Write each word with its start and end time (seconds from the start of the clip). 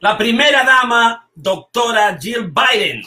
La 0.00 0.18
primera 0.18 0.64
dama, 0.64 1.28
doctora 1.34 2.18
Jill 2.20 2.52
Biden, 2.52 3.02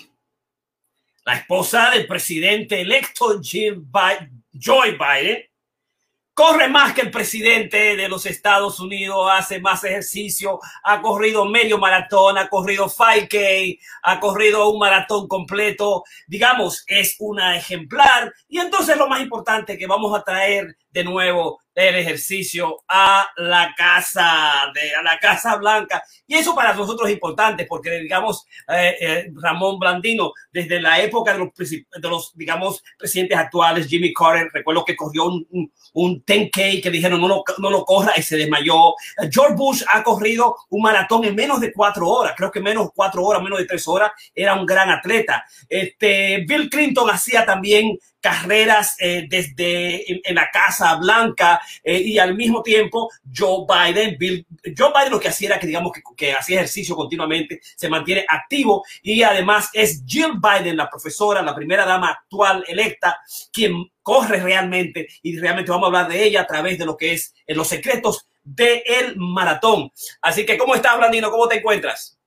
la 1.26 1.36
esposa 1.36 1.92
del 1.92 2.08
presidente 2.08 2.82
electo 2.82 3.40
Jill 3.42 3.82
Biden, 3.82 4.44
Joe 4.60 4.92
Biden, 4.92 5.44
corre 6.40 6.70
más 6.70 6.94
que 6.94 7.02
el 7.02 7.12
presidente 7.12 7.98
de 7.98 8.08
los 8.08 8.26
Estados 8.26 8.80
Unidos, 8.80 9.30
hace 9.30 9.60
más 9.60 9.84
ejercicio, 9.84 10.58
ha 10.84 11.02
corrido 11.02 11.44
medio 11.44 11.78
maratón, 11.78 12.38
ha 12.38 12.48
corrido 12.48 12.88
5K, 12.90 13.78
ha 14.04 14.20
corrido 14.22 14.70
un 14.70 14.80
maratón 14.80 15.28
completo, 15.28 16.06
digamos, 16.28 16.86
es 16.88 17.18
una 17.20 17.58
ejemplar. 17.58 18.34
Y 18.48 18.58
entonces 18.60 18.96
lo 18.96 19.10
más 19.10 19.22
importante 19.22 19.78
que 19.78 19.86
vamos 19.86 20.18
a 20.18 20.24
traer 20.24 20.78
de 20.92 21.04
nuevo 21.04 21.60
el 21.88 21.96
ejercicio 21.96 22.84
a 22.90 23.28
la 23.38 23.74
casa, 23.78 24.72
de, 24.74 24.96
a 24.96 25.02
la 25.02 25.18
Casa 25.18 25.56
Blanca. 25.56 26.04
Y 26.28 26.36
eso 26.36 26.54
para 26.54 26.74
nosotros 26.74 27.08
es 27.08 27.14
importante 27.14 27.66
porque, 27.66 27.92
digamos, 28.00 28.46
eh, 28.68 28.96
eh, 29.00 29.32
Ramón 29.36 29.80
Blandino, 29.80 30.34
desde 30.52 30.82
la 30.82 31.00
época 31.00 31.34
de 31.34 31.40
los, 31.40 31.50
de 31.56 32.10
los, 32.10 32.36
digamos, 32.36 32.84
presidentes 32.98 33.38
actuales, 33.38 33.88
Jimmy 33.88 34.14
Carter, 34.14 34.50
recuerdo 34.54 34.84
que 34.84 34.96
corrió 34.96 35.26
un, 35.26 35.48
un, 35.52 35.72
un 35.94 36.26
10K 36.26 36.82
que 36.84 36.92
dijeron 36.92 37.22
no 37.22 37.28
lo, 37.28 37.44
no 37.60 37.70
lo 37.70 37.86
corra 37.86 38.14
y 38.18 38.22
se 38.24 38.38
desmayó. 38.38 38.94
George 39.32 39.56
Bush 39.56 39.84
ha 39.92 40.04
corrido 40.04 40.58
un 40.70 40.82
maratón 40.82 41.24
en 41.26 41.36
menos 41.36 41.62
de 41.62 41.72
cuatro 41.72 42.08
horas, 42.08 42.34
creo 42.36 42.52
que 42.52 42.60
menos 42.60 42.90
cuatro 42.94 43.24
horas, 43.24 43.42
menos 43.42 43.60
de 43.60 43.66
tres 43.66 43.88
horas, 43.88 44.12
era 44.36 44.54
un 44.54 44.66
gran 44.66 44.90
atleta. 44.90 45.46
Este, 45.68 46.44
Bill 46.48 46.70
Clinton 46.70 47.10
hacía 47.10 47.46
también 47.46 47.98
carreras 48.20 48.96
eh, 49.00 49.26
desde 49.30 50.30
en, 50.30 50.36
la 50.36 50.50
Casa 50.52 50.96
Blanca 50.96 51.62
eh, 51.84 52.00
y 52.00 52.20
al 52.20 52.36
mismo 52.36 52.62
tiempo 52.62 53.10
Joe 53.36 53.66
Biden, 53.68 54.18
Bill, 54.18 54.46
Joe 54.78 54.92
Biden 54.94 55.12
lo 55.12 55.20
que 55.20 55.30
hacía 55.30 55.50
era 55.50 55.60
que 55.60 55.68
digamos 55.68 55.92
que, 55.92 56.02
que 56.16 56.34
hacía 56.34 56.58
ejercicio 56.58 56.96
continuamente, 56.96 57.60
se 57.62 57.90
mantiene 57.90 58.26
activo 58.28 58.84
y 59.02 59.24
además 59.24 59.70
es 59.74 60.04
Jill 60.06 60.40
Biden, 60.42 60.78
la 60.78 60.90
profesora, 60.90 61.42
la 61.42 61.56
primera 61.56 61.86
dama 61.86 62.10
actual 62.10 62.64
electa, 62.68 63.18
quien 63.52 63.90
corre 64.02 64.40
realmente 64.42 65.08
y 65.22 65.38
realmente 65.38 65.72
vamos 65.72 65.86
a 65.86 65.88
hablar 65.88 66.12
de 66.12 66.24
ella 66.24 66.42
a 66.42 66.48
través 66.48 66.78
de 66.78 66.86
lo 66.86 66.98
que 66.98 67.14
es 67.14 67.34
en 67.46 67.58
los 67.58 67.68
secretos 67.68 68.28
del 68.44 68.82
el 68.86 69.16
maratón. 69.18 69.92
Así 70.22 70.46
que, 70.46 70.58
¿cómo 70.58 70.76
estás, 70.76 70.98
Blandino? 70.98 71.30
¿Cómo 71.30 71.48
te 71.48 71.58
encuentras? 71.58 72.18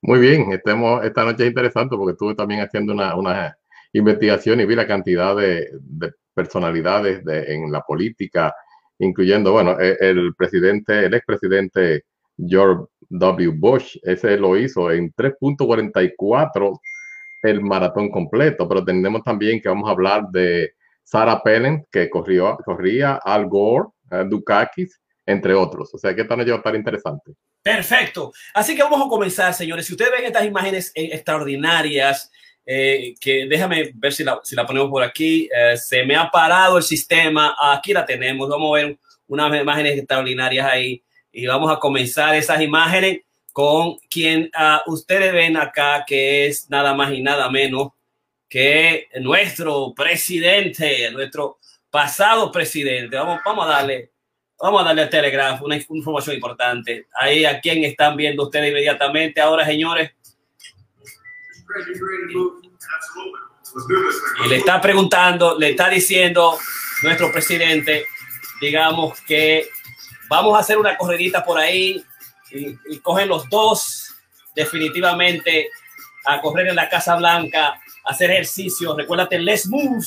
Muy 0.00 0.18
bien, 0.18 0.50
esta 0.50 1.24
noche 1.24 1.44
es 1.44 1.48
interesante 1.48 1.96
porque 1.96 2.12
estuve 2.12 2.34
también 2.34 2.60
haciendo 2.60 2.92
una, 2.92 3.14
una 3.14 3.56
investigación 3.92 4.60
y 4.60 4.66
vi 4.66 4.74
la 4.74 4.86
cantidad 4.86 5.36
de, 5.36 5.68
de 5.80 6.12
personalidades 6.34 7.24
de, 7.24 7.54
en 7.54 7.70
la 7.70 7.82
política, 7.82 8.54
incluyendo, 8.98 9.52
bueno, 9.52 9.78
el, 9.78 9.96
el 10.00 10.34
presidente, 10.34 11.06
el 11.06 11.14
expresidente 11.14 12.04
George 12.38 12.84
W. 13.10 13.52
Bush, 13.54 13.96
ese 14.02 14.36
lo 14.36 14.56
hizo 14.56 14.90
en 14.90 15.12
3.44 15.12 16.78
el 17.42 17.60
maratón 17.60 18.10
completo, 18.10 18.68
pero 18.68 18.84
tenemos 18.84 19.22
también 19.22 19.60
que 19.60 19.68
vamos 19.68 19.88
a 19.88 19.92
hablar 19.92 20.28
de 20.30 20.72
Sarah 21.02 21.42
Palin, 21.42 21.84
que 21.90 22.08
corrió, 22.08 22.56
corría 22.64 23.16
Al 23.16 23.48
Gore, 23.48 23.88
uh, 24.12 24.24
Dukakis, 24.28 25.00
entre 25.26 25.52
otros. 25.52 25.92
O 25.92 25.98
sea 25.98 26.14
que 26.14 26.22
esta 26.22 26.36
noche 26.36 26.50
va 26.50 26.56
a 26.56 26.58
estar 26.58 26.74
interesante. 26.74 27.32
Perfecto. 27.62 28.32
Así 28.54 28.74
que 28.74 28.82
vamos 28.82 29.04
a 29.04 29.08
comenzar, 29.08 29.52
señores. 29.54 29.86
Si 29.86 29.92
ustedes 29.92 30.12
ven 30.12 30.24
estas 30.24 30.44
imágenes 30.44 30.92
eh, 30.94 31.10
extraordinarias, 31.12 32.30
eh, 32.64 33.14
que 33.20 33.46
déjame 33.46 33.90
ver 33.94 34.12
si 34.12 34.24
la, 34.24 34.40
si 34.42 34.54
la 34.54 34.66
ponemos 34.66 34.90
por 34.90 35.02
aquí. 35.02 35.48
Eh, 35.54 35.76
se 35.76 36.04
me 36.04 36.16
ha 36.16 36.30
parado 36.30 36.78
el 36.78 36.82
sistema. 36.82 37.56
Aquí 37.60 37.92
la 37.92 38.06
tenemos. 38.06 38.48
Vamos 38.48 38.70
a 38.70 38.84
ver 38.84 38.98
unas 39.26 39.60
imágenes 39.60 39.98
extraordinarias 39.98 40.66
ahí. 40.66 41.02
Y 41.32 41.46
vamos 41.46 41.72
a 41.72 41.78
comenzar 41.78 42.34
esas 42.34 42.60
imágenes 42.60 43.20
con 43.52 43.96
quien 44.10 44.50
uh, 44.54 44.90
ustedes 44.90 45.32
ven 45.32 45.56
acá, 45.56 46.04
que 46.06 46.46
es 46.46 46.68
nada 46.70 46.94
más 46.94 47.12
y 47.12 47.22
nada 47.22 47.50
menos 47.50 47.88
que 48.48 49.08
nuestro 49.20 49.94
presidente, 49.94 51.10
nuestro 51.10 51.58
pasado 51.90 52.52
presidente. 52.52 53.16
Vamos, 53.16 53.40
vamos 53.44 53.66
a 53.66 53.70
darle, 53.70 54.10
vamos 54.58 54.82
a 54.82 54.84
darle 54.84 55.02
al 55.02 55.10
Telegraph 55.10 55.62
una 55.62 55.76
información 55.76 56.36
importante. 56.36 57.06
Ahí 57.14 57.44
a 57.46 57.60
quien 57.60 57.82
están 57.84 58.16
viendo 58.16 58.44
ustedes 58.44 58.70
inmediatamente. 58.70 59.40
Ahora, 59.40 59.64
señores. 59.64 60.12
Y 64.44 64.48
le 64.48 64.56
está 64.56 64.80
preguntando, 64.80 65.58
le 65.58 65.70
está 65.70 65.88
diciendo 65.88 66.58
nuestro 67.02 67.32
presidente, 67.32 68.06
digamos 68.60 69.20
que 69.22 69.68
vamos 70.28 70.56
a 70.56 70.60
hacer 70.60 70.78
una 70.78 70.96
corredita 70.96 71.44
por 71.44 71.58
ahí 71.58 72.04
y, 72.50 72.78
y 72.86 72.98
cogen 73.00 73.28
los 73.28 73.48
dos 73.48 74.14
definitivamente 74.54 75.70
a 76.26 76.40
correr 76.40 76.68
en 76.68 76.76
la 76.76 76.88
Casa 76.88 77.16
Blanca 77.16 77.80
hacer 78.04 78.30
ejercicio. 78.30 78.96
Recuérdate, 78.96 79.38
let's 79.38 79.66
move. 79.66 80.04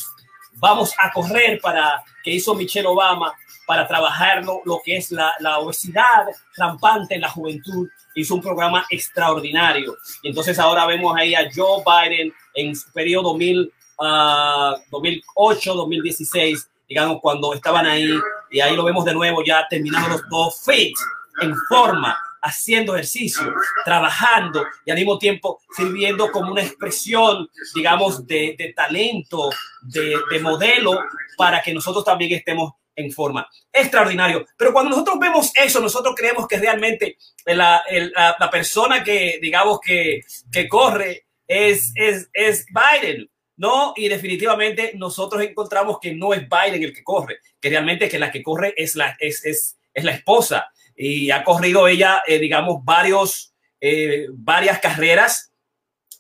Vamos 0.54 0.94
a 0.98 1.12
correr 1.12 1.60
para 1.62 2.04
que 2.24 2.32
hizo 2.32 2.56
Michelle 2.56 2.88
Obama 2.88 3.34
para 3.66 3.88
trabajar 3.88 4.44
lo, 4.44 4.62
lo 4.66 4.82
que 4.84 4.98
es 4.98 5.12
la, 5.12 5.34
la, 5.40 5.60
obesidad 5.60 6.26
rampante 6.56 7.16
en 7.16 7.22
la 7.22 7.30
juventud. 7.30 7.90
Hizo 8.16 8.36
un 8.36 8.42
programa 8.42 8.86
extraordinario. 8.90 9.98
Y 10.24 10.30
entonces 10.30 10.58
ahora 10.58 10.86
vemos 10.86 11.16
ahí 11.16 11.36
a 11.36 11.50
Joe 11.54 11.84
Biden 11.86 12.34
en 12.54 12.76
su 12.76 12.92
periodo 12.92 13.30
2000, 13.30 13.72
uh, 14.00 14.82
2008, 14.90 15.74
2016, 15.74 16.70
digamos, 16.88 17.20
cuando 17.22 17.54
estaban 17.54 17.86
ahí. 17.86 18.10
Y 18.50 18.60
ahí 18.60 18.76
lo 18.76 18.86
vemos 18.86 19.06
de 19.06 19.14
nuevo 19.14 19.44
ya 19.44 19.68
terminando 19.70 20.10
los 20.10 20.30
dos 20.30 20.64
fit, 20.66 20.96
en 21.42 21.54
forma, 21.68 22.18
haciendo 22.46 22.94
ejercicio, 22.94 23.54
trabajando 23.84 24.66
y 24.86 24.92
al 24.92 24.98
mismo 24.98 25.18
tiempo 25.18 25.60
sirviendo 25.76 26.32
como 26.32 26.52
una 26.52 26.62
expresión, 26.62 27.50
digamos, 27.74 28.26
de, 28.28 28.56
de 28.58 28.72
talento, 28.74 29.50
de, 29.82 30.16
de, 30.30 30.40
modelo, 30.40 31.04
para 31.38 31.62
que 31.62 31.74
nosotros 31.74 32.06
también 32.06 32.32
estemos 32.34 32.74
en 32.96 33.12
forma. 33.12 33.48
Extraordinario. 33.72 34.46
Pero 34.58 34.74
cuando 34.74 34.92
nosotros 34.92 35.20
vemos 35.20 35.52
eso, 35.56 35.80
nosotros 35.80 36.16
creemos 36.16 36.48
que 36.48 36.58
realmente 36.58 37.18
la, 37.46 37.84
la, 37.90 38.36
la 38.40 38.50
persona 38.50 39.04
que, 39.04 39.40
digamos, 39.42 39.80
que, 39.80 40.22
que 40.52 40.68
corre 40.68 41.26
es, 41.48 41.92
es, 41.96 42.30
es 42.34 42.66
Biden. 42.68 43.30
No, 43.58 43.94
y 43.96 44.10
definitivamente 44.10 44.92
nosotros 44.96 45.42
encontramos 45.42 46.00
que 46.02 46.14
no 46.14 46.34
es 46.34 46.42
Biden 46.42 46.84
el 46.84 46.94
que 46.94 47.04
corre, 47.04 47.38
que 47.62 47.70
realmente 47.70 48.10
que 48.10 48.20
la 48.20 48.30
que 48.30 48.44
corre 48.44 48.74
es 48.76 48.96
la, 48.96 49.16
es, 49.18 49.46
es, 49.46 49.78
es 49.94 50.04
la 50.04 50.12
esposa 50.12 50.68
y 50.96 51.32
ha 51.32 51.44
corrido 51.44 51.88
ella, 51.88 52.22
eh, 52.28 52.38
digamos, 52.40 52.84
varios, 52.84 53.54
eh, 53.80 54.28
varias 54.34 54.80
carreras 54.80 55.54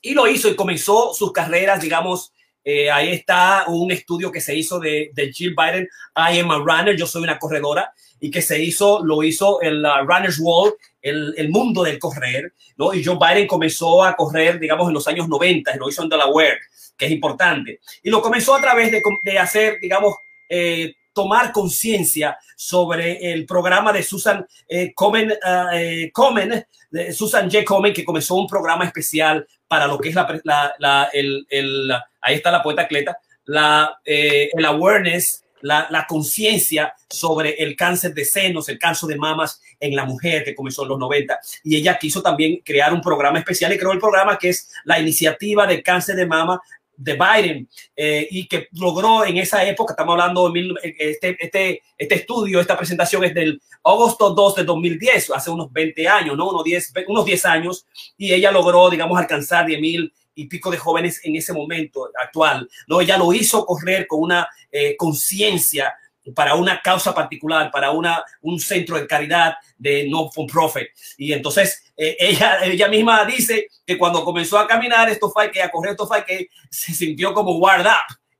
y 0.01 0.13
lo 0.13 0.27
hizo 0.27 0.47
y 0.47 0.55
comenzó 0.55 1.13
sus 1.13 1.33
carreras, 1.33 1.81
digamos, 1.81 2.31
eh, 2.67 2.89
ahí 2.89 3.11
está 3.11 3.65
un 3.67 3.91
estudio 3.91 4.31
que 4.31 4.41
se 4.41 4.55
hizo 4.55 4.79
de, 4.79 5.11
de, 5.13 5.31
Jill 5.31 5.55
Biden, 5.55 5.87
I 6.15 6.39
am 6.39 6.49
a 6.49 6.57
runner, 6.57 6.95
yo 6.97 7.05
soy 7.05 7.21
una 7.21 7.37
corredora, 7.37 7.93
y 8.19 8.31
que 8.31 8.41
se 8.41 8.59
hizo, 8.59 9.05
lo 9.05 9.21
hizo 9.21 9.61
el 9.61 9.85
uh, 9.85 10.03
Runner's 10.03 10.39
World, 10.39 10.73
el, 10.99 11.35
el, 11.37 11.49
mundo 11.49 11.83
del 11.83 11.99
correr, 11.99 12.53
¿no? 12.75 12.91
Y 12.91 13.03
Joe 13.03 13.19
Biden 13.19 13.45
comenzó 13.45 14.03
a 14.03 14.15
correr, 14.15 14.59
digamos, 14.59 14.87
en 14.87 14.95
los 14.95 15.07
años 15.07 15.29
90, 15.29 15.75
lo 15.75 15.89
hizo 15.89 16.01
en 16.01 16.09
Delaware, 16.09 16.57
que 16.97 17.05
es 17.05 17.11
importante. 17.11 17.81
Y 18.01 18.09
lo 18.09 18.19
comenzó 18.19 18.55
a 18.55 18.61
través 18.61 18.91
de, 18.91 19.03
de 19.21 19.37
hacer, 19.37 19.77
digamos, 19.79 20.15
eh, 20.49 20.95
tomar 21.13 21.51
conciencia 21.51 22.37
sobre 22.57 23.31
el 23.31 23.45
programa 23.45 23.93
de 23.93 24.01
Susan 24.01 24.45
eh, 24.67 24.91
Komen, 24.93 25.31
uh, 25.31 26.11
Komen, 26.11 26.65
de 26.91 27.13
Susan 27.13 27.49
J. 27.49 27.63
Komen, 27.63 27.93
que 27.93 28.03
comenzó 28.03 28.35
un 28.35 28.47
programa 28.47 28.85
especial 28.85 29.47
para 29.67 29.87
lo 29.87 29.97
que 29.97 30.09
es 30.09 30.15
la, 30.15 30.41
la, 30.43 30.73
la 30.79 31.09
el, 31.13 31.45
el, 31.49 31.91
ahí 32.21 32.35
está 32.35 32.51
la 32.51 32.63
poeta 32.63 32.83
atleta, 32.83 33.17
la, 33.45 33.99
eh, 34.05 34.49
el 34.53 34.65
awareness, 34.65 35.43
la, 35.61 35.87
la 35.89 36.05
conciencia 36.05 36.93
sobre 37.09 37.55
el 37.63 37.75
cáncer 37.75 38.13
de 38.13 38.25
senos, 38.25 38.69
el 38.69 38.77
cáncer 38.77 39.09
de 39.09 39.15
mamas 39.15 39.61
en 39.79 39.95
la 39.95 40.05
mujer 40.05 40.43
que 40.43 40.53
comenzó 40.53 40.83
en 40.83 40.89
los 40.89 40.99
90. 40.99 41.39
Y 41.63 41.75
ella 41.75 41.97
quiso 41.97 42.21
también 42.21 42.61
crear 42.63 42.93
un 42.93 43.01
programa 43.01 43.39
especial 43.39 43.73
y 43.73 43.77
creó 43.77 43.91
el 43.91 43.99
programa 43.99 44.37
que 44.37 44.49
es 44.49 44.71
la 44.83 44.99
iniciativa 44.99 45.65
de 45.65 45.81
cáncer 45.81 46.15
de 46.15 46.25
mama 46.25 46.61
de 46.97 47.13
Biden 47.13 47.69
eh, 47.95 48.27
y 48.31 48.47
que 48.47 48.67
logró 48.73 49.25
en 49.25 49.37
esa 49.37 49.63
época, 49.65 49.93
estamos 49.93 50.13
hablando 50.13 50.45
de 50.45 50.53
mil, 50.53 50.75
este, 50.81 51.37
este, 51.39 51.83
este 51.97 52.15
estudio, 52.15 52.59
esta 52.59 52.77
presentación 52.77 53.23
es 53.23 53.33
del 53.33 53.61
agosto 53.83 54.31
2 54.31 54.55
de 54.55 54.63
2010, 54.63 55.31
hace 55.31 55.49
unos 55.49 55.71
20 55.71 56.07
años, 56.07 56.37
¿no? 56.37 56.49
Unos 56.49 56.63
10, 56.63 56.93
unos 57.07 57.25
10 57.25 57.45
años, 57.45 57.85
y 58.17 58.33
ella 58.33 58.51
logró, 58.51 58.89
digamos, 58.89 59.17
alcanzar 59.17 59.65
10 59.65 59.79
mil 59.79 60.13
y 60.35 60.47
pico 60.47 60.69
de 60.69 60.77
jóvenes 60.77 61.21
en 61.23 61.35
ese 61.35 61.53
momento 61.53 62.09
actual, 62.21 62.69
¿no? 62.87 63.01
Ella 63.01 63.17
lo 63.17 63.33
hizo 63.33 63.65
correr 63.65 64.05
con 64.07 64.21
una 64.21 64.47
eh, 64.71 64.95
conciencia 64.97 65.93
para 66.33 66.55
una 66.55 66.81
causa 66.81 67.13
particular, 67.13 67.69
para 67.71 67.91
una, 67.91 68.23
un 68.41 68.59
centro 68.59 68.97
de 68.97 69.07
caridad 69.07 69.55
de 69.77 70.07
no 70.09 70.31
for 70.31 70.47
profit. 70.47 70.87
Y 71.17 71.33
entonces 71.33 71.93
eh, 71.95 72.15
ella, 72.19 72.63
ella 72.63 72.87
misma 72.87 73.25
dice 73.25 73.67
que 73.85 73.97
cuando 73.97 74.23
comenzó 74.23 74.57
a 74.57 74.67
caminar 74.67 75.09
esto 75.09 75.29
fue 75.29 75.51
que 75.51 75.61
a 75.61 75.69
correr 75.69 75.91
esto 75.91 76.07
fue 76.07 76.25
que 76.25 76.49
se 76.69 76.93
sintió 76.93 77.33
como 77.33 77.57
up, 77.57 77.69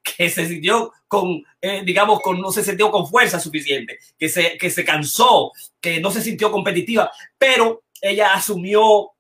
que 0.02 0.30
se 0.30 0.48
sintió 0.48 0.92
con, 1.08 1.44
eh, 1.62 1.82
digamos, 1.86 2.22
con, 2.22 2.40
no 2.40 2.52
se 2.52 2.64
sintió 2.64 2.92
con 2.92 3.08
fuerza 3.08 3.40
suficiente, 3.40 4.00
que 4.18 4.30
se, 4.30 4.58
que 4.58 4.70
se 4.70 4.86
cansó, 4.86 5.52
que 5.80 6.00
no 6.00 6.12
se 6.12 6.22
sintió 6.22 6.52
competitiva, 6.52 7.12
pero 7.38 7.84
ella 8.02 8.34
asumió 8.34 9.15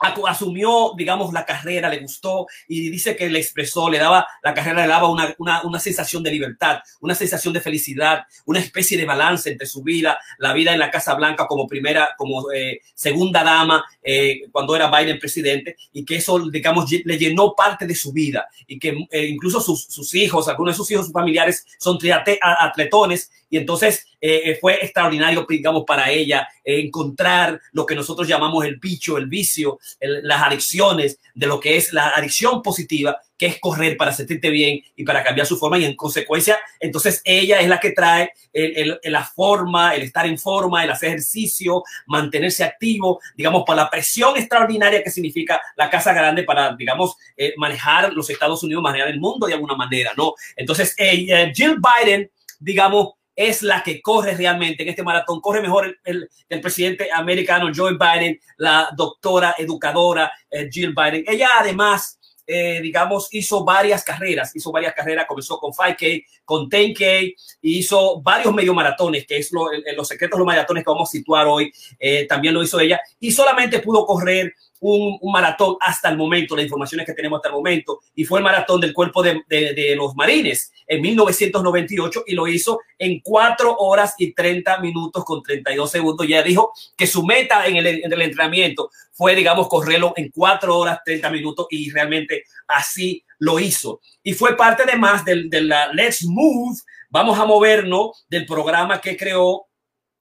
asumió, 0.00 0.92
digamos, 0.96 1.32
la 1.32 1.44
carrera, 1.44 1.88
le 1.88 2.00
gustó 2.00 2.46
y 2.68 2.90
dice 2.90 3.16
que 3.16 3.28
le 3.28 3.38
expresó, 3.38 3.88
le 3.88 3.98
daba, 3.98 4.26
la 4.42 4.54
carrera 4.54 4.82
le 4.82 4.88
daba 4.88 5.08
una, 5.08 5.34
una, 5.38 5.62
una, 5.62 5.80
sensación 5.80 6.22
de 6.22 6.30
libertad, 6.30 6.80
una 7.00 7.14
sensación 7.14 7.54
de 7.54 7.60
felicidad, 7.60 8.24
una 8.44 8.58
especie 8.58 8.96
de 8.96 9.04
balance 9.04 9.50
entre 9.50 9.66
su 9.66 9.82
vida, 9.82 10.18
la 10.38 10.52
vida 10.52 10.72
en 10.72 10.78
la 10.78 10.90
Casa 10.90 11.14
Blanca 11.14 11.46
como 11.46 11.66
primera, 11.66 12.10
como 12.16 12.50
eh, 12.52 12.80
segunda 12.94 13.42
dama, 13.42 13.84
eh, 14.02 14.42
cuando 14.50 14.74
era 14.74 14.90
Biden 14.90 15.18
presidente, 15.18 15.76
y 15.92 16.04
que 16.04 16.16
eso, 16.16 16.38
digamos, 16.50 16.90
le 16.90 17.18
llenó 17.18 17.54
parte 17.54 17.86
de 17.86 17.94
su 17.94 18.12
vida 18.12 18.48
y 18.66 18.78
que 18.78 19.06
eh, 19.10 19.26
incluso 19.26 19.60
sus, 19.60 19.84
sus, 19.84 20.14
hijos, 20.14 20.48
algunos 20.48 20.74
de 20.74 20.76
sus 20.76 20.90
hijos, 20.90 21.06
sus 21.06 21.12
familiares 21.12 21.66
son 21.78 21.98
atletones 22.40 23.30
y 23.48 23.58
entonces 23.58 24.06
eh, 24.20 24.58
fue 24.60 24.74
extraordinario, 24.82 25.46
digamos, 25.48 25.84
para 25.86 26.10
ella 26.10 26.48
eh, 26.64 26.80
encontrar 26.80 27.60
lo 27.72 27.86
que 27.86 27.94
nosotros 27.94 28.26
llamamos 28.26 28.64
el 28.64 28.76
bicho, 28.76 29.18
el 29.18 29.26
vicio, 29.26 29.78
las 30.00 30.42
adicciones, 30.42 31.20
de 31.34 31.46
lo 31.46 31.60
que 31.60 31.76
es 31.76 31.92
la 31.92 32.08
adicción 32.08 32.62
positiva, 32.62 33.20
que 33.38 33.46
es 33.46 33.60
correr 33.60 33.96
para 33.96 34.12
sentirte 34.12 34.50
bien 34.50 34.80
y 34.96 35.04
para 35.04 35.22
cambiar 35.22 35.46
su 35.46 35.58
forma. 35.58 35.78
Y 35.78 35.84
en 35.84 35.94
consecuencia, 35.94 36.58
entonces 36.80 37.20
ella 37.24 37.60
es 37.60 37.68
la 37.68 37.78
que 37.78 37.92
trae 37.92 38.32
el, 38.52 38.98
el, 39.02 39.12
la 39.12 39.24
forma, 39.24 39.94
el 39.94 40.02
estar 40.02 40.26
en 40.26 40.38
forma, 40.38 40.82
el 40.82 40.90
hacer 40.90 41.10
ejercicio, 41.10 41.82
mantenerse 42.06 42.64
activo, 42.64 43.20
digamos, 43.36 43.64
para 43.66 43.82
la 43.82 43.90
presión 43.90 44.36
extraordinaria 44.36 45.02
que 45.02 45.10
significa 45.10 45.60
la 45.76 45.90
Casa 45.90 46.12
Grande 46.12 46.42
para, 46.42 46.74
digamos, 46.74 47.16
eh, 47.36 47.52
manejar 47.58 48.12
los 48.12 48.30
Estados 48.30 48.62
Unidos, 48.62 48.82
manejar 48.82 49.08
el 49.08 49.20
mundo 49.20 49.46
de 49.46 49.54
alguna 49.54 49.76
manera, 49.76 50.12
¿no? 50.16 50.34
Entonces, 50.56 50.94
eh, 50.98 51.52
Jill 51.54 51.76
Biden, 51.76 52.30
digamos, 52.58 53.15
es 53.36 53.62
la 53.62 53.82
que 53.82 54.00
corre 54.00 54.34
realmente 54.34 54.82
en 54.82 54.88
este 54.88 55.02
maratón. 55.02 55.40
Corre 55.40 55.60
mejor 55.60 55.98
el, 56.04 56.28
el, 56.48 56.60
presidente 56.60 57.10
americano 57.12 57.70
Joe 57.74 57.96
Biden, 57.98 58.40
la 58.56 58.88
doctora 58.96 59.54
educadora 59.58 60.32
eh, 60.50 60.68
Jill 60.72 60.94
Biden. 60.94 61.24
Ella 61.28 61.50
además, 61.60 62.18
eh, 62.46 62.80
digamos, 62.80 63.28
hizo 63.32 63.62
varias 63.62 64.02
carreras, 64.02 64.56
hizo 64.56 64.72
varias 64.72 64.94
carreras, 64.94 65.26
comenzó 65.26 65.58
con 65.58 65.72
5K, 65.72 66.24
con 66.44 66.70
10K, 66.70 67.34
hizo 67.60 68.22
varios 68.22 68.54
medio 68.54 68.72
maratones, 68.72 69.26
que 69.26 69.36
es 69.36 69.52
lo, 69.52 69.66
los 69.94 70.08
secretos 70.08 70.38
de 70.38 70.40
los 70.40 70.46
maratones 70.46 70.82
que 70.82 70.90
vamos 70.90 71.10
a 71.10 71.12
situar 71.12 71.46
hoy, 71.46 71.70
eh, 71.98 72.26
también 72.26 72.54
lo 72.54 72.62
hizo 72.62 72.80
ella, 72.80 73.00
y 73.20 73.32
solamente 73.32 73.80
pudo 73.80 74.06
correr 74.06 74.54
un, 74.80 75.18
maratón 75.32 75.76
hasta 75.80 76.08
el 76.08 76.16
momento, 76.16 76.56
las 76.56 76.64
informaciones 76.64 77.06
que 77.06 77.14
tenemos 77.14 77.38
hasta 77.38 77.48
el 77.48 77.54
momento, 77.54 78.00
y 78.14 78.24
fue 78.24 78.38
el 78.38 78.44
maratón 78.44 78.80
del 78.80 78.92
cuerpo 78.92 79.22
de, 79.22 79.42
de, 79.48 79.94
los 79.96 80.14
marines 80.14 80.72
en 80.86 81.00
1998 81.00 82.24
y 82.26 82.34
lo 82.34 82.46
hizo 82.46 82.80
en 82.98 83.20
4 83.20 83.76
horas 83.78 84.14
y 84.18 84.32
30 84.32 84.78
minutos 84.80 85.24
con 85.24 85.42
32 85.42 85.90
segundos. 85.90 86.26
Ya 86.26 86.42
dijo 86.42 86.72
que 86.96 87.06
su 87.06 87.24
meta 87.24 87.66
en 87.66 87.76
el, 87.76 87.86
en 87.86 88.12
el 88.12 88.22
entrenamiento 88.22 88.90
fue, 89.12 89.34
digamos, 89.34 89.68
correrlo 89.68 90.12
en 90.16 90.30
4 90.30 90.76
horas 90.76 91.00
30 91.04 91.30
minutos 91.30 91.66
y 91.70 91.90
realmente 91.90 92.44
así 92.68 93.24
lo 93.38 93.58
hizo. 93.60 94.00
Y 94.22 94.34
fue 94.34 94.56
parte 94.56 94.84
además 94.84 95.24
del, 95.24 95.48
de 95.50 95.62
la 95.62 95.92
Let's 95.92 96.24
Move, 96.24 96.78
vamos 97.10 97.38
a 97.38 97.44
movernos 97.44 98.26
del 98.28 98.46
programa 98.46 99.00
que 99.00 99.16
creó 99.16 99.66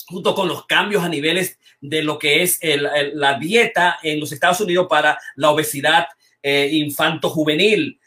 junto 0.07 0.35
con 0.35 0.47
los 0.47 0.65
cambios 0.65 1.03
a 1.03 1.09
niveles 1.09 1.57
de 1.81 2.03
lo 2.03 2.17
que 2.17 2.43
es 2.43 2.59
la 3.13 3.37
dieta 3.39 3.99
en 4.01 4.19
los 4.19 4.31
Estados 4.31 4.61
Unidos 4.61 4.87
para 4.89 5.19
la 5.35 5.51
obesidad 5.51 6.07
eh, 6.41 6.69
infanto-juvenil, 6.71 7.99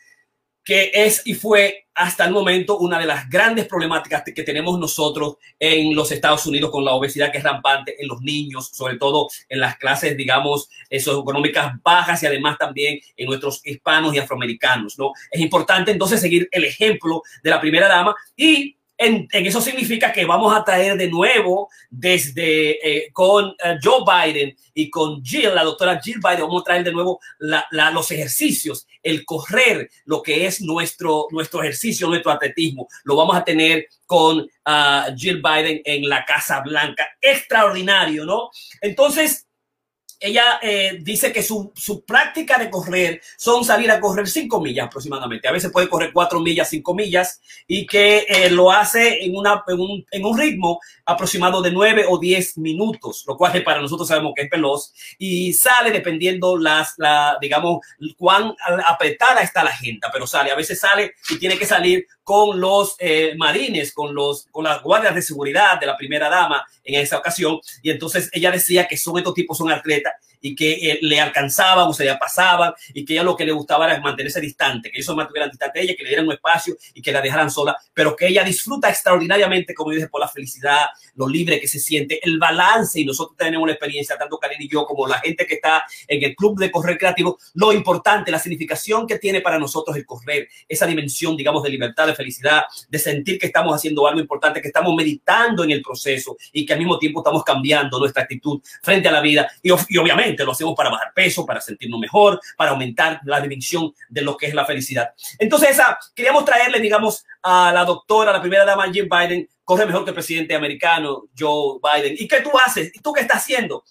que 0.62 0.92
es 0.94 1.26
y 1.26 1.34
fue 1.34 1.86
hasta 1.92 2.24
el 2.24 2.30
momento 2.30 2.78
una 2.78 3.00
de 3.00 3.06
las 3.06 3.28
grandes 3.28 3.66
problemáticas 3.66 4.22
que 4.22 4.44
tenemos 4.44 4.78
nosotros 4.78 5.38
en 5.58 5.92
los 5.92 6.12
Estados 6.12 6.46
Unidos 6.46 6.70
con 6.70 6.84
la 6.84 6.92
obesidad 6.92 7.32
que 7.32 7.38
es 7.38 7.44
rampante 7.44 8.00
en 8.00 8.06
los 8.06 8.20
niños, 8.20 8.70
sobre 8.72 8.96
todo 8.96 9.28
en 9.48 9.58
las 9.58 9.76
clases, 9.78 10.16
digamos, 10.16 10.68
socioeconómicas 10.88 11.72
bajas 11.82 12.22
y 12.22 12.26
además 12.26 12.56
también 12.58 13.00
en 13.16 13.26
nuestros 13.26 13.60
hispanos 13.64 14.14
y 14.14 14.18
afroamericanos, 14.18 14.96
¿no? 14.96 15.10
Es 15.32 15.40
importante 15.40 15.90
entonces 15.90 16.20
seguir 16.20 16.48
el 16.52 16.64
ejemplo 16.64 17.22
de 17.42 17.50
la 17.50 17.60
primera 17.60 17.88
dama 17.88 18.14
y 18.36 18.77
en, 18.98 19.28
eso 19.30 19.60
significa 19.60 20.12
que 20.12 20.24
vamos 20.24 20.54
a 20.54 20.64
traer 20.64 20.96
de 20.96 21.08
nuevo 21.08 21.70
desde 21.88 23.06
eh, 23.06 23.12
con 23.12 23.46
uh, 23.46 23.54
Joe 23.82 24.02
Biden 24.04 24.56
y 24.74 24.90
con 24.90 25.24
Jill, 25.24 25.54
la 25.54 25.64
doctora 25.64 26.00
Jill 26.02 26.20
Biden, 26.22 26.42
vamos 26.42 26.62
a 26.62 26.64
traer 26.64 26.84
de 26.84 26.92
nuevo 26.92 27.20
los 27.38 28.10
ejercicios, 28.10 28.86
el 29.02 29.24
correr, 29.24 29.88
lo 30.04 30.22
que 30.22 30.46
es 30.46 30.60
nuestro, 30.60 31.26
nuestro 31.30 31.62
ejercicio, 31.62 32.08
nuestro 32.08 32.32
atletismo. 32.32 32.88
Lo 33.04 33.16
vamos 33.16 33.36
a 33.36 33.44
tener 33.44 33.86
con 34.04 34.40
uh, 34.40 35.16
Jill 35.16 35.42
Biden 35.42 35.80
en 35.84 36.08
la 36.08 36.24
Casa 36.24 36.60
Blanca. 36.60 37.08
Extraordinario, 37.20 38.24
¿no? 38.24 38.50
Entonces, 38.80 39.47
ella 40.20 40.58
eh, 40.62 40.98
dice 41.00 41.32
que 41.32 41.42
su, 41.42 41.72
su, 41.76 42.04
práctica 42.04 42.58
de 42.58 42.70
correr 42.70 43.20
son 43.36 43.64
salir 43.64 43.90
a 43.90 44.00
correr 44.00 44.26
cinco 44.28 44.60
millas 44.60 44.86
aproximadamente. 44.86 45.46
A 45.46 45.52
veces 45.52 45.70
puede 45.70 45.88
correr 45.88 46.12
cuatro 46.12 46.40
millas, 46.40 46.70
cinco 46.70 46.94
millas, 46.94 47.40
y 47.66 47.86
que 47.86 48.26
eh, 48.28 48.50
lo 48.50 48.72
hace 48.72 49.24
en, 49.24 49.36
una, 49.36 49.62
en, 49.66 49.80
un, 49.80 50.06
en 50.10 50.24
un 50.24 50.38
ritmo 50.38 50.80
aproximado 51.04 51.62
de 51.62 51.70
nueve 51.70 52.04
o 52.08 52.18
diez 52.18 52.58
minutos, 52.58 53.24
lo 53.26 53.36
cual 53.36 53.62
para 53.62 53.80
nosotros 53.80 54.08
sabemos 54.08 54.32
que 54.34 54.42
es 54.42 54.50
veloz, 54.50 54.92
y 55.18 55.52
sale 55.52 55.90
dependiendo 55.90 56.56
las, 56.56 56.94
la, 56.96 57.38
digamos, 57.40 57.80
cuán 58.16 58.54
apretada 58.86 59.42
está 59.42 59.62
la 59.62 59.72
gente, 59.72 60.06
pero 60.12 60.26
sale. 60.26 60.50
A 60.50 60.56
veces 60.56 60.80
sale 60.80 61.14
y 61.30 61.38
tiene 61.38 61.58
que 61.58 61.66
salir 61.66 62.06
con 62.28 62.60
los 62.60 62.94
eh, 62.98 63.32
marines, 63.38 63.94
con, 63.94 64.14
los, 64.14 64.48
con 64.50 64.62
las 64.62 64.82
guardias 64.82 65.14
de 65.14 65.22
seguridad 65.22 65.80
de 65.80 65.86
la 65.86 65.96
primera 65.96 66.28
dama 66.28 66.62
en 66.84 67.00
esa 67.00 67.16
ocasión. 67.16 67.58
Y 67.82 67.88
entonces 67.88 68.28
ella 68.34 68.50
decía 68.50 68.86
que 68.86 68.98
son 68.98 69.16
estos 69.16 69.32
tipos, 69.32 69.56
son 69.56 69.72
atletas 69.72 70.12
y 70.40 70.54
que 70.54 70.72
eh, 70.72 70.98
le 71.02 71.20
alcanzaban 71.20 71.88
o 71.88 71.92
se 71.92 72.04
le 72.04 72.14
pasaban 72.16 72.72
y 72.94 73.04
que 73.04 73.14
ella 73.14 73.22
lo 73.22 73.36
que 73.36 73.44
le 73.44 73.52
gustaba 73.52 73.86
era 73.86 74.00
mantenerse 74.00 74.40
distante, 74.40 74.90
que 74.90 74.98
ellos 74.98 75.06
se 75.06 75.14
mantuvieran 75.14 75.50
distante 75.50 75.78
de 75.78 75.84
ella, 75.84 75.94
que 75.96 76.02
le 76.02 76.08
dieran 76.10 76.26
un 76.26 76.32
espacio 76.32 76.76
y 76.94 77.02
que 77.02 77.12
la 77.12 77.20
dejaran 77.20 77.50
sola, 77.50 77.76
pero 77.92 78.14
que 78.14 78.26
ella 78.26 78.44
disfruta 78.44 78.88
extraordinariamente, 78.88 79.74
como 79.74 79.90
dije, 79.90 80.08
por 80.08 80.20
la 80.20 80.28
felicidad, 80.28 80.86
lo 81.14 81.28
libre 81.28 81.60
que 81.60 81.68
se 81.68 81.78
siente, 81.78 82.20
el 82.22 82.38
balance 82.38 83.00
y 83.00 83.04
nosotros 83.04 83.36
tenemos 83.36 83.64
una 83.64 83.72
experiencia, 83.72 84.16
tanto 84.16 84.38
Karen 84.38 84.60
y 84.62 84.68
yo 84.68 84.84
como 84.86 85.06
la 85.06 85.18
gente 85.18 85.46
que 85.46 85.54
está 85.54 85.84
en 86.06 86.22
el 86.22 86.34
club 86.34 86.58
de 86.58 86.70
correr 86.70 86.98
creativo, 86.98 87.38
lo 87.54 87.72
importante, 87.72 88.30
la 88.30 88.38
significación 88.38 89.06
que 89.06 89.18
tiene 89.18 89.40
para 89.40 89.58
nosotros 89.58 89.96
el 89.96 90.06
correr, 90.06 90.48
esa 90.68 90.86
dimensión, 90.86 91.36
digamos, 91.36 91.62
de 91.62 91.70
libertad, 91.70 92.06
de 92.06 92.14
felicidad, 92.14 92.64
de 92.88 92.98
sentir 92.98 93.38
que 93.38 93.46
estamos 93.46 93.74
haciendo 93.74 94.06
algo 94.06 94.20
importante, 94.20 94.60
que 94.60 94.68
estamos 94.68 94.94
meditando 94.94 95.64
en 95.64 95.70
el 95.70 95.82
proceso 95.82 96.36
y 96.52 96.64
que 96.64 96.72
al 96.72 96.78
mismo 96.78 96.98
tiempo 96.98 97.20
estamos 97.20 97.42
cambiando 97.44 97.98
nuestra 97.98 98.22
actitud 98.22 98.60
frente 98.82 99.08
a 99.08 99.12
la 99.12 99.20
vida 99.20 99.50
y, 99.62 99.70
y 99.88 99.96
obviamente 99.98 100.27
lo 100.36 100.52
hacemos 100.52 100.74
para 100.74 100.90
bajar 100.90 101.12
peso, 101.14 101.44
para 101.46 101.60
sentirnos 101.60 102.00
mejor, 102.00 102.40
para 102.56 102.72
aumentar 102.72 103.20
la 103.24 103.40
dimensión 103.40 103.92
de 104.08 104.22
lo 104.22 104.36
que 104.36 104.46
es 104.46 104.54
la 104.54 104.64
felicidad. 104.64 105.10
Entonces, 105.38 105.70
esa, 105.70 105.98
queríamos 106.14 106.44
traerle, 106.44 106.80
digamos, 106.80 107.24
a 107.42 107.72
la 107.72 107.84
doctora, 107.84 108.32
la 108.32 108.40
primera 108.40 108.64
dama, 108.64 108.90
Jim 108.92 109.08
Biden, 109.08 109.48
corre 109.64 109.86
mejor 109.86 110.04
que 110.04 110.10
el 110.10 110.14
presidente 110.14 110.54
americano, 110.54 111.24
Joe 111.38 111.78
Biden. 111.82 112.16
¿Y 112.18 112.26
qué 112.26 112.40
tú 112.40 112.50
haces? 112.64 112.90
¿Y 112.94 113.00
tú 113.00 113.12
qué 113.12 113.20
estás 113.22 113.38
haciendo? 113.38 113.84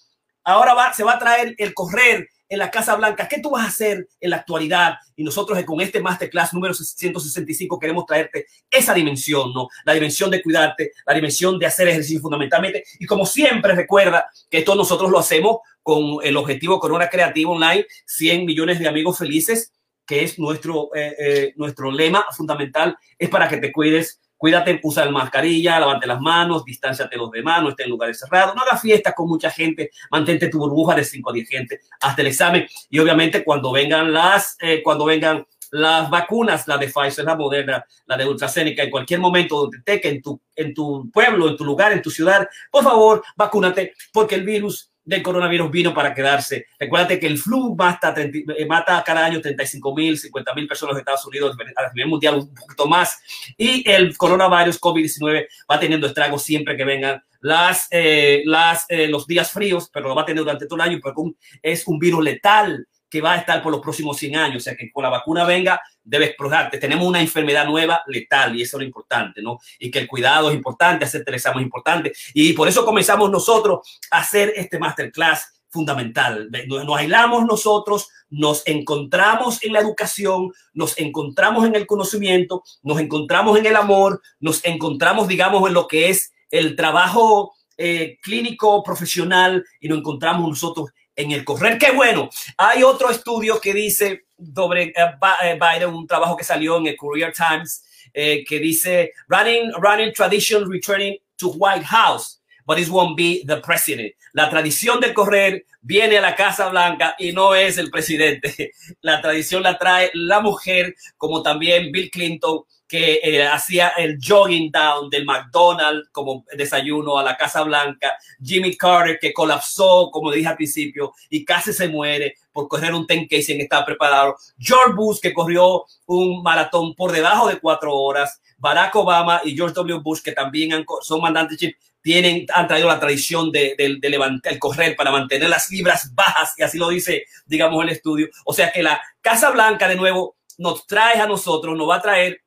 Ahora 0.44 0.74
va, 0.74 0.92
se 0.92 1.04
va 1.04 1.14
a 1.14 1.18
traer 1.18 1.54
el 1.58 1.74
correr 1.74 2.28
en 2.48 2.58
la 2.58 2.70
Casa 2.70 2.96
Blanca. 2.96 3.28
¿Qué 3.28 3.40
tú 3.40 3.50
vas 3.50 3.64
a 3.64 3.68
hacer 3.68 4.08
en 4.20 4.30
la 4.30 4.36
actualidad? 4.36 4.94
Y 5.16 5.24
nosotros 5.24 5.62
con 5.64 5.80
este 5.80 6.00
Masterclass 6.00 6.54
número 6.54 6.74
165 6.74 7.78
queremos 7.78 8.06
traerte 8.06 8.46
esa 8.70 8.94
dimensión, 8.94 9.52
¿no? 9.52 9.68
La 9.84 9.94
dimensión 9.94 10.30
de 10.30 10.42
cuidarte, 10.42 10.92
la 11.06 11.14
dimensión 11.14 11.58
de 11.58 11.66
hacer 11.66 11.88
ejercicio 11.88 12.20
fundamentalmente. 12.20 12.84
Y 12.98 13.06
como 13.06 13.26
siempre, 13.26 13.74
recuerda 13.74 14.26
que 14.50 14.58
esto 14.58 14.74
nosotros 14.74 15.10
lo 15.10 15.18
hacemos 15.18 15.58
con 15.82 16.18
el 16.22 16.36
objetivo 16.36 16.78
Corona 16.78 17.08
Creativo 17.08 17.52
Online, 17.52 17.86
100 18.06 18.44
millones 18.44 18.78
de 18.78 18.88
amigos 18.88 19.18
felices, 19.18 19.72
que 20.06 20.24
es 20.24 20.38
nuestro, 20.38 20.90
eh, 20.94 21.14
eh, 21.18 21.52
nuestro 21.56 21.90
lema 21.90 22.26
fundamental, 22.30 22.96
es 23.18 23.28
para 23.28 23.48
que 23.48 23.58
te 23.58 23.72
cuides 23.72 24.20
Cuídate, 24.38 24.80
usa 24.84 25.02
el 25.02 25.10
mascarilla, 25.10 25.80
lavante 25.80 26.06
las 26.06 26.20
manos, 26.20 26.64
distánciate 26.64 27.16
los 27.16 27.30
demás, 27.30 27.62
no 27.62 27.70
esté 27.70 27.82
en 27.82 27.90
lugares 27.90 28.20
cerrados, 28.20 28.54
no 28.54 28.62
hagas 28.62 28.80
fiestas 28.80 29.12
con 29.14 29.28
mucha 29.28 29.50
gente, 29.50 29.90
mantente 30.10 30.48
tu 30.48 30.58
burbuja 30.58 30.94
de 30.94 31.04
5 31.04 31.28
a 31.28 31.32
10 31.32 31.48
gente 31.48 31.80
hasta 32.00 32.22
el 32.22 32.28
examen. 32.28 32.66
Y 32.88 33.00
obviamente 33.00 33.42
cuando 33.42 33.72
vengan 33.72 34.12
las, 34.12 34.56
eh, 34.60 34.80
cuando 34.82 35.04
vengan 35.04 35.44
las 35.72 36.08
vacunas, 36.08 36.66
la 36.68 36.78
de 36.78 36.88
Pfizer, 36.88 37.24
la 37.24 37.36
Moderna, 37.36 37.84
la 38.06 38.16
de 38.16 38.24
AstraZeneca, 38.24 38.84
en 38.84 38.90
cualquier 38.90 39.20
momento 39.20 39.56
donde 39.62 39.80
te 39.82 40.00
que 40.00 40.20
tu, 40.20 40.40
en 40.54 40.72
tu 40.72 41.10
pueblo, 41.10 41.48
en 41.48 41.56
tu 41.56 41.64
lugar, 41.64 41.92
en 41.92 42.00
tu 42.00 42.10
ciudad, 42.10 42.48
por 42.70 42.84
favor, 42.84 43.22
vacúnate, 43.36 43.92
porque 44.12 44.36
el 44.36 44.44
virus 44.44 44.92
del 45.08 45.22
coronavirus 45.22 45.70
vino 45.70 45.94
para 45.94 46.12
quedarse. 46.12 46.66
Recuérdate 46.78 47.18
que 47.18 47.26
el 47.26 47.38
flu 47.38 47.74
mata, 47.74 48.14
eh, 48.18 48.66
mata 48.66 49.02
cada 49.02 49.24
año 49.24 49.40
35 49.40 49.94
mil, 49.94 50.18
50 50.18 50.54
mil 50.54 50.68
personas 50.68 50.92
en 50.94 50.98
Estados 50.98 51.24
Unidos, 51.24 51.56
a 51.76 51.92
nivel 51.94 52.10
mundial 52.10 52.34
un 52.34 52.54
poquito 52.54 52.86
más. 52.86 53.18
Y 53.56 53.88
el 53.90 54.14
coronavirus 54.18 54.78
COVID-19 54.78 55.46
va 55.70 55.80
teniendo 55.80 56.06
estragos 56.06 56.42
siempre 56.42 56.76
que 56.76 56.84
vengan 56.84 57.22
las, 57.40 57.88
eh, 57.90 58.42
las, 58.44 58.84
eh, 58.90 59.08
los 59.08 59.26
días 59.26 59.50
fríos, 59.50 59.88
pero 59.90 60.08
lo 60.08 60.14
va 60.14 60.22
a 60.22 60.26
tener 60.26 60.42
durante 60.42 60.66
todo 60.66 60.76
el 60.76 60.90
año 60.90 60.98
porque 61.02 61.22
es 61.62 61.86
un 61.86 61.98
virus 61.98 62.22
letal 62.22 62.86
que 63.10 63.20
va 63.20 63.32
a 63.32 63.36
estar 63.36 63.62
por 63.62 63.72
los 63.72 63.80
próximos 63.80 64.16
100 64.16 64.36
años. 64.36 64.56
O 64.56 64.64
sea 64.64 64.76
que 64.76 64.90
con 64.90 65.02
la 65.02 65.10
vacuna 65.10 65.44
venga, 65.44 65.80
debes 66.02 66.34
probarte. 66.36 66.78
Tenemos 66.78 67.06
una 67.06 67.20
enfermedad 67.20 67.66
nueva 67.66 68.02
letal 68.06 68.56
y 68.56 68.62
eso 68.62 68.76
es 68.76 68.80
lo 68.80 68.86
importante, 68.86 69.42
¿no? 69.42 69.58
Y 69.78 69.90
que 69.90 70.00
el 70.00 70.08
cuidado 70.08 70.50
es 70.50 70.56
importante, 70.56 71.04
hacer 71.04 71.24
el 71.26 71.34
examen 71.34 71.60
es 71.60 71.64
importante. 71.64 72.12
Y 72.34 72.52
por 72.52 72.68
eso 72.68 72.84
comenzamos 72.84 73.30
nosotros 73.30 74.00
a 74.10 74.18
hacer 74.18 74.52
este 74.56 74.78
masterclass 74.78 75.58
fundamental. 75.70 76.48
Nos 76.66 76.98
aislamos 76.98 77.44
nosotros, 77.44 78.08
nos 78.30 78.66
encontramos 78.66 79.62
en 79.62 79.74
la 79.74 79.80
educación, 79.80 80.50
nos 80.72 80.98
encontramos 80.98 81.66
en 81.66 81.74
el 81.74 81.86
conocimiento, 81.86 82.62
nos 82.82 82.98
encontramos 83.00 83.58
en 83.58 83.66
el 83.66 83.76
amor, 83.76 84.22
nos 84.40 84.64
encontramos, 84.64 85.28
digamos, 85.28 85.66
en 85.68 85.74
lo 85.74 85.86
que 85.86 86.08
es 86.08 86.32
el 86.50 86.74
trabajo 86.76 87.54
eh, 87.76 88.18
clínico 88.22 88.82
profesional 88.82 89.64
y 89.78 89.88
nos 89.88 89.98
encontramos 89.98 90.48
nosotros 90.48 90.90
en 91.18 91.32
el 91.32 91.44
correr. 91.44 91.78
Qué 91.78 91.90
bueno. 91.90 92.30
Hay 92.56 92.82
otro 92.82 93.10
estudio 93.10 93.60
que 93.60 93.74
dice 93.74 94.22
sobre 94.54 94.84
eh, 94.84 94.94
eh, 95.42 95.58
Biden, 95.60 95.90
un 95.90 96.06
trabajo 96.06 96.36
que 96.36 96.44
salió 96.44 96.78
en 96.78 96.86
el 96.86 96.96
Career 96.96 97.32
Times, 97.32 97.84
que 98.14 98.58
dice 98.58 99.12
running, 99.28 99.70
running 99.80 100.12
tradition 100.12 100.68
returning 100.68 101.16
to 101.36 101.48
White 101.50 101.84
House, 101.84 102.40
but 102.66 102.78
it 102.78 102.88
won't 102.88 103.16
be 103.16 103.44
the 103.46 103.56
president. 103.58 104.12
La 104.32 104.48
tradición 104.48 104.98
del 105.00 105.12
correr 105.12 105.66
viene 105.80 106.18
a 106.18 106.20
la 106.20 106.34
Casa 106.34 106.68
Blanca 106.68 107.14
y 107.18 107.32
no 107.32 107.54
es 107.54 107.78
el 107.78 107.90
presidente. 107.90 108.72
La 109.02 109.20
tradición 109.20 109.62
la 109.62 109.78
trae 109.78 110.10
la 110.14 110.40
mujer, 110.40 110.94
como 111.16 111.42
también 111.42 111.92
Bill 111.92 112.10
Clinton 112.10 112.62
que 112.88 113.20
eh, 113.22 113.46
hacía 113.46 113.88
el 113.88 114.18
jogging 114.20 114.70
down 114.72 115.10
del 115.10 115.26
McDonald's 115.26 116.08
como 116.10 116.44
desayuno 116.56 117.18
a 117.18 117.22
la 117.22 117.36
Casa 117.36 117.62
Blanca, 117.62 118.16
Jimmy 118.42 118.76
Carter 118.76 119.18
que 119.20 119.32
colapsó, 119.32 120.10
como 120.10 120.32
dije 120.32 120.48
al 120.48 120.56
principio, 120.56 121.12
y 121.28 121.44
casi 121.44 121.72
se 121.72 121.88
muere 121.88 122.36
por 122.52 122.66
correr 122.66 122.94
un 122.94 123.06
10K 123.06 123.42
sin 123.42 123.60
estar 123.60 123.84
preparado, 123.84 124.36
George 124.58 124.94
Bush 124.96 125.20
que 125.20 125.34
corrió 125.34 125.84
un 126.06 126.42
maratón 126.42 126.94
por 126.94 127.12
debajo 127.12 127.48
de 127.48 127.60
cuatro 127.60 127.94
horas, 127.94 128.40
Barack 128.56 128.96
Obama 128.96 129.42
y 129.44 129.54
George 129.54 129.74
W. 129.74 130.00
Bush 130.02 130.22
que 130.22 130.32
también 130.32 130.84
son 131.02 131.20
mandantes 131.20 131.58
tienen, 132.00 132.46
han 132.54 132.66
traído 132.66 132.88
la 132.88 133.00
tradición 133.00 133.50
de, 133.50 133.74
de, 133.76 134.08
levantar, 134.08 134.52
el 134.52 134.58
correr 134.58 134.96
para 134.96 135.10
mantener 135.10 135.48
las 135.50 135.70
libras 135.70 136.14
bajas, 136.14 136.54
y 136.56 136.62
así 136.62 136.78
lo 136.78 136.88
dice, 136.88 137.24
digamos, 137.44 137.82
el 137.82 137.90
estudio. 137.90 138.28
O 138.44 138.54
sea 138.54 138.72
que 138.72 138.82
la 138.82 139.00
Casa 139.20 139.50
Blanca, 139.50 139.88
de 139.88 139.96
nuevo, 139.96 140.36
nos 140.58 140.86
trae 140.86 141.20
a 141.20 141.26
nosotros, 141.26 141.76
nos 141.76 141.88
va 141.88 141.96
a 141.96 142.02
traer 142.02 142.40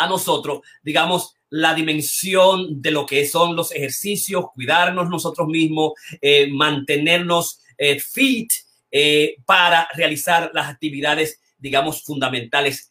a 0.00 0.08
nosotros, 0.08 0.60
digamos, 0.82 1.34
la 1.50 1.74
dimensión 1.74 2.80
de 2.80 2.90
lo 2.90 3.04
que 3.04 3.26
son 3.26 3.54
los 3.54 3.72
ejercicios, 3.72 4.46
cuidarnos 4.54 5.10
nosotros 5.10 5.48
mismos, 5.48 5.92
eh, 6.20 6.48
mantenernos 6.50 7.60
eh, 7.76 7.98
fit 8.00 8.50
eh, 8.90 9.36
para 9.44 9.88
realizar 9.94 10.50
las 10.54 10.68
actividades, 10.68 11.40
digamos, 11.58 12.02
fundamentales 12.02 12.88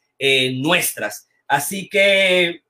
nuestras. 0.55 1.29
Así 1.47 1.87
que 1.87 2.63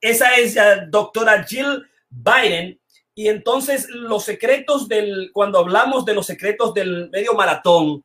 esa 0.00 0.36
es 0.36 0.54
la 0.54 0.86
doctora 0.86 1.44
Jill 1.44 1.82
Biden. 2.08 2.80
Y 3.14 3.28
entonces 3.28 3.86
los 3.90 4.24
secretos 4.24 4.88
del, 4.88 5.28
cuando 5.34 5.58
hablamos 5.58 6.06
de 6.06 6.14
los 6.14 6.24
secretos 6.24 6.72
del 6.72 7.10
medio 7.10 7.34
maratón, 7.34 8.02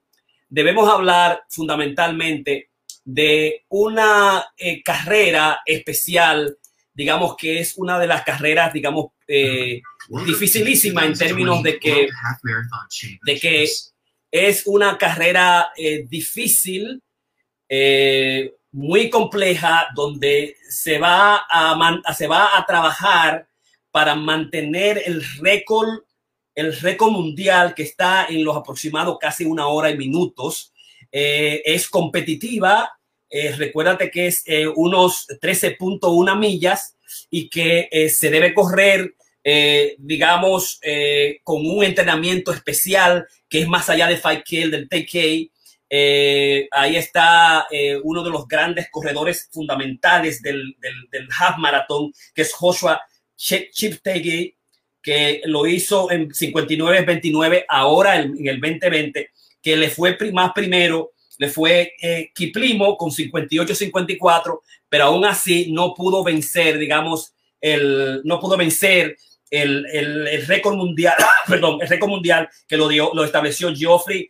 debemos 0.50 0.90
hablar 0.90 1.44
fundamentalmente 1.48 2.69
de 3.12 3.66
una 3.70 4.46
eh, 4.56 4.84
carrera 4.84 5.62
especial, 5.66 6.58
digamos 6.94 7.36
que 7.36 7.60
es 7.60 7.76
una 7.76 7.98
de 7.98 8.06
las 8.06 8.24
carreras, 8.24 8.72
digamos, 8.72 9.08
eh, 9.28 9.82
dificilísima 10.28 11.06
en 11.06 11.18
términos 11.18 11.64
de 11.64 11.80
que, 11.80 12.08
de 13.26 13.40
que 13.40 13.68
es 14.32 14.64
una 14.68 14.96
carrera 14.96 15.72
eh, 15.76 16.06
difícil, 16.08 17.02
muy 18.72 19.10
compleja, 19.10 19.88
donde 19.96 20.56
se 20.70 21.00
va 21.00 21.46
a, 21.50 22.14
se 22.14 22.28
va 22.28 22.58
a 22.58 22.66
trabajar 22.66 23.48
para 23.90 24.14
mantener 24.14 25.02
el 25.04 25.24
récord, 25.40 26.04
el 26.54 26.80
récord 26.80 27.12
mundial 27.12 27.74
que 27.74 27.84
está 27.84 28.28
en 28.28 28.44
los 28.44 28.56
aproximados 28.56 29.18
casi 29.20 29.46
una 29.46 29.68
hora 29.68 29.90
y 29.90 29.98
minutos. 29.98 30.74
es 31.12 31.90
competitiva, 31.90 32.99
eh, 33.30 33.54
recuérdate 33.56 34.10
que 34.10 34.28
es 34.28 34.44
eh, 34.46 34.68
unos 34.68 35.28
13.1 35.28 36.38
millas 36.38 36.96
y 37.30 37.50
que 37.50 37.88
eh, 37.92 38.10
se 38.10 38.30
debe 38.30 38.54
correr, 38.54 39.16
digamos, 39.98 40.80
con 41.44 41.66
un 41.66 41.84
entrenamiento 41.84 42.54
especial 42.54 43.26
que 43.48 43.62
es 43.62 43.68
más 43.68 43.90
allá 43.90 44.06
de 44.06 44.22
5K, 44.22 44.70
del 44.70 44.88
TK. 44.88 45.50
ahí 46.72 46.96
está 46.96 47.66
uno 48.04 48.22
de 48.22 48.30
los 48.30 48.48
grandes 48.48 48.90
corredores 48.92 49.50
fundamentales 49.52 50.44
del, 50.44 50.76
half 51.40 51.58
marathon, 51.58 52.14
que 52.36 52.44
es 52.44 52.54
Joshua 52.54 53.02
Chiptegei, 53.38 54.56
que 55.02 55.42
lo 55.46 55.66
hizo 55.66 56.12
en 56.12 56.30
59-29, 56.30 57.66
ahora 57.68 58.20
en 58.20 58.48
el 58.48 58.62
2020, 58.62 59.32
que 59.64 59.78
le 59.78 59.90
fue 59.90 60.16
más 60.32 60.52
primero 60.54 61.14
le 61.40 61.48
fue 61.48 61.94
eh, 62.02 62.32
Kiplimo 62.36 62.98
con 62.98 63.10
58-54, 63.10 64.60
pero 64.90 65.06
aún 65.06 65.26
así 65.26 65.72
no 65.72 65.94
pudo 65.96 66.24
vencer, 66.24 66.78
digamos, 66.78 67.34
el, 67.62 68.22
no 68.26 68.40
pudo 68.40 68.58
vencer 68.58 69.18
el, 69.50 69.86
el, 69.92 70.46
récord 70.46 70.76
mundial, 70.76 71.16
perdón, 71.48 71.80
el 71.82 71.88
récord 71.88 72.10
mundial 72.10 72.50
que 72.68 72.78
lo, 72.78 72.88
dio, 72.90 73.12
lo 73.14 73.24
estableció 73.24 73.74
Geoffrey 73.74 74.30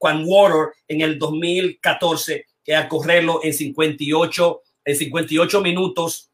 Water 0.00 0.72
en 0.88 1.02
el 1.02 1.18
2014, 1.18 2.46
que 2.64 2.74
al 2.74 2.88
correrlo 2.88 3.40
en 3.42 3.52
58, 3.52 4.62
en 4.86 4.96
58 4.96 5.60
minutos 5.60 6.30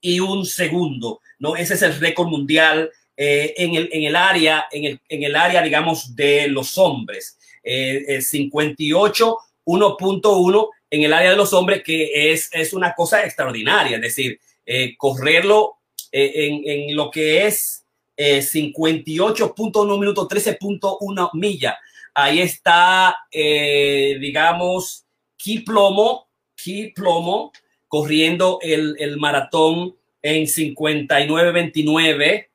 y 0.00 0.20
un 0.20 0.46
segundo, 0.46 1.20
¿no? 1.40 1.56
Ese 1.56 1.74
es 1.74 1.82
el 1.82 1.98
récord 1.98 2.28
mundial 2.28 2.88
eh, 3.16 3.52
en, 3.56 3.74
el, 3.74 3.88
en 3.92 4.04
el 4.04 4.14
área, 4.14 4.66
en 4.70 4.84
el, 4.84 5.00
en 5.08 5.24
el 5.24 5.34
área, 5.34 5.60
digamos, 5.60 6.14
de 6.14 6.46
los 6.46 6.78
hombres. 6.78 7.36
58, 7.64 9.28
eh, 9.28 9.32
1.1 9.64 10.68
en 10.90 11.02
el 11.02 11.12
área 11.12 11.30
de 11.30 11.36
los 11.36 11.52
hombres, 11.52 11.82
que 11.82 12.32
es, 12.32 12.48
es 12.52 12.72
una 12.72 12.94
cosa 12.94 13.24
extraordinaria. 13.24 13.96
Es 13.96 14.02
decir, 14.02 14.38
eh, 14.66 14.96
correrlo 14.96 15.78
eh, 16.12 16.30
en, 16.34 16.62
en, 16.64 16.96
lo 16.96 17.10
que 17.10 17.46
es 17.46 17.84
58.1 18.16 19.98
minutos, 19.98 20.28
13.1 20.28 21.30
millas. 21.34 21.74
Ahí 22.14 22.40
está, 22.40 23.16
digamos, 23.32 25.04
Kiplomo, 25.36 26.28
Kiplomo, 26.54 27.50
corriendo 27.88 28.60
el, 28.62 28.94
el 29.00 29.16
maratón 29.16 29.96
en 30.22 30.44
59.29, 30.44 32.46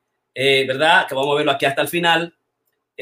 ¿verdad? 0.66 1.06
Que 1.06 1.14
vamos 1.14 1.34
a 1.34 1.36
verlo 1.36 1.52
aquí 1.52 1.66
hasta 1.66 1.82
el 1.82 1.88
final 1.88 2.34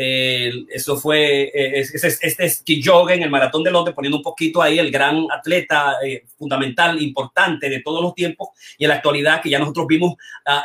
eso 0.00 0.96
fue, 0.96 1.50
eh, 1.52 1.80
este 1.80 2.44
es 2.44 2.62
Kijoge 2.62 3.14
en 3.14 3.24
el 3.24 3.30
Maratón 3.30 3.64
de 3.64 3.72
Londres, 3.72 3.96
poniendo 3.96 4.18
un 4.18 4.22
poquito 4.22 4.62
ahí 4.62 4.78
el 4.78 4.92
gran 4.92 5.26
atleta 5.28 5.96
eh, 6.04 6.24
fundamental, 6.36 7.02
importante 7.02 7.68
de 7.68 7.80
todos 7.80 8.00
los 8.00 8.14
tiempos 8.14 8.50
y 8.78 8.84
en 8.84 8.90
la 8.90 8.94
actualidad 8.96 9.42
que 9.42 9.50
ya 9.50 9.58
nosotros 9.58 9.88
vimos, 9.88 10.14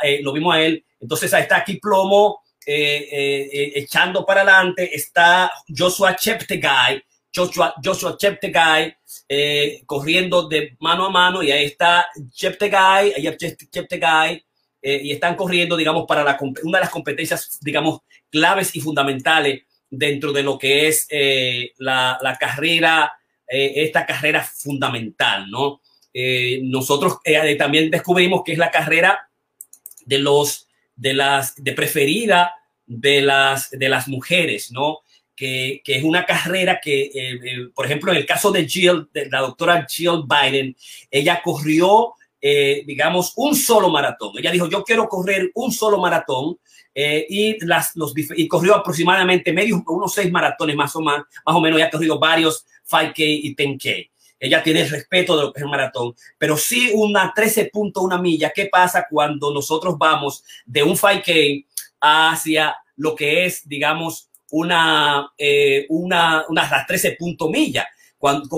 eh, 0.04 0.20
lo 0.22 0.32
vimos 0.32 0.54
a 0.54 0.62
él. 0.62 0.84
Entonces 1.00 1.34
ahí 1.34 1.42
está 1.42 1.56
aquí 1.56 1.78
Plomo 1.78 2.44
echando 2.66 4.24
para 4.24 4.42
adelante, 4.42 4.94
está 4.94 5.50
Joshua 5.68 6.14
Cheptegei, 6.14 7.02
Joshua, 7.34 7.74
Joshua 7.84 8.16
Cheptegei 8.16 8.94
corriendo 9.84 10.48
de 10.48 10.76
mano 10.78 11.06
a 11.06 11.10
mano 11.10 11.42
y 11.42 11.50
ahí 11.50 11.64
está 11.64 12.06
Cheptegei, 12.32 13.12
ahí 13.14 13.26
Cheptegei 14.84 15.06
y 15.06 15.12
están 15.12 15.34
corriendo, 15.34 15.76
digamos, 15.76 16.04
para 16.06 16.22
la, 16.22 16.38
una 16.62 16.78
de 16.78 16.84
las 16.84 16.90
competencias, 16.90 17.58
digamos, 17.62 18.00
claves 18.30 18.74
y 18.76 18.80
fundamentales 18.80 19.62
dentro 19.90 20.32
de 20.32 20.42
lo 20.42 20.58
que 20.58 20.88
es 20.88 21.06
eh, 21.10 21.72
la, 21.78 22.36
carrera, 22.38 23.12
eh, 23.48 23.72
esta 23.76 24.04
carrera 24.04 24.42
fundamental, 24.42 25.50
¿no? 25.50 25.80
Eh, 26.12 26.60
nosotros 26.62 27.18
también 27.58 27.90
descubrimos 27.90 28.42
que 28.44 28.52
es 28.52 28.58
la 28.58 28.70
carrera 28.70 29.28
de 30.04 30.18
los, 30.18 30.68
de 30.94 31.14
las, 31.14 31.54
de 31.56 31.72
preferida 31.72 32.54
de 32.86 33.22
las, 33.22 33.70
de 33.70 33.88
las 33.88 34.06
mujeres, 34.06 34.70
¿no? 34.70 35.00
Que, 35.34 35.82
que, 35.84 35.96
es 35.96 36.04
una 36.04 36.24
carrera 36.24 36.78
que, 36.80 37.10
por 37.74 37.86
ejemplo, 37.86 38.12
en 38.12 38.18
el 38.18 38.26
caso 38.26 38.52
de 38.52 38.68
Jill, 38.68 39.08
de 39.12 39.28
la 39.28 39.40
doctora 39.40 39.84
Jill 39.90 40.22
Biden, 40.28 40.76
ella 41.10 41.40
corrió, 41.42 42.14
digamos, 42.86 43.32
un 43.36 43.54
solo 43.56 43.88
maratón. 43.88 44.32
Ella 44.36 44.50
dijo, 44.50 44.68
yo 44.68 44.84
quiero 44.84 45.08
correr 45.08 45.50
un 45.54 45.72
solo 45.72 45.98
maratón 45.98 46.58
eh, 46.94 47.26
y, 47.28 47.64
las, 47.66 47.96
los, 47.96 48.14
y 48.16 48.46
corrió 48.46 48.76
aproximadamente 48.76 49.52
medio, 49.52 49.82
unos 49.86 50.14
seis 50.14 50.30
maratones 50.30 50.76
más 50.76 50.94
o, 50.94 51.00
más, 51.00 51.22
más 51.44 51.56
o 51.56 51.60
menos, 51.60 51.78
ya 51.78 51.86
ha 51.86 51.90
corrido 51.90 52.18
varios 52.18 52.64
5K 52.88 53.14
y 53.16 53.56
10K. 53.56 54.10
Ella 54.38 54.62
tiene 54.62 54.82
el 54.82 54.90
respeto 54.90 55.36
de 55.36 55.42
lo 55.42 55.52
que 55.52 55.60
es 55.60 55.64
el 55.64 55.70
maratón, 55.70 56.14
pero 56.38 56.56
sí 56.56 56.90
una 56.94 57.32
13.1 57.34 58.20
milla. 58.20 58.52
¿Qué 58.54 58.66
pasa 58.66 59.06
cuando 59.10 59.52
nosotros 59.52 59.96
vamos 59.98 60.44
de 60.66 60.82
un 60.82 60.96
5K 60.96 61.66
hacia 62.00 62.76
lo 62.96 63.14
que 63.16 63.46
es, 63.46 63.66
digamos, 63.66 64.28
una, 64.50 65.32
eh, 65.36 65.86
una, 65.88 66.44
una 66.48 66.84
13 66.86 67.16
millas? 67.50 67.86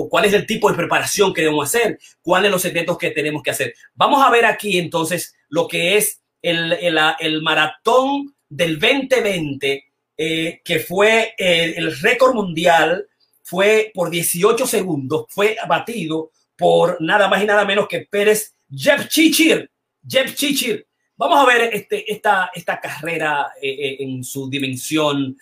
¿Cuál 0.09 0.25
es 0.25 0.33
el 0.33 0.45
tipo 0.45 0.69
de 0.69 0.77
preparación 0.77 1.33
que 1.33 1.41
debemos 1.41 1.67
hacer? 1.67 1.99
¿Cuáles 2.21 2.51
los 2.51 2.61
secretos 2.61 2.97
que 2.97 3.11
tenemos 3.11 3.43
que 3.43 3.51
hacer? 3.51 3.73
Vamos 3.95 4.23
a 4.23 4.29
ver 4.29 4.45
aquí 4.45 4.77
entonces 4.77 5.35
lo 5.49 5.67
que 5.67 5.97
es 5.97 6.21
el, 6.41 6.73
el, 6.73 6.97
el 7.19 7.41
maratón 7.41 8.33
del 8.49 8.79
2020 8.79 9.83
eh, 10.19 10.61
que 10.63 10.79
fue 10.79 11.35
el 11.37 11.95
récord 11.99 12.33
mundial, 12.33 13.05
fue 13.43 13.91
por 13.93 14.09
18 14.09 14.65
segundos, 14.65 15.25
fue 15.29 15.55
batido 15.67 16.31
por 16.57 16.99
nada 17.01 17.27
más 17.27 17.43
y 17.43 17.45
nada 17.45 17.65
menos 17.65 17.87
que 17.87 18.07
Pérez 18.09 18.55
Jeff 18.73 19.07
Chichir. 19.07 19.69
Jeff 20.07 20.33
Chichir. 20.33 20.87
Vamos 21.15 21.39
a 21.39 21.45
ver 21.45 21.69
este, 21.73 22.11
esta, 22.11 22.51
esta 22.53 22.79
carrera 22.79 23.51
en 23.61 24.23
su 24.23 24.49
dimensión 24.49 25.37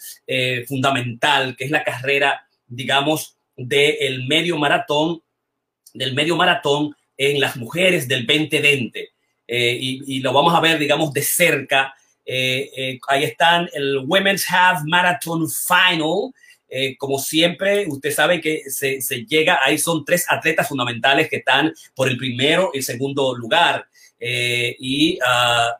fundamental, 0.68 1.56
que 1.56 1.66
es 1.66 1.72
la 1.72 1.84
carrera, 1.84 2.48
digamos, 2.68 3.35
del 3.56 4.28
medio 4.28 4.58
maratón, 4.58 5.22
del 5.94 6.14
medio 6.14 6.36
maratón 6.36 6.96
en 7.18 7.40
las 7.40 7.56
mujeres 7.56 8.08
del 8.08 8.26
2020. 8.26 9.10
Eh, 9.48 9.78
y, 9.80 10.20
lo 10.20 10.34
vamos 10.34 10.54
a 10.54 10.60
ver, 10.60 10.80
digamos, 10.80 11.14
de 11.14 11.22
cerca. 11.22 11.94
Eh, 12.26 12.70
eh, 12.76 13.00
ahí 13.08 13.24
están 13.24 13.70
el 13.74 14.00
Women's 14.06 14.46
Half 14.50 14.84
Marathon 14.86 15.48
Final. 15.50 16.34
como 16.98 17.20
siempre, 17.20 17.86
usted 17.88 18.12
sabe 18.12 18.42
que 18.42 18.64
se, 18.70 19.00
llega, 19.26 19.60
ahí 19.64 19.78
son 19.78 20.04
tres 20.04 20.26
atletas 20.28 20.68
fundamentales 20.68 21.30
que 21.30 21.38
están 21.38 21.74
por 21.96 22.10
el 22.10 22.18
primero 22.18 22.72
y 22.74 22.82
segundo 22.82 23.36
lugar. 23.36 23.88
y 24.20 25.20
ah, 25.26 25.78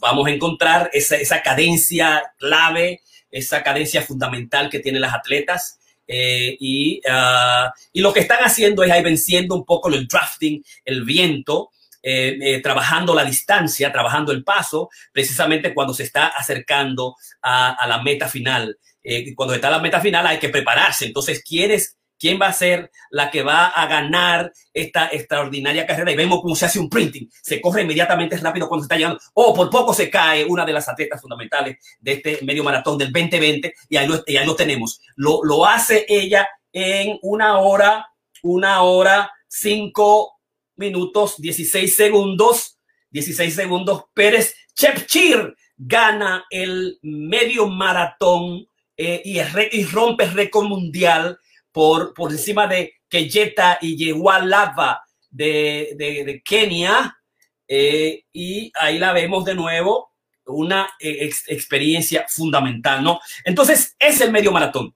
vamos 0.00 0.26
a 0.26 0.30
encontrar 0.30 0.90
esa, 0.92 1.16
esa 1.16 1.42
cadencia 1.42 2.22
clave, 2.38 3.02
esa 3.30 3.62
cadencia 3.62 4.02
fundamental 4.02 4.68
que 4.70 4.80
tienen 4.80 5.02
las 5.02 5.14
atletas. 5.14 5.78
Y, 6.06 7.00
ah, 7.08 7.72
y, 7.92 8.00
lo 8.00 8.12
que 8.12 8.20
están 8.20 8.40
haciendo 8.40 8.82
es 8.82 8.90
ahí 8.90 9.02
venciendo 9.02 9.54
un 9.54 9.64
poco 9.64 9.88
el 9.88 10.06
drafting, 10.06 10.62
el 10.84 11.04
viento, 11.04 11.70
eh, 12.04 12.36
eh, 12.40 12.60
trabajando 12.60 13.14
la 13.14 13.24
distancia, 13.24 13.92
trabajando 13.92 14.32
el 14.32 14.42
paso, 14.42 14.90
precisamente 15.12 15.72
cuando 15.72 15.94
se 15.94 16.02
está 16.02 16.26
acercando 16.26 17.14
a, 17.40 17.86
la 17.86 18.02
meta 18.02 18.28
final. 18.28 18.76
Eh, 19.04 19.32
cuando 19.36 19.54
está 19.54 19.70
la 19.70 19.78
meta 19.78 20.00
final 20.00 20.26
hay 20.26 20.38
que 20.40 20.48
prepararse. 20.48 21.06
Entonces, 21.06 21.44
¿quién 21.46 21.70
es, 21.70 21.96
quién 22.22 22.38
va 22.40 22.46
a 22.46 22.52
ser 22.52 22.92
la 23.10 23.32
que 23.32 23.42
va 23.42 23.66
a 23.66 23.84
ganar 23.88 24.52
esta 24.72 25.08
extraordinaria 25.10 25.84
carrera? 25.84 26.12
Y 26.12 26.16
vemos 26.16 26.40
cómo 26.40 26.54
se 26.54 26.66
hace 26.66 26.78
un 26.78 26.88
printing. 26.88 27.28
Se 27.42 27.60
corre 27.60 27.82
inmediatamente 27.82 28.36
rápido 28.36 28.68
cuando 28.68 28.84
se 28.84 28.86
está 28.86 28.96
llegando. 28.96 29.18
O 29.34 29.52
por 29.52 29.68
poco 29.68 29.92
se 29.92 30.08
cae 30.08 30.44
una 30.44 30.64
de 30.64 30.72
las 30.72 30.88
atletas 30.88 31.20
fundamentales 31.20 31.78
de 31.98 32.12
este 32.12 32.38
medio 32.42 32.62
maratón 32.62 32.96
del 32.96 33.12
2020 33.12 33.74
y 33.88 33.96
ahí 33.96 34.06
lo, 34.06 34.22
y 34.24 34.36
ahí 34.36 34.46
lo 34.46 34.54
tenemos. 34.54 35.00
Lo, 35.16 35.42
lo 35.42 35.66
hace 35.66 36.06
ella 36.08 36.48
en 36.72 37.18
una 37.22 37.58
hora, 37.58 38.06
una 38.44 38.82
hora, 38.82 39.32
cinco 39.48 40.38
minutos 40.76 41.34
16 41.38 41.92
segundos. 41.92 42.78
16 43.10 43.52
segundos. 43.52 44.04
Pérez 44.14 44.54
Chepchir 44.74 45.56
gana 45.76 46.44
el 46.50 47.00
medio 47.02 47.66
maratón 47.66 48.64
eh, 48.96 49.22
y, 49.24 49.40
y, 49.40 49.84
rompe 49.86 50.26
récord 50.26 50.66
mundial 50.66 51.36
por, 51.72 52.14
por 52.14 52.30
encima 52.30 52.66
de 52.66 52.94
Keyeta 53.08 53.78
y 53.80 53.96
Yewalava 53.96 55.02
de, 55.30 55.94
de, 55.96 56.42
Kenia. 56.44 57.18
Eh, 57.66 58.24
y 58.32 58.70
ahí 58.78 58.98
la 58.98 59.12
vemos 59.12 59.44
de 59.44 59.54
nuevo, 59.54 60.12
una 60.46 60.90
eh, 61.00 61.30
experiencia 61.48 62.26
fundamental, 62.28 63.02
¿no? 63.02 63.20
Entonces, 63.44 63.96
es 63.98 64.20
el 64.20 64.30
medio 64.30 64.52
maratón. 64.52 64.94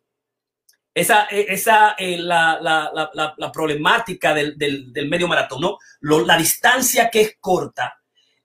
Esa, 0.94 1.26
eh, 1.28 2.16
la, 2.18 2.58
la, 2.60 2.90
la, 3.12 3.34
la, 3.36 3.52
problemática 3.52 4.32
del, 4.32 4.56
del, 4.56 4.92
del, 4.94 5.08
medio 5.08 5.28
maratón, 5.28 5.60
¿no? 5.60 5.78
la 6.00 6.38
distancia 6.38 7.10
que 7.10 7.20
es 7.20 7.36
corta 7.38 8.00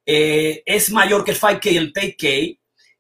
es 0.06 0.92
mayor 0.92 1.24
que 1.24 1.32
el 1.32 1.40
5K 1.40 1.72
y 1.72 1.78
el 1.78 1.94
10K. 1.94 2.60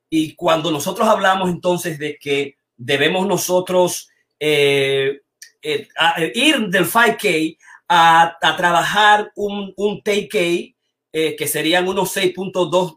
Y 0.10 0.36
cuando 0.36 0.72
nosotros 0.72 1.06
hablamos 1.06 1.50
entonces 1.50 2.00
de 2.00 2.18
que 2.18 2.56
debemos 2.78 3.28
nosotros 3.28 4.11
eh, 4.41 5.21
ir 6.33 6.67
del 6.67 6.86
5K 6.86 7.57
a, 7.88 8.38
trabajar 8.58 9.32
un, 9.36 9.71
un 9.77 10.01
10K, 10.01 10.75
que 11.12 11.47
serían 11.47 11.88
unos 11.88 12.15
6.2 12.15 12.95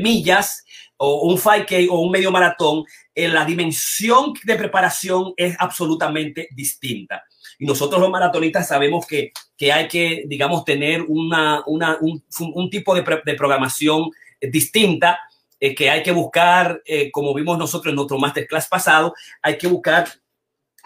millas, 0.00 0.64
o 1.02 1.22
un 1.22 1.38
5K 1.38 1.88
o 1.90 2.00
un 2.00 2.10
medio 2.10 2.30
maratón, 2.30 2.84
la 3.14 3.44
dimensión 3.46 4.34
de 4.44 4.56
preparación 4.56 5.32
es 5.36 5.56
absolutamente 5.58 6.48
distinta. 6.50 7.24
Y 7.58 7.66
nosotros 7.66 8.00
los 8.00 8.10
maratonistas 8.10 8.68
sabemos 8.68 9.06
que, 9.06 9.32
que 9.56 9.72
hay 9.72 9.88
que, 9.88 10.24
digamos, 10.26 10.64
tener 10.64 11.02
una, 11.02 11.62
una 11.66 11.98
un, 12.00 12.22
un, 12.54 12.70
tipo 12.70 12.94
de, 12.94 13.02
de, 13.24 13.34
programación 13.34 14.10
distinta, 14.40 15.18
eh, 15.60 15.74
que 15.74 15.90
hay 15.90 16.02
que 16.02 16.12
buscar, 16.12 16.82
eh, 16.84 17.10
como 17.10 17.34
vimos 17.34 17.58
nosotros 17.58 17.92
en 17.92 17.96
nuestro 17.96 18.18
masterclass 18.18 18.66
pasado, 18.66 19.14
hay 19.42 19.58
que 19.58 19.68
buscar 19.68 20.08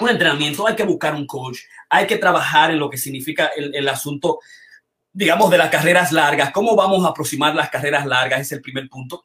un 0.00 0.08
entrenamiento, 0.08 0.66
hay 0.66 0.74
que 0.74 0.82
buscar 0.82 1.14
un 1.14 1.26
coach, 1.26 1.60
hay 1.88 2.06
que 2.06 2.16
trabajar 2.16 2.72
en 2.72 2.80
lo 2.80 2.90
que 2.90 2.98
significa 2.98 3.52
el, 3.56 3.74
el 3.74 3.88
asunto, 3.88 4.40
digamos, 5.12 5.50
de 5.50 5.58
las 5.58 5.70
carreras 5.70 6.10
largas, 6.10 6.50
cómo 6.50 6.74
vamos 6.74 7.04
a 7.04 7.10
aproximar 7.10 7.54
las 7.54 7.70
carreras 7.70 8.04
largas, 8.04 8.40
es 8.40 8.52
el 8.52 8.60
primer 8.60 8.88
punto. 8.88 9.24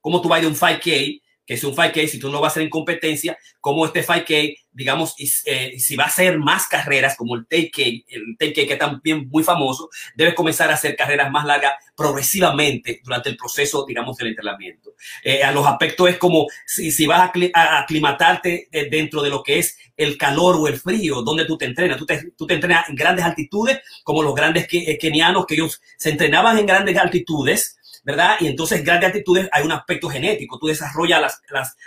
Cómo 0.00 0.22
tú 0.22 0.28
vas 0.28 0.40
de 0.40 0.46
un 0.46 0.54
5K, 0.54 1.20
que 1.46 1.54
es 1.54 1.64
un 1.64 1.74
5K, 1.74 2.08
si 2.08 2.18
tú 2.18 2.30
no 2.30 2.40
vas 2.40 2.52
a 2.52 2.54
ser 2.54 2.64
en 2.64 2.70
competencia, 2.70 3.38
como 3.60 3.86
este 3.86 4.04
5K, 4.04 4.58
digamos, 4.72 5.14
eh, 5.46 5.78
si 5.78 5.96
va 5.96 6.04
a 6.04 6.08
hacer 6.08 6.38
más 6.38 6.66
carreras 6.66 7.16
como 7.16 7.36
el 7.36 7.48
10K, 7.48 8.04
el 8.08 8.36
10K 8.36 8.68
que 8.68 8.76
también 8.76 9.28
muy 9.28 9.42
famoso, 9.42 9.88
debes 10.14 10.34
comenzar 10.34 10.70
a 10.70 10.74
hacer 10.74 10.96
carreras 10.96 11.30
más 11.30 11.46
largas 11.46 11.74
progresivamente 11.96 13.00
durante 13.02 13.30
el 13.30 13.36
proceso, 13.36 13.86
digamos, 13.86 14.16
del 14.18 14.28
entrenamiento. 14.28 14.94
Eh, 15.22 15.42
a 15.42 15.52
los 15.52 15.66
aspectos 15.66 16.10
es 16.10 16.18
como 16.18 16.46
si, 16.66 16.90
si 16.90 17.06
vas 17.06 17.30
a, 17.54 17.78
aclimatarte 17.78 18.68
eh, 18.70 18.88
dentro 18.90 19.22
de 19.22 19.30
lo 19.30 19.42
que 19.42 19.60
es 19.60 19.78
el 19.96 20.18
calor 20.18 20.56
o 20.56 20.68
el 20.68 20.78
frío, 20.78 21.22
donde 21.22 21.46
tú 21.46 21.56
te 21.56 21.64
entrenas. 21.64 21.96
Tú 21.96 22.04
te, 22.04 22.32
tú 22.36 22.46
te 22.46 22.54
entrenas 22.54 22.88
en 22.88 22.96
grandes 22.96 23.24
altitudes, 23.24 23.80
como 24.02 24.22
los 24.22 24.34
grandes 24.34 24.66
kenianos 24.66 25.46
que 25.46 25.54
ellos 25.54 25.80
se 25.96 26.10
entrenaban 26.10 26.58
en 26.58 26.66
grandes 26.66 26.96
altitudes, 26.98 27.75
¿verdad? 28.06 28.36
Y 28.38 28.46
entonces, 28.46 28.84
grandes 28.84 29.08
altitudes 29.08 29.48
hay 29.50 29.64
un 29.64 29.72
aspecto 29.72 30.08
genético. 30.08 30.60
Tú 30.60 30.68
desarrollas 30.68 31.40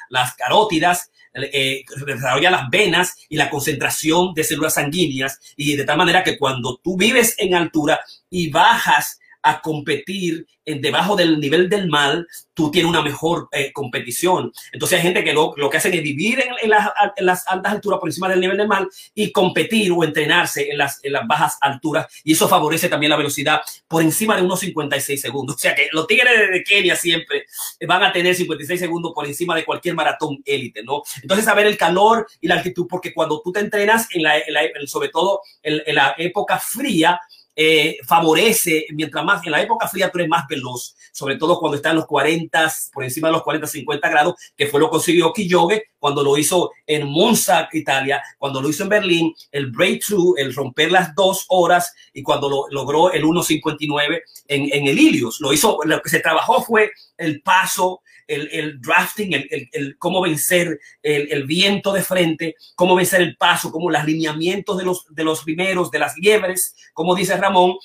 las, 0.09 0.35
carótidas, 0.35 1.11
eh, 1.33 1.85
desarrolla 2.05 2.51
las 2.51 2.69
venas 2.69 3.15
y 3.29 3.37
la 3.37 3.49
concentración 3.49 4.33
de 4.33 4.43
células 4.43 4.73
sanguíneas. 4.73 5.39
Y 5.55 5.77
de 5.77 5.85
tal 5.85 5.97
manera 5.97 6.21
que 6.21 6.37
cuando 6.37 6.75
tú 6.83 6.97
vives 6.97 7.35
en 7.37 7.55
altura 7.55 8.01
y 8.29 8.49
bajas 8.49 9.21
a 9.41 9.61
competir 9.61 10.45
en 10.65 10.81
debajo 10.81 11.15
del 11.15 11.39
nivel 11.39 11.67
del 11.67 11.87
mal, 11.87 12.27
tú 12.53 12.69
tienes 12.69 12.89
una 12.89 13.01
mejor 13.01 13.47
eh, 13.51 13.71
competición. 13.73 14.51
Entonces 14.71 14.97
hay 14.97 15.03
gente 15.03 15.23
que 15.23 15.33
lo, 15.33 15.53
lo 15.57 15.69
que 15.69 15.77
hacen 15.77 15.93
es 15.93 16.03
vivir 16.03 16.43
en, 16.61 16.69
las, 16.69 17.43
altas 17.47 17.73
alturas 17.73 17.99
por 17.99 18.09
encima 18.09 18.29
del 18.29 18.39
nivel 18.39 18.57
del 18.57 18.67
mal 18.67 18.87
y 19.15 19.31
competir 19.31 19.91
o 19.91 20.03
entrenarse 20.03 20.69
en 20.69 20.77
las, 20.77 21.03
en 21.03 21.13
las 21.13 21.25
bajas 21.25 21.57
alturas 21.61 22.05
y 22.23 22.33
eso 22.33 22.47
favorece 22.47 22.87
también 22.87 23.09
la 23.09 23.17
velocidad 23.17 23.61
por 23.87 24.03
encima 24.03 24.35
de 24.35 24.43
unos 24.43 24.59
56 24.59 25.19
segundos. 25.19 25.55
O 25.55 25.59
sea 25.59 25.73
que 25.73 25.87
los 25.91 26.05
tigres 26.05 26.51
de 26.51 26.63
Kenia 26.63 26.95
siempre 26.95 27.45
van 27.87 28.03
a 28.03 28.11
tener 28.11 28.35
56 28.35 28.79
segundos 28.79 29.13
por 29.15 29.25
encima 29.25 29.55
de 29.55 29.65
cualquier 29.65 29.95
maratón 29.95 30.39
élite, 30.45 30.83
¿no? 30.83 31.01
Entonces 31.21 31.45
saber 31.45 31.65
el 31.65 31.77
calor 31.77 32.27
y 32.41 32.47
la 32.47 32.55
altitud, 32.55 32.85
porque 32.87 33.13
cuando 33.13 33.41
tú 33.41 33.51
te 33.51 33.61
entrenas, 33.61 34.07
en 34.11 34.23
la 34.23 34.39
sobre 34.85 35.09
todo 35.09 35.41
en 35.63 35.95
la 35.95 36.13
época 36.17 36.59
fría, 36.59 37.19
eh, 37.61 37.97
favorece, 38.07 38.85
mientras 38.93 39.25
más 39.25 39.45
en 39.45 39.51
la 39.51 39.61
época 39.61 39.85
fría 39.89 40.09
tú 40.09 40.17
eres 40.17 40.29
más 40.29 40.47
veloz, 40.47 40.95
sobre 41.11 41.35
todo 41.35 41.59
cuando 41.59 41.75
está 41.75 41.89
en 41.89 41.97
los 41.97 42.05
40, 42.05 42.73
por 42.93 43.03
encima 43.03 43.27
de 43.27 43.33
los 43.33 43.43
40, 43.43 43.67
50 43.67 44.09
grados, 44.09 44.35
que 44.55 44.67
fue 44.67 44.79
lo 44.79 44.85
que 44.85 44.91
consiguió 44.91 45.33
Kiyoge 45.33 45.83
cuando 45.99 46.23
lo 46.23 46.37
hizo 46.37 46.71
en 46.87 47.05
Monza, 47.05 47.67
Italia, 47.73 48.23
cuando 48.37 48.61
lo 48.61 48.69
hizo 48.69 48.83
en 48.83 48.89
Berlín, 48.89 49.35
el 49.51 49.71
breakthrough, 49.71 50.37
el 50.37 50.55
romper 50.55 50.89
las 50.89 51.13
dos 51.15 51.43
horas 51.49 51.93
y 52.13 52.23
cuando 52.23 52.47
lo, 52.47 52.65
logró 52.69 53.11
el 53.11 53.25
1.59 53.25 54.21
en, 54.47 54.69
en 54.71 54.87
el 54.87 54.97
Ilios. 54.97 55.41
Lo 55.41 55.51
hizo, 55.51 55.79
lo 55.83 56.01
que 56.01 56.09
se 56.09 56.21
trabajó 56.21 56.63
fue 56.63 56.91
el 57.17 57.41
paso, 57.41 57.99
el, 58.29 58.79
drafting, 58.79 59.33
el, 59.33 59.97
cómo 59.97 60.21
vencer 60.21 60.79
el, 61.01 61.43
viento 61.45 61.91
de 61.91 62.03
frente, 62.03 62.55
cómo 62.75 62.95
vencer 62.95 63.21
el 63.21 63.35
paso, 63.35 63.71
cómo 63.71 63.89
los 63.89 64.01
alineamientos 64.01 64.77
de 64.77 64.85
los, 64.85 65.05
de 65.09 65.23
los 65.23 65.43
primeros, 65.43 65.91
de 65.91 65.99
las 65.99 66.15
liebres, 66.17 66.75
como 66.93 67.15
dice 67.15 67.35
Ramón, 67.35 67.75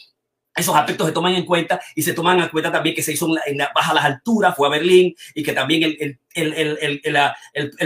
esos 0.55 0.77
aspectos 0.77 1.09
se 1.09 1.13
toman 1.13 1.35
en 1.35 1.45
cuenta 1.45 1.81
y 1.97 2.03
se 2.03 2.13
toman 2.13 2.39
en 2.39 2.49
cuenta 2.49 2.71
también 2.71 2.95
que 2.95 3.03
se 3.03 3.13
hizo 3.13 3.29
en, 3.47 3.59
la, 3.59 3.73
baja 3.75 3.93
las 3.93 4.05
alturas, 4.05 4.55
fue 4.55 4.69
a 4.69 4.71
Berlín 4.71 5.15
y 5.35 5.43
que 5.43 5.53
también 5.53 5.83
el, 5.83 5.97
el, 5.99 6.21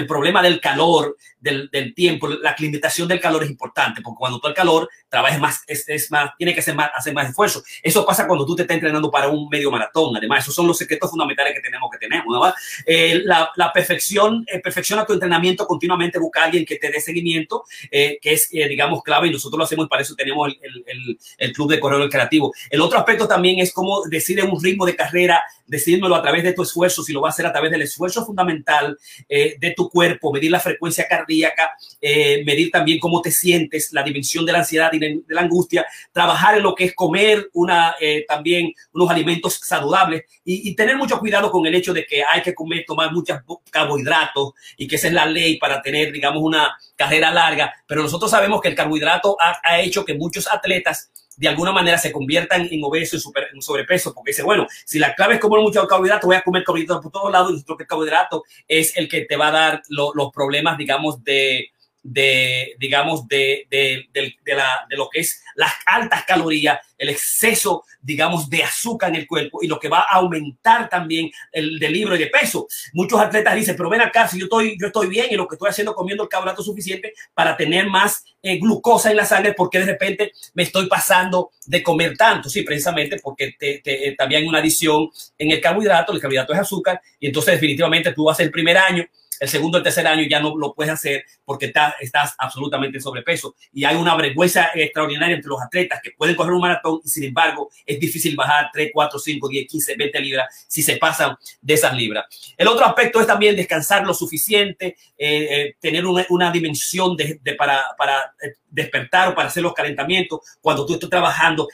problema 0.06 0.42
del 0.42 0.60
calor, 0.60 1.16
del, 1.40 1.94
tiempo, 1.94 2.28
la 2.28 2.50
aclimatación 2.50 3.08
del 3.08 3.20
calor 3.20 3.44
es 3.44 3.50
importante, 3.50 4.00
porque 4.02 4.18
cuando 4.18 4.40
tú 4.40 4.48
el 4.48 4.54
calor 4.54 4.88
trabajas 5.08 5.38
más, 5.38 5.62
es, 5.66 6.10
más, 6.10 6.30
tiene 6.36 6.54
que 6.54 6.60
hacer 6.60 6.74
más, 6.74 6.90
hacer 6.94 7.14
más 7.14 7.28
esfuerzo. 7.28 7.62
Eso 7.82 8.04
pasa 8.04 8.26
cuando 8.26 8.44
tú 8.44 8.56
te 8.56 8.62
estás 8.62 8.74
entrenando 8.74 9.10
para 9.10 9.28
un 9.28 9.48
medio 9.48 9.70
maratón. 9.70 10.16
Además, 10.16 10.42
esos 10.42 10.54
son 10.54 10.66
los 10.66 10.76
secretos 10.76 11.10
fundamentales 11.10 11.54
que 11.54 11.60
tenemos 11.60 11.88
que 11.90 11.98
tenemos. 11.98 12.54
Eh, 12.86 13.22
la, 13.24 13.72
perfección, 13.72 14.44
eh, 14.46 14.60
perfecciona 14.60 15.06
tu 15.06 15.12
entrenamiento 15.12 15.66
continuamente, 15.66 16.18
busca 16.18 16.42
a 16.42 16.44
alguien 16.44 16.64
que 16.64 16.76
te 16.76 16.90
dé 16.90 17.00
seguimiento, 17.00 17.64
eh, 17.90 18.18
que 18.20 18.32
es, 18.32 18.48
digamos, 18.50 19.02
clave 19.02 19.28
y 19.28 19.32
nosotros 19.32 19.58
lo 19.58 19.64
hacemos 19.64 19.86
y 19.86 19.88
para 19.88 20.02
eso 20.02 20.14
tenemos 20.14 20.52
el, 20.60 21.18
el 21.38 21.52
club 21.52 21.70
de 21.70 21.80
correo 21.80 22.08
creativo. 22.08 22.52
El 22.70 22.80
otro 22.80 22.98
aspecto 22.98 23.28
también 23.28 23.58
es 23.58 23.72
cómo 23.72 24.02
decide 24.08 24.42
un 24.42 24.62
ritmo 24.62 24.86
de 24.86 24.96
carrera, 24.96 25.42
decídmelo 25.66 26.14
a 26.14 26.22
través 26.22 26.42
de 26.42 26.52
tu 26.52 26.62
esfuerzo, 26.62 27.02
si 27.02 27.12
lo 27.12 27.20
va 27.20 27.28
a 27.28 27.30
hacer 27.30 27.46
a 27.46 27.52
través 27.52 27.70
del 27.70 27.82
esfuerzo 27.82 28.24
fundamental 28.24 28.37
fundamental 28.38 28.96
eh, 29.28 29.56
de 29.58 29.72
tu 29.72 29.88
cuerpo, 29.90 30.32
medir 30.32 30.50
la 30.50 30.60
frecuencia 30.60 31.06
cardíaca, 31.08 31.72
eh, 32.00 32.44
medir 32.44 32.70
también 32.70 32.98
cómo 32.98 33.20
te 33.20 33.30
sientes, 33.30 33.92
la 33.92 34.02
dimensión 34.02 34.46
de 34.46 34.52
la 34.52 34.58
ansiedad 34.58 34.92
y 34.92 34.98
de, 34.98 35.20
la 35.28 35.42
angustia, 35.42 35.86
trabajar 36.12 36.56
en 36.56 36.62
lo 36.62 36.74
que 36.74 36.84
es 36.84 36.94
comer 36.94 37.48
una, 37.52 37.96
eh, 38.00 38.24
también 38.28 38.72
unos 38.92 39.10
alimentos 39.10 39.54
saludables 39.62 40.24
y, 40.44 40.68
tener 40.78 40.96
mucho 40.96 41.18
cuidado 41.18 41.50
con 41.50 41.66
el 41.66 41.74
hecho 41.74 41.92
de 41.92 42.06
que 42.06 42.22
hay 42.22 42.40
que 42.40 42.54
comer, 42.54 42.84
tomar 42.86 43.12
muchos 43.12 43.38
carbohidratos 43.70 44.52
y 44.76 44.86
que 44.86 44.94
esa 44.96 45.08
es 45.08 45.14
la 45.14 45.26
ley 45.26 45.58
para 45.58 45.82
tener, 45.82 46.12
digamos, 46.12 46.42
una 46.42 46.76
carrera 46.94 47.32
larga, 47.32 47.74
pero 47.86 48.02
nosotros 48.02 48.30
sabemos 48.30 48.60
que 48.60 48.68
el 48.68 48.74
carbohidrato 48.76 49.36
ha 49.40 49.80
hecho 49.80 50.04
que 50.04 50.14
muchos 50.14 50.46
atletas 50.46 51.10
de 51.38 51.48
alguna 51.48 51.72
manera 51.72 51.96
se 51.98 52.10
conviertan 52.10 52.68
en 52.70 52.82
obesos 52.82 53.24
y 53.24 53.56
en 53.56 53.62
sobrepeso, 53.62 54.12
porque 54.12 54.32
dice, 54.32 54.42
bueno, 54.42 54.66
si 54.84 54.98
la 54.98 55.14
clave 55.14 55.34
es 55.34 55.40
comer 55.40 55.60
mucho 55.60 55.86
carbohidrato, 55.86 56.26
voy 56.26 56.36
a 56.36 56.42
comer 56.42 56.64
carbohidratos 56.64 57.02
por 57.02 57.12
todos 57.12 57.32
lados 57.32 57.60
y 57.60 57.64
que 57.64 57.82
el 57.84 57.86
carbohidrato 57.86 58.44
es 58.66 58.96
el 58.96 59.08
que 59.08 59.22
te 59.22 59.36
va 59.36 59.48
a 59.48 59.52
dar 59.52 59.82
los 59.88 60.32
problemas, 60.32 60.76
digamos, 60.76 61.22
de, 61.22 61.70
de, 62.10 62.74
digamos, 62.78 63.28
de, 63.28 63.66
de, 63.70 64.06
de, 64.12 64.54
la, 64.54 64.86
de 64.88 64.96
lo 64.96 65.08
que 65.10 65.20
es 65.20 65.42
las 65.54 65.72
altas 65.86 66.24
calorías, 66.24 66.78
el 66.96 67.10
exceso, 67.10 67.84
digamos, 68.00 68.48
de 68.48 68.62
azúcar 68.62 69.10
en 69.10 69.16
el 69.16 69.26
cuerpo 69.26 69.58
y 69.62 69.66
lo 69.66 69.78
que 69.78 69.88
va 69.88 70.00
a 70.00 70.16
aumentar 70.16 70.88
también 70.88 71.30
el 71.52 71.78
delibro 71.78 72.16
y 72.16 72.18
de 72.18 72.28
peso. 72.28 72.66
Muchos 72.94 73.20
atletas 73.20 73.54
dicen, 73.54 73.76
pero 73.76 73.90
ven 73.90 74.00
acá, 74.00 74.26
si 74.26 74.38
yo 74.38 74.44
estoy, 74.44 74.76
yo 74.80 74.86
estoy 74.86 75.08
bien 75.08 75.26
y 75.30 75.36
lo 75.36 75.46
que 75.46 75.56
estoy 75.56 75.68
haciendo 75.68 75.94
comiendo 75.94 76.22
el 76.22 76.28
carbohidrato 76.28 76.62
suficiente 76.62 77.12
para 77.34 77.56
tener 77.56 77.86
más 77.88 78.24
eh, 78.42 78.58
glucosa 78.58 79.10
en 79.10 79.16
la 79.16 79.26
sangre, 79.26 79.52
porque 79.52 79.80
de 79.80 79.86
repente 79.86 80.32
me 80.54 80.62
estoy 80.62 80.86
pasando 80.86 81.50
de 81.66 81.82
comer 81.82 82.16
tanto? 82.16 82.48
Sí, 82.48 82.62
precisamente 82.62 83.18
porque 83.22 83.54
te, 83.58 83.80
te, 83.84 84.14
también 84.16 84.42
hay 84.42 84.48
una 84.48 84.60
adición 84.60 85.10
en 85.36 85.50
el 85.50 85.60
carbohidrato, 85.60 86.12
el 86.12 86.20
carbohidrato 86.20 86.54
es 86.54 86.60
azúcar, 86.60 87.00
y 87.20 87.26
entonces 87.26 87.54
definitivamente 87.54 88.12
tú 88.12 88.24
vas 88.24 88.40
el 88.40 88.50
primer 88.50 88.78
año 88.78 89.04
el 89.40 89.48
segundo 89.48 89.78
o 89.78 89.82
tercer 89.82 90.06
año 90.06 90.26
ya 90.28 90.40
no 90.40 90.56
lo 90.56 90.74
puedes 90.74 90.92
hacer 90.92 91.24
porque 91.44 91.72
estás, 92.00 92.34
absolutamente 92.38 93.00
sobrepeso. 93.00 93.54
Y 93.72 93.84
hay 93.84 93.96
una 93.96 94.16
vergüenza 94.16 94.70
extraordinaria 94.74 95.36
entre 95.36 95.48
los 95.48 95.60
atletas 95.60 96.00
que 96.02 96.12
pueden 96.12 96.34
correr 96.34 96.52
un 96.52 96.60
maratón 96.60 97.00
y 97.04 97.08
sin 97.08 97.24
embargo 97.24 97.70
es 97.84 97.98
difícil 97.98 98.36
bajar 98.36 98.70
3, 98.72 98.90
4, 98.92 99.18
5, 99.18 99.48
10, 99.48 99.66
15, 99.66 99.96
20 99.96 100.20
libras 100.20 100.66
si 100.68 100.82
se 100.82 100.96
pasan 100.96 101.36
de 101.60 101.74
esas 101.74 101.94
libras. 101.94 102.26
El 102.56 102.68
otro 102.68 102.84
aspecto 102.84 103.20
es 103.20 103.26
también 103.26 103.56
descansar 103.56 104.06
lo 104.06 104.14
suficiente, 104.14 104.96
eh, 105.16 105.48
eh, 105.50 105.76
tener 105.80 106.06
una, 106.06 106.26
una 106.30 106.50
dimensión 106.50 107.16
de, 107.16 107.38
para, 107.56 107.82
para 107.96 108.34
eh, 108.42 108.54
despertar 108.68 109.28
o 109.28 109.34
para 109.34 109.48
hacer 109.48 109.62
los 109.62 109.74
calentamientos 109.74 110.40
cuando 110.60 110.84
tú 110.84 110.94
estás 110.94 111.10
trabajando 111.10 111.68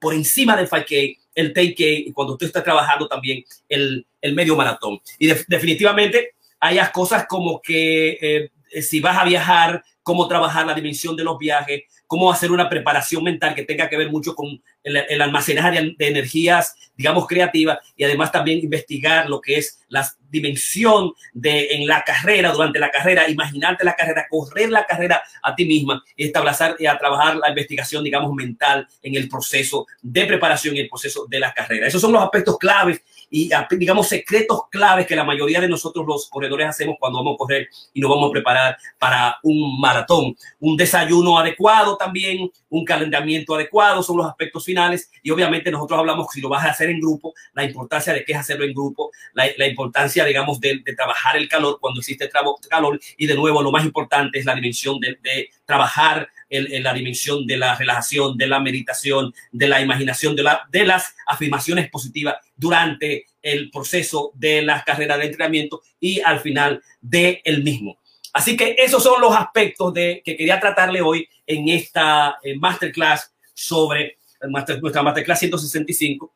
por 0.00 0.14
encima 0.14 0.56
del 0.56 0.68
5K, 0.68 1.18
el 1.34 1.52
10K 1.52 2.04
y 2.06 2.12
cuando 2.12 2.36
tú 2.36 2.46
estás 2.46 2.62
trabajando 2.62 3.08
también 3.08 3.44
el, 3.68 4.06
el 4.20 4.34
medio 4.34 4.56
maratón. 4.56 5.00
Y 5.18 5.26
de, 5.26 5.44
definitivamente 5.48 6.34
hayas 6.64 6.90
cosas 6.90 7.26
como 7.26 7.60
que 7.60 8.18
eh, 8.22 8.82
si 8.82 9.00
vas 9.00 9.18
a 9.18 9.24
viajar, 9.24 9.84
cómo 10.02 10.26
trabajar 10.26 10.66
la 10.66 10.72
dimensión 10.72 11.14
de 11.14 11.22
los 11.22 11.38
viajes, 11.38 11.82
cómo 12.06 12.30
hacer 12.30 12.52
una 12.52 12.68
preparación 12.68 13.24
mental 13.24 13.54
que 13.54 13.64
tenga 13.64 13.88
que 13.88 13.96
ver 13.96 14.10
mucho 14.10 14.34
con 14.34 14.62
el, 14.82 14.96
el 14.96 15.22
almacenaje 15.22 15.94
de 15.96 16.08
energías, 16.08 16.74
digamos, 16.96 17.26
creativas 17.26 17.78
y 17.96 18.04
además 18.04 18.30
también 18.30 18.58
investigar 18.58 19.28
lo 19.28 19.40
que 19.40 19.56
es 19.56 19.80
la 19.88 20.08
dimensión 20.34 21.12
de 21.32 21.68
en 21.74 21.86
la 21.86 22.02
carrera, 22.02 22.52
durante 22.52 22.78
la 22.78 22.90
carrera, 22.90 23.28
imaginarte 23.30 23.84
la 23.84 23.94
carrera, 23.94 24.26
correr 24.28 24.68
la 24.70 24.84
carrera 24.84 25.22
a 25.42 25.54
ti 25.54 25.64
misma 25.64 26.02
y 26.16 26.26
establecer 26.26 26.74
y 26.78 26.86
a 26.86 26.98
trabajar 26.98 27.36
la 27.36 27.48
investigación, 27.48 28.02
digamos, 28.02 28.32
mental 28.34 28.86
en 29.02 29.14
el 29.14 29.28
proceso 29.28 29.86
de 30.02 30.26
preparación 30.26 30.76
y 30.76 30.80
el 30.80 30.88
proceso 30.88 31.26
de 31.28 31.38
la 31.38 31.54
carrera. 31.54 31.86
Esos 31.86 32.00
son 32.00 32.12
los 32.12 32.22
aspectos 32.22 32.58
claves 32.58 33.00
y 33.30 33.50
digamos 33.70 34.08
secretos 34.08 34.62
claves 34.70 35.06
que 35.06 35.16
la 35.16 35.24
mayoría 35.24 35.60
de 35.60 35.68
nosotros 35.68 36.06
los 36.06 36.28
corredores 36.28 36.68
hacemos 36.68 36.96
cuando 37.00 37.18
vamos 37.18 37.34
a 37.34 37.38
correr 37.38 37.68
y 37.92 38.00
nos 38.00 38.10
vamos 38.10 38.28
a 38.28 38.32
preparar 38.32 38.76
para 38.98 39.38
un 39.42 39.80
maratón. 39.80 40.36
Un 40.60 40.76
desayuno 40.76 41.38
adecuado 41.38 41.93
también, 41.96 42.50
un 42.68 42.84
calentamiento 42.84 43.54
adecuado 43.54 44.02
son 44.02 44.18
los 44.18 44.26
aspectos 44.26 44.64
finales 44.64 45.10
y 45.22 45.30
obviamente 45.30 45.70
nosotros 45.70 45.98
hablamos 45.98 46.26
si 46.32 46.40
lo 46.40 46.48
vas 46.48 46.64
a 46.64 46.70
hacer 46.70 46.90
en 46.90 47.00
grupo, 47.00 47.34
la 47.54 47.64
importancia 47.64 48.12
de 48.12 48.24
qué 48.24 48.32
es 48.32 48.38
hacerlo 48.38 48.64
en 48.64 48.72
grupo, 48.72 49.10
la, 49.32 49.46
la 49.56 49.66
importancia 49.66 50.24
digamos 50.24 50.60
de, 50.60 50.80
de, 50.84 50.94
trabajar 50.94 51.36
el 51.36 51.48
calor 51.48 51.78
cuando 51.80 52.00
existe 52.00 52.28
calor 52.68 53.00
y 53.16 53.26
de 53.26 53.34
nuevo 53.34 53.62
lo 53.62 53.70
más 53.70 53.84
importante 53.84 54.38
es 54.38 54.44
la 54.44 54.54
dimensión 54.54 54.98
de, 55.00 55.18
de 55.22 55.50
trabajar 55.64 56.28
en, 56.50 56.82
la 56.82 56.92
dimensión 56.92 57.46
de 57.46 57.56
la 57.56 57.74
relajación, 57.74 58.36
de 58.36 58.46
la 58.46 58.60
meditación, 58.60 59.34
de 59.52 59.68
la 59.68 59.80
imaginación, 59.80 60.36
de, 60.36 60.42
la, 60.42 60.62
de 60.70 60.84
las 60.84 61.14
afirmaciones 61.26 61.90
positivas 61.90 62.36
durante 62.56 63.26
el 63.42 63.70
proceso 63.70 64.32
de 64.34 64.62
las 64.62 64.84
carreras 64.84 65.18
de 65.18 65.26
entrenamiento 65.26 65.82
y 66.00 66.20
al 66.20 66.40
final 66.40 66.82
del 67.00 67.40
el 67.44 67.62
mismo. 67.62 67.98
Así 68.34 68.56
que 68.56 68.74
esos 68.76 69.02
son 69.02 69.20
los 69.20 69.34
aspectos 69.34 69.94
de, 69.94 70.20
que 70.24 70.36
quería 70.36 70.58
tratarle 70.58 71.00
hoy 71.00 71.28
en 71.46 71.68
esta 71.68 72.36
masterclass 72.58 73.32
sobre 73.54 74.18
master, 74.48 74.82
nuestra 74.82 75.04
masterclass 75.04 75.38
165, 75.38 76.34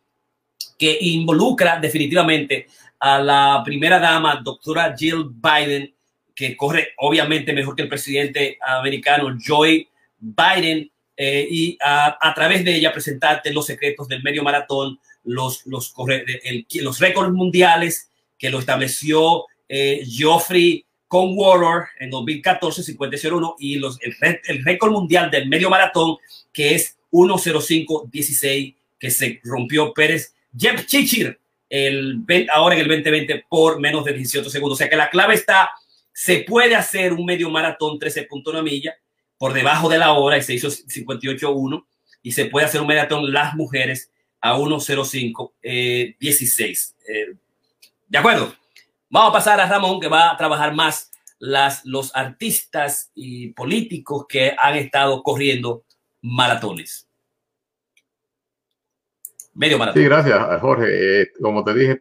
que 0.78 0.96
involucra 1.00 1.78
definitivamente 1.80 2.68
a 3.00 3.18
la 3.18 3.62
primera 3.64 3.98
dama, 3.98 4.36
doctora 4.36 4.94
Jill 4.96 5.28
Biden, 5.28 5.92
que 6.34 6.56
corre 6.56 6.90
obviamente 6.98 7.52
mejor 7.52 7.74
que 7.74 7.82
el 7.82 7.88
presidente 7.88 8.58
americano 8.64 9.36
Joe 9.44 9.88
Biden 10.20 10.90
eh, 11.16 11.48
y 11.50 11.76
a, 11.82 12.32
través 12.32 12.64
de 12.64 12.76
ella 12.76 12.92
presentarte 12.92 13.52
los 13.52 13.66
secretos 13.66 14.06
del 14.06 14.22
medio 14.22 14.44
maratón, 14.44 15.00
los, 15.24 15.66
los, 15.66 15.92
los 15.96 16.98
récords 17.00 17.32
mundiales 17.32 18.08
que 18.38 18.50
lo 18.50 18.60
estableció 18.60 19.46
eh, 19.68 20.04
Geoffrey 20.08 20.86
Conwaller 21.08 21.88
en 21.98 22.10
2014, 22.10 22.82
50-01, 22.96 23.56
y 23.58 23.76
los, 23.76 23.98
el, 24.02 24.64
récord 24.64 24.92
mundial 24.92 25.30
del 25.30 25.48
medio 25.48 25.70
maratón, 25.70 26.16
que 26.52 26.74
es 26.74 26.96
1.05-16, 27.10 28.74
que 28.98 29.10
se 29.10 29.40
rompió 29.42 29.92
Pérez 29.92 30.34
Jeff 30.56 30.86
Chichir 30.86 31.38
el, 31.68 32.24
ahora 32.52 32.74
en 32.74 32.82
el 32.82 32.88
2020 32.88 33.44
por 33.48 33.80
menos 33.80 34.04
de 34.04 34.12
18 34.12 34.48
segundos. 34.50 34.76
O 34.76 34.78
sea 34.78 34.88
que 34.88 34.96
la 34.96 35.10
clave 35.10 35.34
está, 35.34 35.70
se 36.12 36.40
puede 36.40 36.74
hacer 36.74 37.12
un 37.12 37.24
medio 37.24 37.50
maratón 37.50 37.98
13.1 37.98 38.62
millas, 38.62 38.94
por 39.38 39.52
debajo 39.52 39.88
de 39.88 39.98
la 39.98 40.12
hora 40.12 40.36
y 40.36 40.42
se 40.42 40.54
hizo 40.54 40.68
58.1 40.68 41.84
y 42.22 42.32
se 42.32 42.46
puede 42.46 42.66
hacer 42.66 42.80
un 42.80 42.88
maratón 42.88 43.32
las 43.32 43.54
mujeres 43.54 44.10
a 44.40 44.56
1.05 44.56 45.52
eh, 45.62 46.16
16. 46.18 46.96
Eh, 47.08 47.34
¿De 48.08 48.18
acuerdo? 48.18 48.54
Vamos 49.10 49.30
a 49.30 49.32
pasar 49.32 49.60
a 49.60 49.68
Ramón 49.68 50.00
que 50.00 50.08
va 50.08 50.30
a 50.30 50.36
trabajar 50.36 50.74
más 50.74 51.10
los 51.40 52.14
artistas 52.14 53.10
y 53.14 53.52
políticos 53.52 54.26
que 54.28 54.54
han 54.58 54.76
estado 54.76 55.22
corriendo 55.22 55.84
maratones. 56.20 57.08
Medio 59.54 59.78
maratón. 59.78 60.02
Sí, 60.02 60.08
gracias, 60.08 60.60
Jorge. 60.60 61.22
Eh, 61.22 61.28
como 61.40 61.64
te 61.64 61.74
dije, 61.74 62.00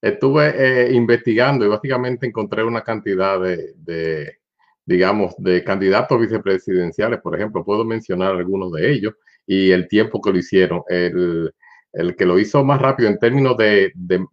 estuve, 0.00 0.52
eh, 0.56 0.92
investigando 0.92 1.64
y 1.64 1.68
básicamente 1.68 2.26
encontré 2.26 2.64
una 2.64 2.82
cantidad 2.82 3.40
de, 3.40 4.38
digamos, 4.84 5.34
de 5.38 5.62
candidatos 5.62 6.20
vicepresidenciales, 6.20 7.20
por 7.20 7.36
ejemplo, 7.36 7.64
puedo 7.64 7.84
mencionar 7.84 8.32
algunos 8.32 8.72
de 8.72 8.92
ellos 8.92 9.14
y 9.46 9.70
el 9.70 9.86
tiempo 9.86 10.20
que 10.20 10.32
lo 10.32 10.38
hicieron. 10.38 10.82
El, 10.88 11.54
el 11.92 12.16
que 12.16 12.26
lo 12.26 12.38
hizo 12.38 12.64
más 12.64 12.80
rápido 12.80 13.08
en 13.08 13.18
términos 13.18 13.56
de, 13.56 13.92
de, 13.94 14.26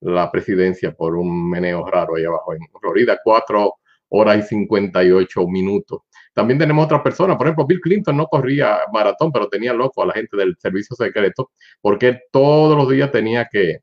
la, 0.00 0.30
presidencia 0.30 0.92
por 0.92 1.16
un 1.16 1.50
meneo 1.50 1.84
raro 1.86 2.16
ahí 2.16 2.24
abajo 2.24 2.54
en 2.54 2.60
Florida, 2.80 3.18
cuatro 3.22 3.74
horas 4.08 4.38
y 4.38 4.42
58 4.42 5.46
minutos. 5.46 6.00
También 6.32 6.58
tenemos 6.58 6.84
otras 6.84 7.02
personas, 7.02 7.36
por 7.36 7.46
ejemplo, 7.46 7.66
Bill 7.66 7.80
Clinton 7.80 8.16
no 8.16 8.26
corría 8.26 8.80
maratón, 8.92 9.32
pero 9.32 9.48
tenía 9.48 9.72
loco 9.72 10.02
a 10.02 10.06
la 10.06 10.12
gente 10.14 10.36
del 10.36 10.56
servicio 10.58 10.96
secreto 10.96 11.50
porque 11.80 12.20
todos 12.30 12.76
los 12.76 12.88
días 12.88 13.10
tenía 13.10 13.48
que, 13.50 13.80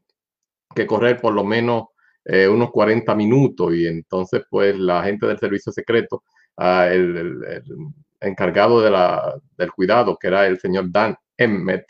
correr 0.86 1.20
por 1.20 1.34
lo 1.34 1.44
menos 1.44 1.86
eh, 2.24 2.48
unos 2.48 2.72
40 2.72 3.16
minutos 3.16 3.74
y 3.74 3.88
entonces 3.88 4.44
pues 4.50 4.78
la 4.78 5.04
gente 5.04 5.26
del 5.26 5.40
servicio 5.40 5.72
secreto, 5.72 6.24
ah, 6.58 6.88
el, 6.88 7.64
encargado 8.20 8.82
del 8.82 9.72
cuidado, 9.72 10.18
que 10.20 10.28
era 10.28 10.48
el 10.48 10.60
señor 10.60 10.92
Dan 10.92 11.16
Emmett, 11.38 11.86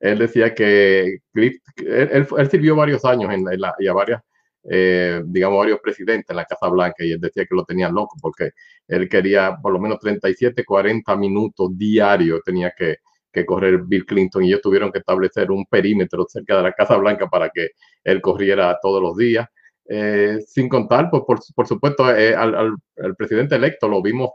él 0.00 0.18
decía 0.18 0.54
que 0.54 1.18
él, 1.34 2.28
sirvió 2.50 2.76
varios 2.76 3.04
años 3.04 3.32
en 3.32 3.44
la, 3.60 3.74
y 3.78 3.86
a 3.86 3.92
varias 3.92 4.22
eh, 4.70 5.22
digamos, 5.24 5.58
varios 5.58 5.80
presidentes 5.80 6.28
en 6.28 6.36
la 6.36 6.44
Casa 6.44 6.68
Blanca 6.68 7.04
y 7.04 7.12
él 7.12 7.20
decía 7.20 7.46
que 7.46 7.54
lo 7.54 7.64
tenían 7.64 7.94
loco 7.94 8.16
porque 8.20 8.50
él 8.86 9.08
quería 9.08 9.56
por 9.62 9.72
lo 9.72 9.78
menos 9.78 9.98
37, 9.98 10.64
40 10.64 11.16
minutos 11.16 11.70
diarios 11.78 12.42
tenía 12.44 12.72
que, 12.76 12.96
que 13.32 13.46
correr 13.46 13.82
Bill 13.84 14.04
Clinton 14.04 14.44
y 14.44 14.48
ellos 14.48 14.60
tuvieron 14.62 14.92
que 14.92 14.98
establecer 14.98 15.50
un 15.50 15.64
perímetro 15.66 16.26
cerca 16.28 16.56
de 16.56 16.62
la 16.64 16.72
Casa 16.72 16.96
Blanca 16.96 17.28
para 17.28 17.50
que 17.50 17.70
él 18.04 18.20
corriera 18.20 18.78
todos 18.82 19.02
los 19.02 19.16
días. 19.16 19.46
Eh, 19.90 20.38
sin 20.46 20.68
contar, 20.68 21.08
pues 21.10 21.22
por, 21.26 21.38
por 21.54 21.66
supuesto, 21.66 22.14
eh, 22.14 22.34
al, 22.34 22.54
al, 22.54 23.16
presidente 23.16 23.54
electo 23.54 23.88
lo 23.88 24.02
vimos 24.02 24.30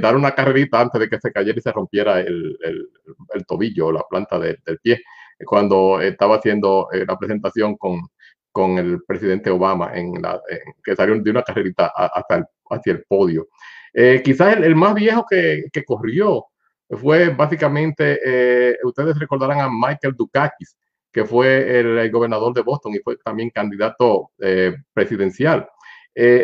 dar 0.00 0.16
una 0.16 0.34
carrerita 0.34 0.80
antes 0.80 0.98
de 0.98 1.08
que 1.08 1.20
se 1.20 1.30
cayera 1.30 1.58
y 1.58 1.60
se 1.60 1.70
rompiera 1.70 2.20
el, 2.20 2.56
el, 2.62 2.88
el 3.34 3.46
tobillo, 3.46 3.92
la 3.92 4.02
planta 4.08 4.38
del 4.38 4.78
pie, 4.82 5.02
cuando 5.44 6.00
estaba 6.00 6.36
haciendo 6.36 6.88
la 6.92 7.18
presentación 7.18 7.76
con, 7.76 8.00
con 8.56 8.78
el 8.78 9.04
presidente 9.04 9.50
Obama, 9.50 9.90
en 9.94 10.14
que 10.82 10.96
salió 10.96 11.20
de 11.20 11.30
una 11.30 11.42
carrerita 11.42 11.92
hasta 11.94 12.36
el, 12.36 12.44
hacia 12.70 12.92
el 12.94 13.04
podio. 13.06 13.48
Eh, 13.92 14.22
quizás 14.24 14.56
el, 14.56 14.74
más 14.74 14.94
viejo 14.94 15.26
que, 15.28 15.64
que, 15.70 15.84
corrió 15.84 16.46
fue 16.88 17.28
básicamente, 17.30 18.18
eh, 18.24 18.78
ustedes 18.84 19.18
recordarán 19.18 19.60
a 19.60 19.68
Michael 19.68 20.14
Dukakis, 20.16 20.74
que 21.12 21.26
fue 21.26 21.80
el, 21.80 22.10
gobernador 22.10 22.54
de 22.54 22.62
Boston 22.62 22.94
y 22.94 22.98
fue 23.00 23.16
también 23.18 23.50
candidato 23.50 24.30
eh, 24.38 24.74
presidencial. 24.94 25.68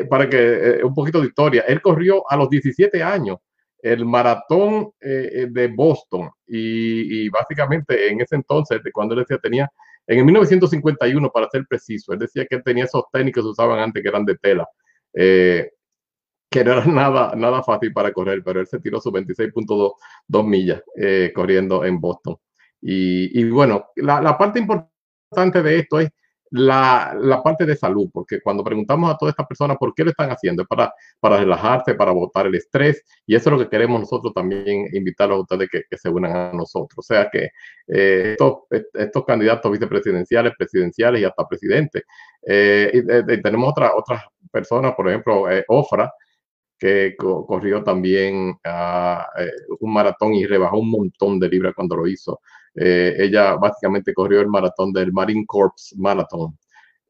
Para 0.09 0.29
que 0.29 0.81
un 0.85 0.95
poquito 0.95 1.21
de 1.21 1.29
historia, 1.29 1.65
él 1.67 1.81
corrió 1.81 2.31
a 2.31 2.37
los 2.37 2.51
17 2.51 3.03
años 3.03 3.39
el 3.81 4.05
maratón 4.05 4.93
de 5.01 5.73
Boston 5.75 6.31
y, 6.47 7.29
básicamente 7.31 8.11
en 8.11 8.21
ese 8.21 8.37
entonces, 8.37 8.83
de 8.83 8.93
cuando 8.93 9.15
él 9.15 9.21
decía 9.21 9.39
tenía 9.39 9.71
en 10.07 10.27
1951, 10.27 11.31
para 11.31 11.49
ser 11.49 11.65
preciso, 11.67 12.13
él 12.13 12.19
decía 12.19 12.47
que 12.47 12.57
él 12.57 12.63
tenía 12.65 12.85
esos 12.85 13.05
tenis 13.13 13.35
que 13.35 13.41
se 13.41 13.47
usaban 13.47 13.79
antes 13.79 14.03
que 14.03 14.09
eran 14.09 14.25
de 14.25 14.37
tela, 14.37 14.69
eh, 15.15 15.71
que 16.51 16.65
no 16.65 16.73
era 16.73 16.85
nada, 16.87 17.35
nada 17.37 17.63
fácil 17.63 17.93
para 17.93 18.13
correr, 18.13 18.43
pero 18.45 18.61
él 18.61 18.67
se 18.67 18.81
tiró 18.81 19.01
sus 19.01 19.13
26.2 19.13 20.45
millas 20.45 20.83
eh, 20.97 21.33
corriendo 21.35 21.85
en 21.85 22.01
Boston. 22.01 22.37
Y, 22.85 23.49
bueno, 23.49 23.91
la, 23.95 24.37
parte 24.37 24.59
importante 24.59 25.63
de 25.63 25.79
esto 25.79 26.01
es 26.01 26.11
la, 26.53 27.17
la, 27.19 27.43
parte 27.43 27.65
de 27.65 27.75
salud, 27.75 28.11
porque 28.13 28.41
cuando 28.43 28.63
preguntamos 28.63 29.11
a 29.11 29.17
todas 29.17 29.33
estas 29.33 29.47
personas 29.47 29.79
por 29.79 29.95
qué 29.95 30.05
lo 30.05 30.11
están 30.11 30.31
haciendo, 30.31 30.63
es 30.63 30.69
para, 30.69 30.93
para 31.19 31.39
relajarse, 31.39 31.95
para 31.95 32.13
botar 32.13 32.47
el 32.47 32.55
estrés, 32.55 33.03
y 33.27 33.35
eso 33.35 33.49
es 33.49 33.57
lo 33.57 33.59
que 33.65 33.71
queremos 33.71 34.01
nosotros 34.01 34.35
también 34.35 34.87
invitarlos 34.93 35.39
a 35.39 35.41
ustedes 35.41 35.71
que, 35.71 35.83
que 35.89 35.97
se 35.97 36.11
unan 36.11 36.37
a 36.37 36.53
nosotros. 36.53 36.99
O 36.99 37.03
sea 37.03 37.29
que 37.31 37.49
eh, 37.89 38.33
estos, 38.33 38.65
estos, 38.93 39.25
candidatos 39.25 39.73
vicepresidenciales, 39.73 40.53
presidenciales 40.59 41.23
y 41.23 41.25
hasta 41.25 41.49
presidentes, 41.49 42.03
eh, 42.47 42.91
y, 42.95 43.43
tenemos 43.43 43.71
otras 43.71 43.93
otras 43.97 44.23
personas, 44.51 44.95
por 44.95 45.09
ejemplo, 45.09 45.51
eh, 45.51 45.65
Ofra, 45.69 46.13
que 46.79 47.15
corrió 47.17 47.85
también 47.85 48.51
uh, 48.51 49.77
un 49.79 49.93
maratón 49.93 50.35
y 50.35 50.45
rebajó 50.47 50.79
un 50.79 50.91
montón 50.91 51.39
de 51.39 51.49
libras 51.49 51.75
cuando 51.77 51.95
lo 51.95 52.09
hizo. 52.09 52.41
Eh, 52.75 53.15
ella 53.19 53.55
básicamente 53.57 54.15
corrió 54.15 54.41
el 54.41 54.49
maratón 54.49 54.93
del 54.93 55.13
Marine 55.13 55.45
Corps 55.47 55.95
Marathon 55.99 56.59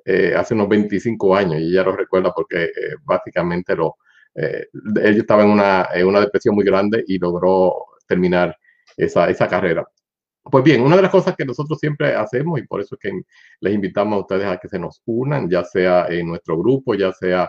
eh, 0.04 0.34
hace 0.36 0.54
unos 0.54 0.68
25 0.68 1.36
años 1.36 1.60
y 1.60 1.70
ella 1.70 1.84
lo 1.84 1.94
recuerda 1.94 2.32
porque 2.34 2.64
eh, 2.64 2.96
básicamente 3.04 3.76
lo, 3.76 3.96
ella 4.34 5.18
estaba 5.18 5.44
en 5.44 5.50
una, 5.50 5.88
una, 6.04 6.20
depresión 6.20 6.54
muy 6.54 6.64
grande 6.64 7.04
y 7.06 7.18
logró 7.18 7.74
terminar 8.08 8.56
esa, 8.96 9.28
esa 9.28 9.46
carrera. 9.46 9.86
Pues 10.42 10.64
bien, 10.64 10.80
una 10.82 10.96
de 10.96 11.02
las 11.02 11.10
cosas 11.12 11.36
que 11.36 11.44
nosotros 11.44 11.78
siempre 11.78 12.14
hacemos 12.16 12.58
y 12.58 12.66
por 12.66 12.80
eso 12.80 12.96
es 12.96 13.00
que 13.00 13.20
les 13.60 13.74
invitamos 13.74 14.16
a 14.16 14.20
ustedes 14.22 14.46
a 14.46 14.56
que 14.56 14.68
se 14.68 14.78
nos 14.78 15.00
unan, 15.04 15.48
ya 15.48 15.62
sea 15.62 16.06
en 16.08 16.26
nuestro 16.26 16.58
grupo, 16.58 16.94
ya 16.94 17.12
sea 17.12 17.48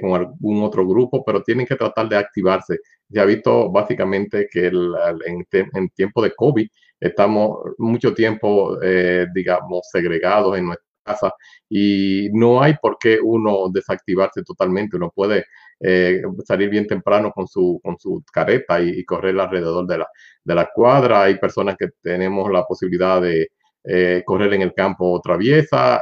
con 0.00 0.14
algún 0.14 0.62
otro 0.62 0.86
grupo, 0.86 1.24
pero 1.24 1.42
tienen 1.42 1.66
que 1.66 1.74
tratar 1.74 2.08
de 2.08 2.16
activarse. 2.16 2.78
Se 3.10 3.20
ha 3.20 3.24
visto 3.24 3.70
básicamente 3.72 4.48
que 4.50 4.68
el, 4.68 4.94
en, 5.26 5.44
en, 5.50 5.88
tiempo 5.90 6.22
de 6.22 6.32
COVID 6.32 6.68
estamos 7.04 7.58
mucho 7.78 8.14
tiempo, 8.14 8.78
eh, 8.82 9.26
digamos, 9.34 9.88
segregados 9.90 10.56
en 10.56 10.66
nuestra 10.66 10.86
casa 11.04 11.34
y 11.68 12.30
no 12.32 12.62
hay 12.62 12.74
por 12.80 12.96
qué 12.98 13.18
uno 13.22 13.68
desactivarse 13.70 14.42
totalmente. 14.42 14.96
Uno 14.96 15.12
puede 15.14 15.44
eh, 15.80 16.22
salir 16.44 16.70
bien 16.70 16.86
temprano 16.86 17.30
con 17.30 17.46
su, 17.46 17.78
con 17.82 17.98
su 17.98 18.22
careta 18.32 18.80
y, 18.80 19.04
correr 19.04 19.38
alrededor 19.38 19.86
de 19.86 19.98
la, 19.98 20.08
de 20.42 20.54
la 20.54 20.70
cuadra. 20.74 21.24
Hay 21.24 21.38
personas 21.38 21.76
que 21.78 21.88
tenemos 22.02 22.50
la 22.50 22.64
posibilidad 22.64 23.20
de 23.20 23.48
eh, 23.86 24.22
correr 24.24 24.54
en 24.54 24.62
el 24.62 24.72
campo 24.72 25.20
traviesa, 25.22 26.00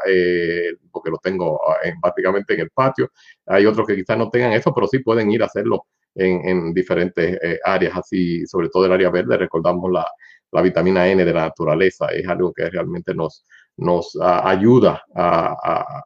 porque 0.92 1.10
lo 1.10 1.18
tengo 1.18 1.60
básicamente 2.00 2.54
en 2.54 2.60
el 2.60 2.70
patio. 2.70 3.10
Hay 3.46 3.66
otros 3.66 3.88
que 3.88 3.96
quizás 3.96 4.16
no 4.16 4.30
tengan 4.30 4.52
eso, 4.52 4.72
pero 4.72 4.86
sí 4.86 5.00
pueden 5.00 5.32
ir 5.32 5.42
a 5.42 5.46
hacerlo 5.46 5.86
en, 6.14 6.48
en 6.48 6.74
diferentes 6.74 7.36
áreas, 7.64 7.96
así, 7.96 8.46
sobre 8.46 8.68
todo 8.68 8.86
el 8.86 8.92
área 8.92 9.10
verde. 9.10 9.36
Recordamos 9.36 9.90
la, 9.90 10.06
la 10.52 10.62
vitamina 10.62 11.08
N 11.08 11.24
de 11.24 11.32
la 11.32 11.42
naturaleza. 11.46 12.06
Es 12.08 12.28
algo 12.28 12.52
que 12.52 12.68
realmente 12.70 13.14
nos, 13.14 13.44
nos 13.76 14.16
ayuda 14.20 15.02
a, 15.14 15.56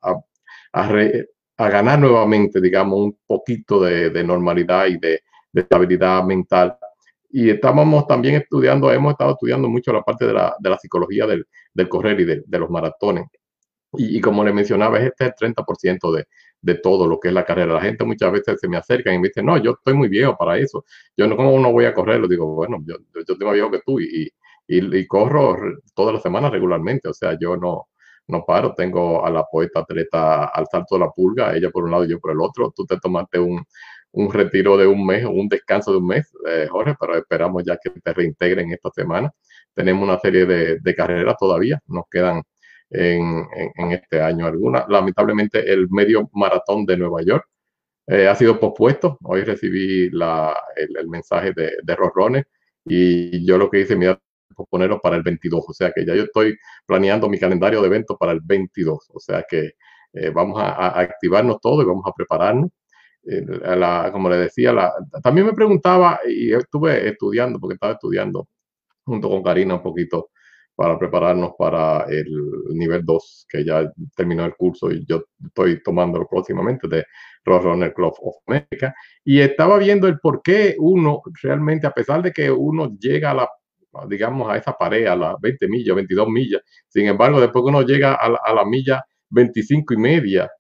a, 0.03 0.21
a, 0.73 1.69
ganar 1.69 1.99
nuevamente, 1.99 2.61
digamos, 2.61 2.99
un 2.99 3.19
poquito 3.27 3.83
de, 3.83 4.25
normalidad 4.25 4.87
y 4.87 4.99
de, 4.99 5.21
estabilidad 5.53 6.23
mental. 6.23 6.79
Y 7.31 7.51
estábamos 7.51 8.07
también 8.07 8.37
estudiando, 8.37 8.93
hemos 8.93 9.13
estado 9.13 9.33
estudiando 9.33 9.69
mucho 9.69 9.93
la 9.93 10.03
parte 10.03 10.27
de 10.27 10.33
la, 10.33 10.55
de 10.59 10.71
la 10.71 10.79
psicología 10.79 11.27
del, 11.27 11.47
del, 11.73 11.89
correr 11.89 12.21
y 12.21 12.25
de, 12.25 12.59
los 12.59 12.71
maratones. 12.71 13.27
Y, 13.93 14.19
y, 14.19 14.21
como 14.21 14.45
le 14.45 14.53
mencionaba, 14.53 14.99
este 14.99 15.25
es 15.25 15.33
el 15.41 15.55
30% 15.55 16.15
de, 16.15 16.27
de 16.61 16.75
todo 16.77 17.07
lo 17.07 17.21
que 17.21 17.29
es 17.29 17.35
la 17.35 17.45
carrera. 17.45 17.75
La 17.75 17.81
gente 17.81 18.05
muchas 18.05 18.33
veces 18.33 18.61
se 18.61 18.69
me 18.69 18.77
acerca 18.77 19.13
y 19.13 19.19
me 19.19 19.29
dice, 19.29 19.43
no, 19.43 19.57
yo 19.59 19.73
estoy 19.73 19.95
muy 19.95 20.09
viejo 20.09 20.37
para 20.37 20.59
eso. 20.59 20.85
Yo 21.17 21.27
no, 21.27 21.37
¿cómo 21.37 21.59
no 21.61 21.73
voy 21.73 21.85
a 21.87 21.95
correr? 21.95 22.21
Lo 22.21 22.29
digo, 22.29 22.47
bueno, 22.55 22.79
yo, 22.85 22.97
yo 23.15 23.21
estoy 23.21 23.37
más 23.39 23.55
viejo 23.55 23.71
que 23.71 23.81
tú 23.85 24.01
y, 24.01 24.31
y, 24.69 25.07
corro 25.07 25.57
todas 25.95 26.15
las 26.15 26.23
semanas 26.23 26.51
regularmente. 26.53 27.09
O 27.09 27.15
sea, 27.15 27.39
yo 27.39 27.57
no, 27.57 27.89
no 28.29 28.45
paro. 28.45 28.75
Tengo 28.75 29.25
a 29.25 29.31
la 29.31 29.45
poeta 29.45 29.81
atleta 29.81 30.47
al 30.47 30.67
salto 30.67 30.97
de 30.97 31.01
la 31.03 31.11
pulga, 31.11 31.55
ella 31.57 31.71
por 31.71 31.85
un 31.85 31.91
lado 31.93 32.05
y 32.05 32.11
yo 32.11 32.19
por 32.21 32.33
el 32.33 32.41
otro. 32.41 32.73
Tú 32.75 32.85
te 32.87 32.99
tomaste 32.99 33.39
un, 33.39 33.65
un 34.13 34.33
retiro 34.33 34.77
de 34.77 34.87
un 34.87 35.07
mes 35.07 35.25
un 35.25 35.49
descanso 35.49 35.93
de 35.93 35.99
un 35.99 36.07
mes, 36.07 36.33
eh, 36.49 36.67
Jorge, 36.71 36.95
pero 36.99 37.17
esperamos 37.17 37.63
ya 37.65 37.77
que 37.83 37.91
te 37.91 38.13
reintegren 38.13 38.73
esta 38.73 38.91
semana. 38.91 39.31
Tenemos 39.75 40.03
una 40.05 40.19
serie 40.19 40.47
de, 40.47 40.79
de 40.81 40.95
carreras 40.95 41.37
todavía, 41.39 41.81
nos 41.87 42.05
quedan 42.11 42.43
en, 42.91 43.93
este 43.93 44.21
año 44.21 44.47
alguna. 44.47 44.87
Lamentablemente 44.89 45.73
el 45.73 45.89
medio 45.91 46.29
maratón 46.33 46.87
de 46.87 46.97
Nueva 46.97 47.23
York 47.23 47.47
eh, 48.07 48.29
ha 48.29 48.35
sido 48.35 48.61
pospuesto. 48.61 49.19
Hoy 49.25 49.43
recibí 49.43 50.11
la, 50.11 50.57
el, 50.77 51.09
mensaje 51.09 51.53
de, 51.53 51.95
Rorrones 51.97 52.45
y 52.85 53.45
yo 53.47 53.59
lo 53.59 53.71
que 53.71 53.81
hice, 53.81 53.97
mira, 53.97 54.21
posponerlo 54.55 55.01
para 55.01 55.17
el 55.17 55.23
22. 55.23 55.65
O 55.69 55.73
sea 55.73 55.93
que 55.93 56.07
ya 56.07 56.15
yo 56.15 56.25
estoy 56.25 56.57
planeando 56.87 57.29
mi 57.29 57.39
calendario 57.39 57.81
de 57.81 57.89
eventos 57.89 58.17
para 58.19 58.33
el 58.33 58.41
22. 58.43 59.11
O 59.13 59.21
sea 59.21 59.45
que 59.49 59.73
eh, 60.13 60.31
vamos 60.31 60.61
a, 60.61 60.99
activarnos 61.01 61.61
todo 61.61 61.83
y 61.83 61.87
vamos 61.87 62.05
a 62.07 62.13
prepararnos. 62.13 62.71
Eh, 63.29 63.45
como 64.13 64.31
le 64.31 64.37
decía, 64.37 64.73
también 65.23 65.47
me 65.49 65.53
preguntaba 65.53 66.21
y 66.29 66.53
estuve 66.53 67.09
estudiando, 67.09 67.59
porque 67.59 67.75
estaba 67.75 67.95
estudiando 67.95 68.49
junto 69.05 69.29
con 69.29 69.43
Karina 69.43 69.75
un 69.75 69.83
poquito 69.83 70.31
para 70.77 70.99
prepararnos 70.99 71.53
para 71.59 72.05
el 72.09 72.27
nivel 72.75 73.03
2, 73.05 73.47
que 73.49 73.65
ya 73.65 73.91
terminó 74.15 74.45
el 74.45 74.55
curso 74.55 74.91
y 74.91 75.05
yo 75.07 75.25
estoy 75.45 75.83
tomándolo 75.83 76.29
próximamente 76.29 76.87
de 76.87 77.05
Roadrunner 77.45 77.95
Club 77.95 78.13
of 78.21 78.37
America. 78.47 78.95
Y 79.25 79.41
estaba 79.41 79.79
viendo 79.79 80.07
el 80.07 80.19
por 80.21 80.43
qué 80.43 80.77
uno 80.79 81.23
realmente, 81.43 81.87
a 81.87 81.93
pesar 81.93 82.23
de 82.23 82.31
que 82.31 82.51
uno 82.51 82.95
llega 82.99 83.31
a 83.31 83.35
la, 83.35 83.49
digamos, 84.07 84.51
a 84.51 84.59
esa 84.59 84.75
pared, 84.75 85.07
a 85.07 85.17
las 85.17 85.41
20 85.41 85.67
millas, 85.67 85.97
22 85.97 86.29
millas, 86.29 86.63
sin 86.89 87.07
embargo, 87.07 87.41
después 87.41 87.65
que 87.65 87.71
uno 87.71 87.83
llega 87.83 88.15
a 88.15 88.55
la, 88.55 88.65
milla 88.67 89.03
25 89.31 89.95
y 89.95 89.97
media, 89.97 90.51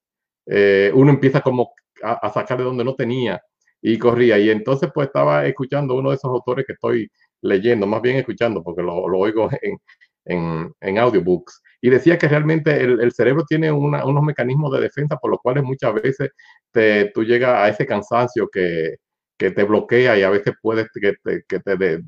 eh, 0.47 0.91
uno 0.95 1.11
empieza 1.11 1.43
como 1.43 1.73
a, 2.03 2.13
a 2.27 2.33
sacar 2.33 2.57
de 2.57 2.65
donde 2.65 2.85
no 2.85 2.95
tenía 2.95 3.39
y 3.83 3.99
corría. 3.99 4.39
Y 4.39 4.51
entonces 4.51 4.91
pues 4.95 5.09
estaba 5.09 5.47
escuchando 5.47 5.95
uno 5.95 6.11
de 6.11 6.17
esos 6.17 6.31
autores 6.31 6.67
que 6.67 6.73
estoy 6.73 7.11
leyendo, 7.47 7.87
más 7.87 8.03
bien 8.03 8.17
escuchando, 8.17 8.63
porque 8.63 8.83
lo, 8.83 9.09
lo 9.09 9.19
oigo 9.19 9.49
en, 9.63 9.79
en, 10.27 10.73
en, 10.81 10.99
audiobooks. 10.99 11.63
y 11.81 11.91
decía 11.91 12.19
que 12.19 12.29
realmente 12.29 12.83
el, 12.83 13.13
cerebro 13.13 13.45
tiene 13.49 13.71
unos 13.73 14.23
mecanismos 14.23 14.73
de 14.73 14.81
defensa 14.81 15.17
por 15.17 15.31
los 15.31 15.41
cuales 15.41 15.65
muchas 15.65 15.95
veces 15.95 16.31
te, 16.73 17.11
tú 17.15 17.25
llegas 17.25 17.55
a 17.55 17.69
ese 17.69 17.87
cansancio 17.87 18.49
que, 18.53 18.97
que 19.39 19.51
te 19.51 19.65
bloquea 19.65 20.19
y 20.19 20.23
a 20.23 20.31
veces 20.31 20.55
puedes 20.61 20.89
que 20.93 21.15
te, 21.23 21.45
que 21.49 21.61
te, 21.61 22.03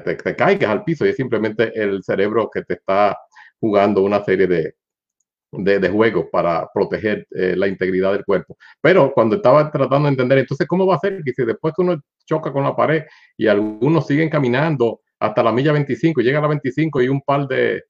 te, 0.00 0.36
caigas 0.36 0.70
al 0.70 0.84
piso 0.84 1.06
y 1.06 1.10
es 1.10 1.16
simplemente 1.16 1.72
el 1.80 2.02
cerebro 2.02 2.50
que 2.52 2.62
te 2.62 2.74
está 2.74 3.16
jugando 3.60 4.02
una 4.02 4.22
serie 4.24 4.46
de, 4.46 4.74
de, 5.52 5.88
juegos 5.88 6.26
para 6.30 6.68
proteger 6.72 7.26
eh, 7.30 7.54
la 7.56 7.66
integridad 7.66 8.12
del 8.12 8.24
cuerpo. 8.24 8.56
Pero 8.80 9.12
cuando 9.12 9.36
estaba 9.36 9.70
tratando 9.70 10.06
de 10.06 10.12
entender, 10.12 10.38
entonces, 10.38 10.66
¿cómo 10.66 10.86
va 10.86 10.96
a 10.96 11.00
ser 11.00 11.22
que 11.24 11.32
si 11.32 11.44
después 11.44 11.74
que 11.74 11.82
uno 11.82 12.00
choca 12.24 12.52
con 12.52 12.64
la 12.64 12.76
pared 12.76 13.04
y 13.36 13.48
algunos 13.48 14.06
siguen 14.06 14.28
caminando 14.28 15.00
hasta 15.18 15.42
la 15.42 15.52
milla 15.52 15.72
25, 15.72 16.20
llega 16.20 16.38
a 16.38 16.42
la 16.42 16.48
25 16.48 17.02
y 17.02 17.08
un 17.08 17.20
par 17.20 17.46
de, 17.46 17.82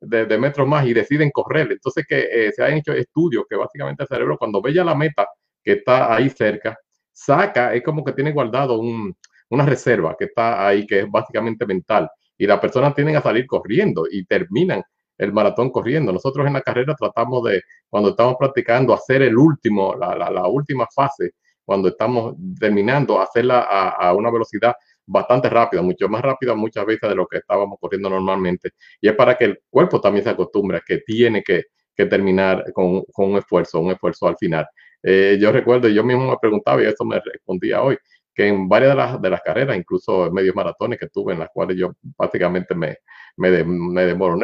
de, 0.00 0.38
metros 0.38 0.68
más 0.68 0.86
y 0.86 0.92
deciden 0.92 1.30
correr? 1.30 1.72
Entonces, 1.72 2.04
que 2.06 2.28
eh, 2.30 2.52
se 2.52 2.62
han 2.62 2.74
hecho 2.74 2.92
estudios 2.92 3.44
que 3.48 3.56
básicamente 3.56 4.02
el 4.02 4.08
cerebro, 4.08 4.36
cuando 4.38 4.60
ve 4.60 4.74
ya 4.74 4.84
la 4.84 4.94
meta 4.94 5.26
que 5.62 5.72
está 5.72 6.14
ahí 6.14 6.28
cerca, 6.30 6.76
saca, 7.12 7.74
es 7.74 7.82
como 7.82 8.04
que 8.04 8.12
tiene 8.12 8.32
guardado 8.32 8.78
una 8.78 9.64
reserva 9.64 10.14
que 10.18 10.26
está 10.26 10.66
ahí, 10.66 10.86
que 10.86 11.00
es 11.00 11.10
básicamente 11.10 11.64
mental. 11.66 12.08
Y 12.38 12.46
las 12.46 12.60
personas 12.60 12.94
tienen 12.94 13.16
a 13.16 13.22
salir 13.22 13.46
corriendo 13.46 14.04
y 14.10 14.26
terminan 14.26 14.82
el 15.18 15.32
maratón 15.32 15.70
corriendo. 15.70 16.12
Nosotros 16.12 16.46
en 16.46 16.54
la 16.54 16.60
carrera 16.60 16.94
tratamos 16.94 17.44
de, 17.44 17.62
cuando 17.88 18.10
estamos 18.10 18.36
practicando, 18.38 18.94
hacer 18.94 19.22
el 19.22 19.36
último, 19.36 19.94
la, 19.94 20.14
la, 20.30 20.46
última 20.46 20.86
fase, 20.94 21.32
cuando 21.64 21.88
estamos 21.88 22.34
terminando, 22.58 23.20
hacerla 23.20 23.60
a, 23.60 23.88
a, 24.08 24.14
una 24.14 24.30
velocidad 24.30 24.74
bastante 25.06 25.48
rápida, 25.48 25.82
mucho 25.82 26.08
más 26.08 26.22
rápida 26.22 26.54
muchas 26.54 26.84
veces 26.84 27.08
de 27.08 27.14
lo 27.14 27.26
que 27.26 27.38
estábamos 27.38 27.78
corriendo 27.80 28.10
normalmente. 28.10 28.70
Y 29.00 29.08
es 29.08 29.14
para 29.14 29.36
que 29.36 29.44
el 29.44 29.58
cuerpo 29.70 30.00
también 30.00 30.24
se 30.24 30.30
acostumbre 30.30 30.80
que 30.86 30.98
tiene 30.98 31.42
que, 31.42 31.64
que 31.96 32.06
terminar 32.06 32.72
con, 32.72 33.02
con, 33.12 33.32
un 33.32 33.38
esfuerzo, 33.38 33.80
un 33.80 33.92
esfuerzo 33.92 34.28
al 34.28 34.36
final. 34.36 34.66
Eh, 35.02 35.38
yo 35.40 35.52
recuerdo, 35.52 35.88
yo 35.88 36.04
mismo 36.04 36.30
me 36.30 36.36
preguntaba 36.40 36.82
y 36.82 36.86
eso 36.86 37.04
me 37.04 37.20
respondía 37.20 37.82
hoy, 37.82 37.96
que 38.36 38.46
en 38.48 38.68
varias 38.68 38.90
de 38.90 38.96
las, 38.96 39.22
de 39.22 39.30
las 39.30 39.40
carreras, 39.40 39.78
incluso 39.78 40.26
en 40.26 40.34
medios 40.34 40.54
maratones 40.54 40.98
que 40.98 41.08
tuve, 41.08 41.32
en 41.32 41.38
las 41.38 41.48
cuales 41.48 41.78
yo 41.78 41.92
prácticamente 42.18 42.74
me, 42.74 42.98
me, 43.38 43.50
de. 43.50 43.64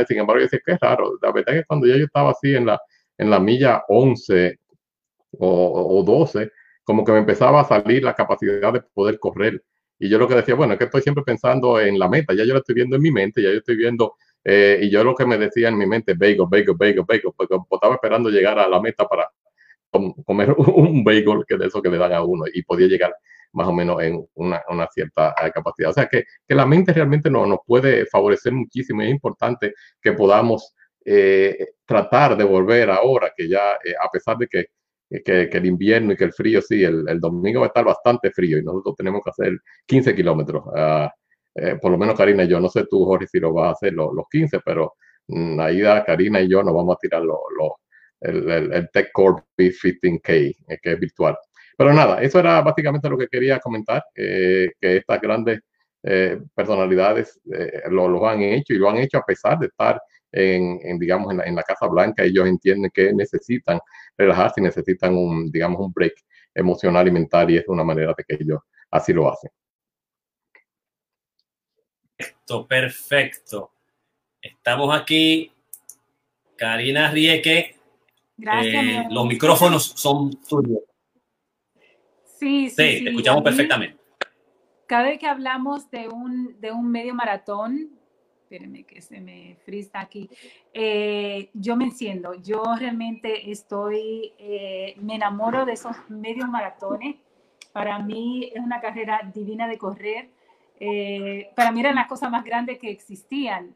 Sin 0.09 0.19
embargo, 0.19 0.41
yo 0.41 0.45
decía 0.45 0.61
que 0.65 0.73
es 0.73 0.81
raro. 0.81 1.19
La 1.21 1.31
verdad 1.31 1.55
es 1.55 1.61
que 1.61 1.67
cuando 1.67 1.87
ya 1.87 1.97
yo 1.97 2.07
estaba 2.07 2.31
así 2.31 2.55
en 2.55 2.65
la, 2.65 2.81
en 3.19 3.29
la 3.29 3.39
milla 3.39 3.85
11 3.89 4.59
o, 5.33 5.99
o 5.99 6.03
12, 6.03 6.51
como 6.85 7.05
que 7.05 7.13
me 7.13 7.19
empezaba 7.19 7.61
a 7.61 7.65
salir 7.65 8.03
la 8.03 8.15
capacidad 8.15 8.73
de 8.73 8.81
poder 8.81 9.19
correr. 9.19 9.63
Y 9.99 10.09
yo 10.09 10.19
lo 10.19 10.27
que 10.27 10.37
decía, 10.37 10.55
bueno, 10.55 10.73
es 10.73 10.79
que 10.79 10.87
estoy 10.87 11.03
siempre 11.03 11.23
pensando 11.23 11.79
en 11.79 11.99
la 11.99 12.09
meta, 12.09 12.33
ya 12.33 12.45
yo 12.45 12.55
lo 12.55 12.61
estoy 12.61 12.75
viendo 12.75 12.97
en 12.97 13.03
mi 13.03 13.13
mente, 13.13 13.43
ya 13.43 13.51
yo 13.51 13.59
estoy 13.59 13.77
viendo, 13.77 14.15
eh, 14.43 14.79
y 14.83 14.91
yo 14.91 15.05
lo 15.05 15.15
que 15.15 15.27
me 15.27 15.37
decía 15.37 15.69
en 15.69 15.77
mi 15.77 15.87
mente, 15.87 16.15
bagel, 16.15 16.47
bagel, 16.49 16.75
bagel, 16.75 17.05
bagel, 17.07 17.31
porque 17.37 17.57
estaba 17.71 17.95
esperando 17.95 18.31
llegar 18.31 18.59
a 18.59 18.67
la 18.69 18.81
meta 18.81 19.07
para 19.07 19.29
comer 20.25 20.51
un 20.57 21.05
bagel, 21.05 21.45
que 21.47 21.59
de 21.59 21.67
eso 21.67 21.83
que 21.83 21.91
le 21.91 21.99
dan 21.99 22.15
a 22.15 22.25
uno, 22.25 22.47
y 22.53 22.63
podía 22.63 22.89
llegar 22.89 23.15
más 23.53 23.69
o 23.69 23.73
menos 23.73 24.03
en 24.03 24.25
una, 24.35 24.63
una 24.69 24.87
cierta 24.89 25.35
eh, 25.43 25.51
capacidad. 25.53 25.91
O 25.91 25.93
sea, 25.93 26.09
que, 26.09 26.25
que 26.47 26.55
la 26.55 26.67
mente 26.67 26.93
realmente 26.93 27.31
no, 27.31 27.47
nos 27.47 27.61
puede 27.67 28.07
favorecer 28.07 28.53
muchísimo 28.53 29.03
es 29.03 29.11
importante 29.11 29.75
que 30.01 30.13
podamos 30.13 30.75
eh, 31.05 31.69
tratar 31.85 32.37
de 32.37 32.45
volver 32.45 32.91
ahora, 32.91 33.33
que 33.37 33.49
ya, 33.49 33.75
eh, 33.85 33.95
a 34.01 34.09
pesar 34.11 34.39
de 34.39 34.47
que, 34.47 34.67
que, 35.25 35.43
el 35.53 35.67
invierno 35.67 36.13
y 36.13 36.17
que 36.17 36.25
el 36.25 36.33
frío, 36.33 36.63
sí, 36.63 36.83
el, 36.85 37.05
el, 37.09 37.21
domingo 37.21 37.61
va 37.61 37.67
a 37.67 37.69
estar 37.69 37.85
bastante 37.85 38.31
frío 38.31 38.59
y 38.59 38.63
nosotros 38.65 38.95
tenemos 38.97 39.23
que 39.23 39.31
hacer 39.31 39.59
15 39.87 40.15
kilómetros. 40.15 40.65
Uh, 40.67 41.09
por 41.83 41.91
lo 41.91 41.99
menos 41.99 42.17
Karina 42.17 42.45
y 42.45 42.49
yo, 42.49 42.59
no 42.61 42.69
sé 42.71 42.87
tú, 42.89 43.05
Jorge, 43.05 43.27
si 43.27 43.39
lo 43.39 43.53
vas 43.53 43.69
a 43.69 43.73
hacer 43.73 43.93
los, 43.93 44.15
los 44.15 44.25
15, 44.31 44.61
pero 44.65 44.95
mm, 45.29 45.61
ahí 45.61 45.83
Karina 46.07 46.41
y 46.41 46.49
yo 46.49 46.63
nos 46.63 46.75
vamos 46.75 46.97
a 46.97 46.99
tirar 46.99 47.21
los, 47.23 47.37
los 47.59 47.73
el, 48.21 48.51
el, 48.51 48.73
el 48.73 48.91
Tech 48.91 49.11
Core 49.13 49.43
B15K, 49.59 50.23
que 50.81 50.93
es 50.93 50.99
virtual. 50.99 51.37
Pero 51.77 51.93
nada, 51.93 52.23
eso 52.23 52.39
era 52.39 52.61
básicamente 52.61 53.09
lo 53.09 53.19
que 53.19 53.29
quería 53.29 53.59
comentar, 53.59 54.05
eh, 54.15 54.71
que 54.81 54.99
estas 54.99 55.21
grandes 55.21 55.61
eh, 56.03 56.41
personalidades 56.55 57.41
eh, 57.53 57.83
lo, 57.91 58.09
lo, 58.09 58.27
han 58.29 58.43
hecho 58.43 58.75
y 58.75 58.79
lo 58.79 58.91
han 58.91 58.97
hecho 58.97 59.19
a 59.19 59.25
pesar 59.25 59.59
de 59.59 59.67
estar 59.67 60.01
en, 60.33 60.81
en 60.83 60.99
digamos, 60.99 61.31
en 61.31 61.39
la, 61.39 61.45
en 61.45 61.55
la, 61.55 61.63
Casa 61.63 61.87
Blanca. 61.87 62.25
Ellos 62.25 62.47
entienden 62.47 62.91
que 62.93 63.13
necesitan 63.13 63.79
relajarse 64.17 64.61
y 64.61 64.65
necesitan 64.65 65.15
un, 65.15 65.51
digamos, 65.51 65.81
un 65.81 65.93
break 65.93 66.15
emocional 66.55 67.07
y 67.09 67.11
mental 67.11 67.51
y 67.51 67.59
es 67.59 67.69
una 67.69 67.85
manera 67.85 68.15
de 68.17 68.25
que 68.25 68.43
ellos 68.43 68.61
así 68.91 69.13
lo 69.13 69.31
hacen. 69.31 69.51
Perfecto, 72.17 72.67
perfecto. 72.67 73.71
Estamos 74.41 74.95
aquí, 74.95 75.53
Karina 76.57 77.11
Rieke. 77.11 77.77
Gracias. 78.37 79.07
los 79.11 79.27
micrófonos 79.27 79.85
son 79.85 80.31
tuyos. 80.49 80.81
Sí, 82.43 82.71
sí, 82.71 82.99
sí, 82.99 83.05
te 83.05 83.11
escuchamos 83.11 83.43
perfectamente. 83.45 83.97
Cada 84.89 85.05
vez 85.05 85.21
que 85.21 85.29
hablamos 85.29 85.89
de 85.93 86.09
un, 86.09 86.61
de 86.61 86.73
un 86.73 86.91
medio 86.91 87.15
maratón, 87.15 87.91
espérenme 88.43 88.83
que 88.83 89.01
se 89.01 89.21
me 89.21 89.59
frista 89.65 90.01
aquí, 90.01 90.29
eh, 90.75 91.51
yo 91.55 91.77
me 91.77 91.85
enciendo, 91.85 92.35
yo 92.35 92.65
realmente 92.77 93.49
estoy, 93.53 94.33
eh, 94.39 94.97
me 95.01 95.15
enamoro 95.15 95.65
de 95.65 95.75
esos 95.75 95.97
medios 96.09 96.49
maratones. 96.49 97.15
Para 97.73 98.01
mí 98.01 98.51
es 98.53 98.61
una 98.61 98.81
carrera 98.81 99.21
divina 99.33 99.69
de 99.69 99.79
correr. 99.79 100.29
Eh, 100.81 101.53
para 101.55 101.71
mí 101.71 101.79
eran 101.79 101.95
las 101.95 102.09
cosas 102.09 102.29
más 102.29 102.43
grandes 102.43 102.81
que 102.81 102.91
existían, 102.91 103.73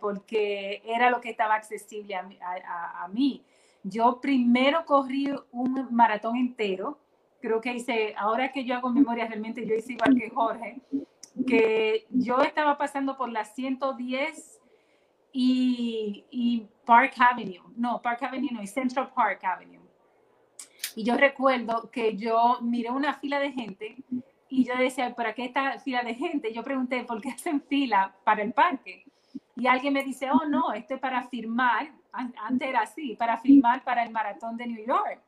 porque 0.00 0.80
era 0.86 1.10
lo 1.10 1.20
que 1.20 1.28
estaba 1.28 1.54
accesible 1.54 2.14
a, 2.14 2.26
a, 2.66 3.04
a 3.04 3.08
mí. 3.08 3.44
Yo 3.82 4.20
primero 4.22 4.86
corrí 4.86 5.30
un 5.52 5.88
maratón 5.90 6.36
entero, 6.36 6.98
creo 7.40 7.60
que 7.60 7.74
hice, 7.74 8.14
ahora 8.16 8.52
que 8.52 8.64
yo 8.64 8.74
hago 8.74 8.90
memoria 8.90 9.26
realmente, 9.26 9.66
yo 9.66 9.74
hice 9.74 9.94
igual 9.94 10.14
que 10.16 10.30
Jorge, 10.30 10.80
que 11.46 12.06
yo 12.10 12.40
estaba 12.42 12.76
pasando 12.76 13.16
por 13.16 13.30
la 13.30 13.44
110 13.44 14.60
y, 15.32 16.24
y 16.30 16.66
Park 16.84 17.14
Avenue, 17.18 17.62
no, 17.76 18.00
Park 18.02 18.22
Avenue 18.24 18.50
no, 18.52 18.62
y 18.62 18.66
Central 18.66 19.10
Park 19.14 19.44
Avenue. 19.44 19.80
Y 20.96 21.04
yo 21.04 21.16
recuerdo 21.16 21.90
que 21.90 22.16
yo 22.16 22.58
miré 22.62 22.90
una 22.90 23.14
fila 23.14 23.38
de 23.38 23.52
gente 23.52 23.96
y 24.48 24.64
yo 24.64 24.76
decía, 24.76 25.14
¿para 25.14 25.34
qué 25.34 25.44
esta 25.44 25.78
fila 25.78 26.02
de 26.02 26.14
gente? 26.14 26.52
Yo 26.52 26.64
pregunté, 26.64 27.04
¿por 27.04 27.20
qué 27.20 27.30
hacen 27.30 27.62
fila 27.62 28.14
para 28.24 28.42
el 28.42 28.52
parque? 28.52 29.04
Y 29.56 29.66
alguien 29.66 29.92
me 29.92 30.02
dice, 30.02 30.28
oh, 30.30 30.46
no, 30.46 30.72
esto 30.72 30.94
es 30.94 31.00
para 31.00 31.22
firmar, 31.28 31.92
antes 32.12 32.68
era 32.68 32.80
así, 32.80 33.14
para 33.14 33.36
firmar 33.38 33.84
para 33.84 34.02
el 34.02 34.10
maratón 34.10 34.56
de 34.56 34.66
New 34.66 34.84
York. 34.84 35.20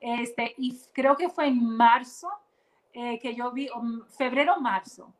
Este, 0.00 0.54
y 0.58 0.78
creo 0.92 1.16
que 1.16 1.28
fue 1.28 1.48
en 1.48 1.76
marzo 1.76 2.28
eh, 2.92 3.18
que 3.18 3.34
yo 3.34 3.50
vi, 3.52 3.68
febrero 4.16 4.60
marzo. 4.60 5.12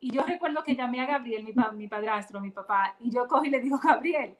Y 0.00 0.10
yo 0.12 0.22
recuerdo 0.22 0.62
que 0.64 0.74
llamé 0.74 1.00
a 1.00 1.06
Gabriel, 1.06 1.44
mi, 1.44 1.52
mi 1.74 1.88
padrastro, 1.88 2.40
mi 2.40 2.50
papá, 2.50 2.96
y 2.98 3.10
yo 3.10 3.28
cogí 3.28 3.48
y 3.48 3.50
le 3.50 3.60
digo, 3.60 3.78
Gabriel, 3.82 4.36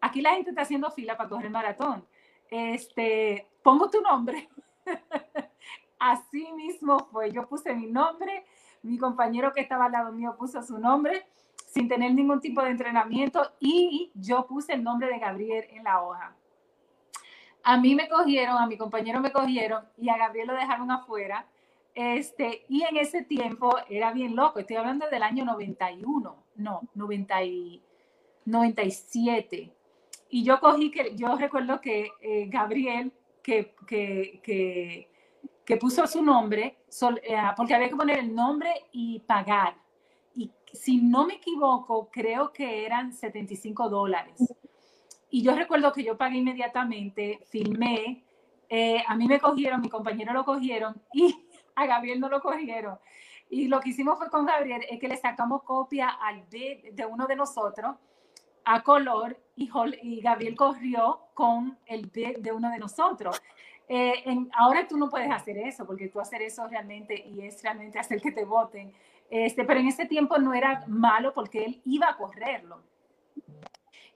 aquí 0.00 0.20
la 0.20 0.34
gente 0.34 0.50
está 0.50 0.62
haciendo 0.62 0.90
fila 0.90 1.16
para 1.16 1.28
correr 1.28 1.46
el 1.46 1.52
maratón. 1.52 2.04
Este, 2.50 3.48
pongo 3.62 3.88
tu 3.90 4.00
nombre. 4.00 4.48
Así 5.98 6.52
mismo 6.52 6.98
fue. 7.10 7.30
Yo 7.32 7.48
puse 7.48 7.74
mi 7.74 7.86
nombre, 7.86 8.44
mi 8.82 8.98
compañero 8.98 9.52
que 9.52 9.60
estaba 9.60 9.86
al 9.86 9.92
lado 9.92 10.12
mío 10.12 10.36
puso 10.36 10.62
su 10.62 10.78
nombre 10.78 11.26
sin 11.66 11.88
tener 11.88 12.14
ningún 12.14 12.40
tipo 12.40 12.62
de 12.62 12.70
entrenamiento 12.70 13.52
y 13.60 14.10
yo 14.14 14.46
puse 14.46 14.72
el 14.72 14.82
nombre 14.82 15.08
de 15.08 15.18
Gabriel 15.18 15.66
en 15.70 15.84
la 15.84 16.02
hoja. 16.02 16.34
A 17.68 17.78
mí 17.78 17.96
me 17.96 18.08
cogieron, 18.08 18.58
a 18.58 18.66
mi 18.68 18.76
compañero 18.76 19.20
me 19.20 19.32
cogieron 19.32 19.84
y 19.98 20.08
a 20.08 20.16
Gabriel 20.16 20.46
lo 20.46 20.54
dejaron 20.54 20.88
afuera. 20.92 21.48
Este, 21.96 22.64
y 22.68 22.82
en 22.84 22.96
ese 22.96 23.22
tiempo 23.22 23.76
era 23.88 24.12
bien 24.12 24.36
loco, 24.36 24.60
estoy 24.60 24.76
hablando 24.76 25.08
del 25.10 25.24
año 25.24 25.44
91, 25.44 26.36
no, 26.54 26.80
90 26.94 27.42
y, 27.42 27.82
97. 28.44 29.72
Y 30.30 30.44
yo 30.44 30.60
cogí 30.60 30.92
que, 30.92 31.16
yo 31.16 31.36
recuerdo 31.36 31.80
que 31.80 32.12
eh, 32.20 32.46
Gabriel, 32.48 33.12
que, 33.42 33.74
que, 33.84 34.40
que, 34.44 35.10
que, 35.64 35.76
puso 35.76 36.06
su 36.06 36.22
nombre, 36.22 36.78
eh, 37.22 37.36
porque 37.56 37.74
había 37.74 37.88
que 37.88 37.96
poner 37.96 38.20
el 38.20 38.32
nombre 38.32 38.70
y 38.92 39.18
pagar. 39.20 39.74
Y 40.36 40.52
si 40.72 40.98
no 40.98 41.26
me 41.26 41.34
equivoco, 41.34 42.10
creo 42.12 42.52
que 42.52 42.86
eran 42.86 43.12
75 43.12 43.88
dólares. 43.88 44.54
Y 45.36 45.42
yo 45.42 45.54
recuerdo 45.54 45.92
que 45.92 46.02
yo 46.02 46.16
pagué 46.16 46.38
inmediatamente, 46.38 47.40
filmé, 47.50 48.24
eh, 48.70 49.04
a 49.06 49.14
mí 49.14 49.28
me 49.28 49.38
cogieron, 49.38 49.82
mi 49.82 49.90
compañero 49.90 50.32
lo 50.32 50.46
cogieron 50.46 50.96
y 51.12 51.36
a 51.74 51.84
Gabriel 51.84 52.20
no 52.20 52.30
lo 52.30 52.40
cogieron. 52.40 52.98
Y 53.50 53.68
lo 53.68 53.80
que 53.80 53.90
hicimos 53.90 54.16
fue 54.16 54.30
con 54.30 54.46
Gabriel 54.46 54.86
es 54.88 54.98
que 54.98 55.08
le 55.08 55.18
sacamos 55.18 55.62
copia 55.62 56.08
al 56.08 56.48
de, 56.48 56.88
de 56.90 57.04
uno 57.04 57.26
de 57.26 57.36
nosotros 57.36 57.96
a 58.64 58.82
color 58.82 59.38
y, 59.56 59.70
y 60.00 60.22
Gabriel 60.22 60.56
corrió 60.56 61.20
con 61.34 61.78
el 61.84 62.10
de, 62.12 62.36
de 62.38 62.52
uno 62.52 62.70
de 62.70 62.78
nosotros. 62.78 63.42
Eh, 63.90 64.22
en, 64.24 64.48
ahora 64.56 64.88
tú 64.88 64.96
no 64.96 65.10
puedes 65.10 65.30
hacer 65.30 65.58
eso, 65.58 65.84
porque 65.86 66.08
tú 66.08 66.18
hacer 66.18 66.40
eso 66.40 66.66
realmente 66.66 67.14
y 67.14 67.42
es 67.42 67.62
realmente 67.62 67.98
hacer 67.98 68.22
que 68.22 68.32
te 68.32 68.46
voten. 68.46 68.90
Este, 69.28 69.66
pero 69.66 69.80
en 69.80 69.88
ese 69.88 70.06
tiempo 70.06 70.38
no 70.38 70.54
era 70.54 70.86
malo 70.86 71.34
porque 71.34 71.62
él 71.62 71.82
iba 71.84 72.08
a 72.08 72.16
correrlo. 72.16 72.80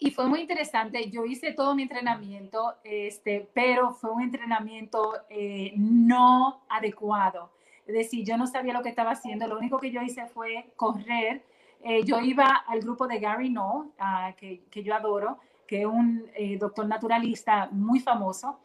Y 0.02 0.10
fue 0.12 0.26
muy 0.26 0.40
interesante. 0.40 1.10
Yo 1.10 1.26
hice 1.26 1.52
todo 1.52 1.74
mi 1.74 1.82
entrenamiento, 1.82 2.76
este, 2.82 3.48
pero 3.52 3.92
fue 3.92 4.10
un 4.10 4.22
entrenamiento 4.22 5.12
eh, 5.28 5.74
no 5.76 6.62
adecuado. 6.70 7.52
Es 7.86 7.94
decir, 7.94 8.24
yo 8.26 8.38
no 8.38 8.46
sabía 8.46 8.72
lo 8.72 8.82
que 8.82 8.88
estaba 8.88 9.10
haciendo. 9.10 9.46
Lo 9.46 9.58
único 9.58 9.78
que 9.78 9.90
yo 9.90 10.00
hice 10.00 10.26
fue 10.26 10.72
correr. 10.74 11.44
Eh, 11.84 12.02
yo 12.04 12.18
iba 12.20 12.46
al 12.46 12.80
grupo 12.80 13.06
de 13.06 13.20
Gary 13.20 13.50
No, 13.50 13.92
uh, 13.98 14.34
que, 14.36 14.64
que, 14.70 14.82
yo 14.82 14.94
adoro, 14.94 15.38
que 15.66 15.82
es 15.82 15.86
un 15.86 16.30
eh, 16.34 16.56
doctor 16.56 16.86
naturalista 16.86 17.68
muy 17.70 18.00
famoso. 18.00 18.58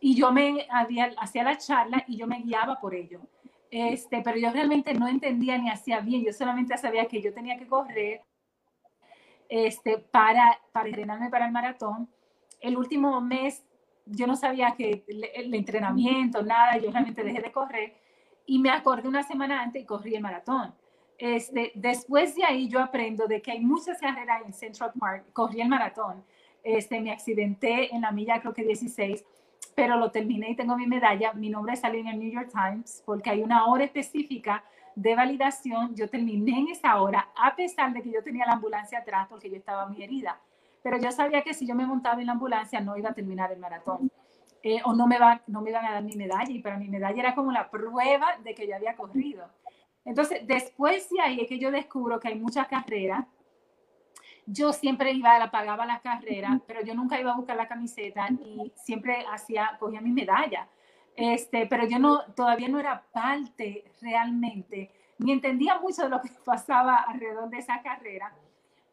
Y 0.00 0.16
yo 0.16 0.32
me 0.32 0.66
hacía 0.70 1.44
la 1.44 1.56
charla 1.56 2.04
y 2.08 2.16
yo 2.16 2.26
me 2.26 2.42
guiaba 2.42 2.80
por 2.80 2.96
ello. 2.96 3.20
Este, 3.70 4.22
pero 4.22 4.38
yo 4.38 4.50
realmente 4.50 4.92
no 4.94 5.06
entendía 5.06 5.56
ni 5.56 5.70
hacía 5.70 6.00
bien. 6.00 6.24
Yo 6.24 6.32
solamente 6.32 6.76
sabía 6.78 7.06
que 7.06 7.22
yo 7.22 7.32
tenía 7.32 7.56
que 7.56 7.68
correr 7.68 8.22
este, 9.50 9.98
para, 9.98 10.60
para 10.72 10.88
entrenarme 10.88 11.28
para 11.28 11.46
el 11.46 11.52
maratón. 11.52 12.08
El 12.60 12.76
último 12.76 13.20
mes 13.20 13.64
yo 14.06 14.26
no 14.26 14.36
sabía 14.36 14.74
que 14.76 15.04
el, 15.08 15.54
entrenamiento, 15.54 16.42
nada, 16.42 16.78
yo 16.78 16.90
realmente 16.90 17.22
dejé 17.22 17.42
de 17.42 17.52
correr 17.52 17.94
y 18.46 18.58
me 18.58 18.70
acordé 18.70 19.08
una 19.08 19.22
semana 19.22 19.60
antes 19.60 19.82
y 19.82 19.84
corrí 19.84 20.14
el 20.14 20.22
maratón. 20.22 20.74
Este, 21.18 21.72
después 21.74 22.34
de 22.34 22.44
ahí 22.44 22.68
yo 22.68 22.80
aprendo 22.80 23.26
de 23.26 23.42
que 23.42 23.50
hay 23.50 23.60
muchas 23.60 23.98
carreras 24.00 24.42
en 24.46 24.52
Central 24.52 24.92
Park, 24.98 25.26
corrí 25.32 25.60
el 25.60 25.68
maratón, 25.68 26.24
este, 26.62 27.00
me 27.00 27.10
accidenté 27.10 27.94
en 27.94 28.02
la 28.02 28.12
milla 28.12 28.40
creo 28.40 28.54
que 28.54 28.62
16, 28.62 29.24
pero 29.74 29.96
lo 29.96 30.10
terminé 30.10 30.50
y 30.50 30.56
tengo 30.56 30.76
mi 30.76 30.86
medalla, 30.86 31.32
mi 31.32 31.50
nombre 31.50 31.76
salió 31.76 32.00
en 32.00 32.08
el 32.08 32.18
New 32.18 32.30
York 32.30 32.50
Times 32.52 33.02
porque 33.04 33.30
hay 33.30 33.42
una 33.42 33.66
hora 33.66 33.84
específica 33.84 34.64
de 34.94 35.14
validación, 35.14 35.94
yo 35.94 36.08
terminé 36.08 36.58
en 36.58 36.68
esa 36.68 37.00
hora, 37.00 37.28
a 37.36 37.54
pesar 37.56 37.92
de 37.92 38.02
que 38.02 38.10
yo 38.10 38.22
tenía 38.22 38.46
la 38.46 38.52
ambulancia 38.52 38.98
atrás 38.98 39.26
porque 39.28 39.50
yo 39.50 39.56
estaba 39.56 39.86
muy 39.86 40.02
herida. 40.02 40.40
Pero 40.82 40.98
yo 40.98 41.10
sabía 41.12 41.42
que 41.42 41.54
si 41.54 41.66
yo 41.66 41.74
me 41.74 41.86
montaba 41.86 42.20
en 42.20 42.26
la 42.26 42.32
ambulancia 42.32 42.80
no 42.80 42.96
iba 42.96 43.10
a 43.10 43.14
terminar 43.14 43.52
el 43.52 43.58
maratón. 43.58 44.10
Eh, 44.62 44.80
o 44.84 44.92
no 44.92 45.06
me, 45.06 45.18
va, 45.18 45.40
no 45.46 45.62
me 45.62 45.70
iban 45.70 45.84
a 45.84 45.92
dar 45.92 46.02
mi 46.02 46.16
medalla. 46.16 46.50
Y 46.50 46.60
para 46.60 46.78
mi 46.78 46.88
medalla 46.88 47.20
era 47.20 47.34
como 47.34 47.52
la 47.52 47.70
prueba 47.70 48.36
de 48.42 48.54
que 48.54 48.66
yo 48.66 48.76
había 48.76 48.96
corrido. 48.96 49.46
Entonces, 50.04 50.46
después 50.46 51.08
de 51.10 51.20
ahí 51.20 51.40
es 51.40 51.48
que 51.48 51.58
yo 51.58 51.70
descubro 51.70 52.18
que 52.18 52.28
hay 52.28 52.38
muchas 52.38 52.66
carreras. 52.68 53.26
Yo 54.46 54.72
siempre 54.72 55.12
iba, 55.12 55.38
la 55.38 55.50
pagaba 55.50 55.86
las 55.86 56.00
carreras, 56.00 56.60
pero 56.66 56.82
yo 56.82 56.94
nunca 56.94 57.20
iba 57.20 57.32
a 57.32 57.36
buscar 57.36 57.56
la 57.56 57.68
camiseta 57.68 58.28
y 58.30 58.72
siempre 58.74 59.24
hacía, 59.30 59.76
cogía 59.78 60.00
mi 60.00 60.10
medalla. 60.10 60.68
Este, 61.16 61.66
pero 61.66 61.86
yo 61.86 61.98
no, 61.98 62.22
todavía 62.34 62.68
no 62.68 62.78
era 62.78 63.04
parte 63.12 63.84
realmente, 64.00 64.90
ni 65.18 65.32
entendía 65.32 65.78
mucho 65.78 66.02
de 66.02 66.08
lo 66.08 66.20
que 66.20 66.30
pasaba 66.44 66.96
alrededor 66.96 67.50
de 67.50 67.58
esa 67.58 67.82
carrera, 67.82 68.32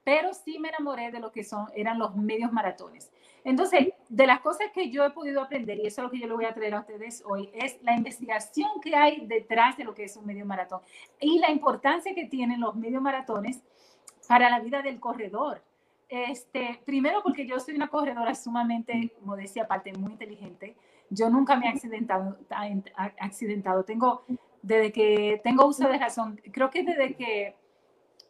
pero 0.03 0.34
sí 0.34 0.57
me 0.59 0.70
enamoré 0.70 1.11
de 1.11 1.20
lo 1.20 1.32
que 1.32 1.43
son, 1.43 1.68
eran 1.76 1.99
los 1.99 2.15
medios 2.15 2.51
maratones. 2.51 3.11
Entonces, 3.43 3.93
de 4.09 4.28
las 4.28 4.41
cosas 4.41 4.68
que 4.74 4.89
yo 4.89 5.05
he 5.05 5.11
podido 5.11 5.41
aprender, 5.41 5.78
y 5.80 5.88
eso 5.88 6.01
es 6.01 6.03
lo 6.03 6.11
que 6.11 6.20
yo 6.20 6.28
le 6.28 6.34
voy 6.34 6.45
a 6.45 6.53
traer 6.53 6.76
a 6.76 6.82
ustedes 6.82 7.24
hoy, 7.26 7.49
es 7.53 7.82
la 7.82 7.95
investigación 7.95 8.70
que 8.82 8.95
hay 8.95 9.26
detrás 9.26 9.78
de 9.78 9.86
lo 9.86 9.93
que 9.93 10.03
es 10.03 10.18
un 10.18 10.26
medio 10.26 10.45
maratón 10.45 10.82
y 11.20 11.39
la 11.39 11.49
importancia 11.49 12.13
que 12.13 12.26
tienen 12.26 12.59
los 12.59 12.76
medios 12.76 13.01
maratones 13.01 13.61
para 14.28 14.49
la 14.49 14.59
vida 14.59 14.82
del 14.82 14.99
corredor. 14.99 15.61
Este, 16.09 16.80
primero 16.86 17.22
porque 17.22 17.45
yo 17.45 17.59
soy 17.59 17.76
una 17.76 17.88
corredora 17.88 18.34
sumamente, 18.36 19.13
modestia 19.22 19.63
aparte, 19.63 19.93
muy 19.93 20.11
inteligente. 20.13 20.76
Yo 21.10 21.30
nunca 21.30 21.55
me 21.55 21.68
he 21.68 21.70
accidentado. 21.70 22.38
Tengo, 23.84 24.24
desde 24.62 24.91
que 24.91 25.41
tengo 25.43 25.66
uso 25.66 25.88
de 25.88 25.97
razón, 25.97 26.39
creo 26.51 26.70
que 26.70 26.84
desde 26.84 27.16
que 27.16 27.55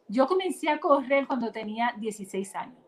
yo 0.08 0.26
comencé 0.26 0.70
a 0.70 0.80
correr 0.80 1.26
cuando 1.26 1.52
tenía 1.52 1.94
16 1.98 2.54
años 2.54 2.78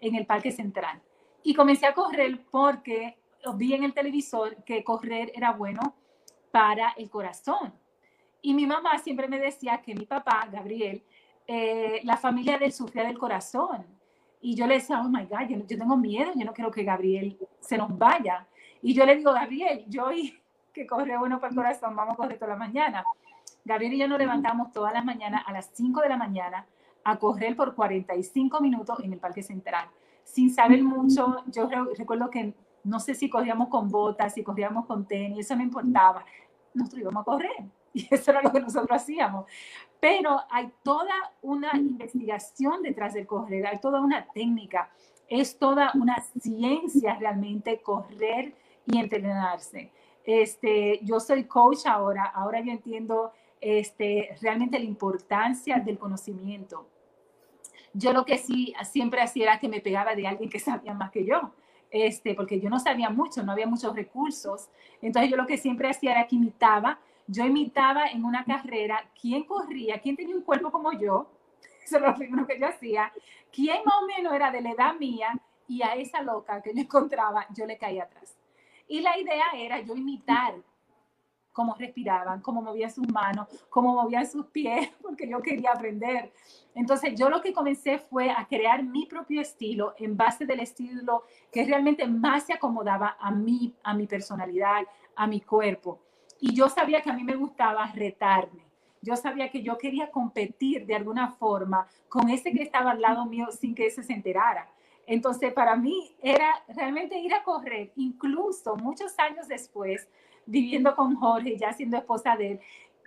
en 0.00 0.14
el 0.14 0.26
Parque 0.26 0.50
Central. 0.50 1.00
Y 1.42 1.54
comencé 1.54 1.86
a 1.86 1.94
correr 1.94 2.40
porque 2.50 3.18
vi 3.54 3.74
en 3.74 3.84
el 3.84 3.94
televisor 3.94 4.62
que 4.64 4.84
correr 4.84 5.32
era 5.34 5.52
bueno 5.52 5.94
para 6.50 6.90
el 6.96 7.10
corazón. 7.10 7.74
Y 8.42 8.54
mi 8.54 8.66
mamá 8.66 8.98
siempre 8.98 9.28
me 9.28 9.38
decía 9.38 9.82
que 9.82 9.94
mi 9.94 10.06
papá, 10.06 10.48
Gabriel, 10.50 11.02
eh, 11.46 12.00
la 12.04 12.16
familia 12.16 12.58
de 12.58 12.66
él 12.66 12.72
sufría 12.72 13.04
del 13.04 13.18
corazón. 13.18 13.86
Y 14.40 14.54
yo 14.54 14.66
le 14.66 14.74
decía, 14.74 15.00
oh 15.00 15.08
my 15.08 15.26
God, 15.26 15.48
yo, 15.48 15.58
yo 15.66 15.78
tengo 15.78 15.96
miedo, 15.96 16.32
yo 16.34 16.44
no 16.44 16.54
quiero 16.54 16.70
que 16.70 16.82
Gabriel 16.82 17.38
se 17.60 17.76
nos 17.76 17.96
vaya. 17.96 18.46
Y 18.82 18.94
yo 18.94 19.04
le 19.04 19.16
digo, 19.16 19.32
Gabriel, 19.32 19.84
yo 19.88 20.10
y 20.12 20.38
que 20.72 20.86
corre 20.86 21.16
bueno 21.18 21.40
para 21.40 21.50
el 21.50 21.56
corazón, 21.56 21.96
vamos 21.96 22.14
a 22.14 22.16
correr 22.16 22.38
toda 22.38 22.52
la 22.52 22.56
mañana. 22.56 23.04
Gabriel 23.64 23.94
y 23.94 23.98
yo 23.98 24.08
nos 24.08 24.18
levantamos 24.18 24.72
todas 24.72 24.92
las 24.92 25.04
mañanas 25.04 25.42
a 25.46 25.52
las 25.52 25.70
5 25.74 26.00
de 26.00 26.08
la 26.08 26.16
mañana 26.16 26.66
a 27.04 27.16
correr 27.16 27.56
por 27.56 27.74
45 27.74 28.60
minutos 28.60 28.98
en 29.00 29.12
el 29.12 29.18
Parque 29.18 29.42
Central. 29.42 29.88
Sin 30.24 30.52
saber 30.52 30.82
mucho, 30.82 31.44
yo 31.46 31.68
recuerdo 31.96 32.30
que 32.30 32.54
no 32.84 33.00
sé 33.00 33.14
si 33.14 33.28
corríamos 33.28 33.68
con 33.68 33.90
botas, 33.90 34.34
si 34.34 34.42
corríamos 34.42 34.86
con 34.86 35.06
tenis, 35.06 35.46
eso 35.46 35.56
no 35.56 35.62
importaba. 35.62 36.24
Nosotros 36.72 37.00
íbamos 37.00 37.22
a 37.22 37.24
correr 37.24 37.64
y 37.92 38.06
eso 38.10 38.30
era 38.30 38.42
lo 38.42 38.52
que 38.52 38.60
nosotros 38.60 38.90
hacíamos. 38.90 39.46
Pero 39.98 40.40
hay 40.50 40.72
toda 40.82 41.14
una 41.42 41.76
investigación 41.76 42.82
detrás 42.82 43.14
del 43.14 43.26
correr, 43.26 43.66
hay 43.66 43.80
toda 43.80 44.00
una 44.00 44.26
técnica, 44.26 44.90
es 45.28 45.58
toda 45.58 45.92
una 45.94 46.20
ciencia 46.40 47.16
realmente 47.16 47.80
correr 47.82 48.54
y 48.90 48.98
entrenarse. 48.98 49.90
Este, 50.24 51.00
yo 51.02 51.18
soy 51.20 51.44
coach 51.44 51.86
ahora, 51.86 52.24
ahora 52.24 52.60
yo 52.60 52.70
entiendo 52.70 53.32
este, 53.60 54.36
realmente 54.40 54.78
la 54.78 54.84
importancia 54.84 55.78
del 55.78 55.98
conocimiento. 55.98 56.86
Yo 57.92 58.12
lo 58.12 58.24
que 58.24 58.38
sí 58.38 58.74
siempre 58.84 59.20
hacía 59.20 59.44
era 59.44 59.58
que 59.58 59.68
me 59.68 59.80
pegaba 59.80 60.14
de 60.14 60.26
alguien 60.26 60.50
que 60.50 60.58
sabía 60.60 60.94
más 60.94 61.10
que 61.10 61.24
yo, 61.24 61.52
este, 61.90 62.34
porque 62.34 62.60
yo 62.60 62.70
no 62.70 62.78
sabía 62.78 63.10
mucho, 63.10 63.42
no 63.42 63.52
había 63.52 63.66
muchos 63.66 63.94
recursos. 63.94 64.68
Entonces 65.02 65.30
yo 65.30 65.36
lo 65.36 65.46
que 65.46 65.58
siempre 65.58 65.88
hacía 65.90 66.12
era 66.12 66.26
que 66.26 66.36
imitaba, 66.36 66.98
yo 67.26 67.44
imitaba 67.44 68.06
en 68.06 68.24
una 68.24 68.44
carrera 68.44 69.10
quién 69.20 69.44
corría, 69.44 70.00
quién 70.00 70.16
tenía 70.16 70.36
un 70.36 70.42
cuerpo 70.42 70.70
como 70.70 70.92
yo, 70.92 71.30
eso 71.84 71.96
es 71.96 72.02
lo 72.02 72.14
primero 72.14 72.46
que 72.46 72.58
yo 72.58 72.66
hacía, 72.66 73.12
quién 73.52 73.82
más 73.84 73.94
o 74.02 74.06
menos 74.06 74.32
era 74.32 74.50
de 74.50 74.60
la 74.60 74.70
edad 74.70 74.94
mía 74.94 75.40
y 75.66 75.82
a 75.82 75.94
esa 75.94 76.22
loca 76.22 76.60
que 76.62 76.74
yo 76.74 76.80
encontraba, 76.80 77.46
yo 77.54 77.66
le 77.66 77.78
caía 77.78 78.04
atrás. 78.04 78.39
Y 78.90 79.02
la 79.02 79.16
idea 79.16 79.44
era 79.54 79.80
yo 79.80 79.94
imitar 79.94 80.52
cómo 81.52 81.76
respiraban, 81.78 82.40
cómo 82.40 82.60
movían 82.60 82.90
sus 82.90 83.08
manos, 83.08 83.46
cómo 83.68 83.94
movían 83.94 84.26
sus 84.26 84.46
pies, 84.46 84.90
porque 85.00 85.28
yo 85.28 85.40
quería 85.40 85.70
aprender. 85.70 86.32
Entonces 86.74 87.14
yo 87.14 87.30
lo 87.30 87.40
que 87.40 87.52
comencé 87.52 87.98
fue 87.98 88.30
a 88.30 88.48
crear 88.48 88.82
mi 88.82 89.06
propio 89.06 89.42
estilo 89.42 89.94
en 89.96 90.16
base 90.16 90.44
del 90.44 90.58
estilo 90.58 91.22
que 91.52 91.64
realmente 91.64 92.04
más 92.08 92.46
se 92.46 92.52
acomodaba 92.52 93.16
a 93.20 93.30
mí, 93.30 93.76
a 93.84 93.94
mi 93.94 94.08
personalidad, 94.08 94.82
a 95.14 95.28
mi 95.28 95.40
cuerpo. 95.40 96.00
Y 96.40 96.52
yo 96.52 96.68
sabía 96.68 97.00
que 97.00 97.10
a 97.10 97.14
mí 97.14 97.22
me 97.22 97.36
gustaba 97.36 97.92
retarme. 97.92 98.64
Yo 99.02 99.14
sabía 99.14 99.52
que 99.52 99.62
yo 99.62 99.78
quería 99.78 100.10
competir 100.10 100.84
de 100.84 100.96
alguna 100.96 101.30
forma 101.30 101.86
con 102.08 102.28
ese 102.28 102.50
que 102.50 102.64
estaba 102.64 102.90
al 102.90 103.00
lado 103.00 103.24
mío 103.24 103.52
sin 103.52 103.72
que 103.72 103.86
ese 103.86 104.02
se 104.02 104.14
enterara. 104.14 104.68
Entonces, 105.10 105.52
para 105.52 105.74
mí 105.74 106.14
era 106.22 106.62
realmente 106.68 107.18
ir 107.18 107.34
a 107.34 107.42
correr, 107.42 107.90
incluso 107.96 108.76
muchos 108.76 109.18
años 109.18 109.48
después, 109.48 110.08
viviendo 110.46 110.94
con 110.94 111.16
Jorge, 111.16 111.56
ya 111.58 111.72
siendo 111.72 111.96
esposa 111.96 112.36
de 112.36 112.52
él, 112.52 112.60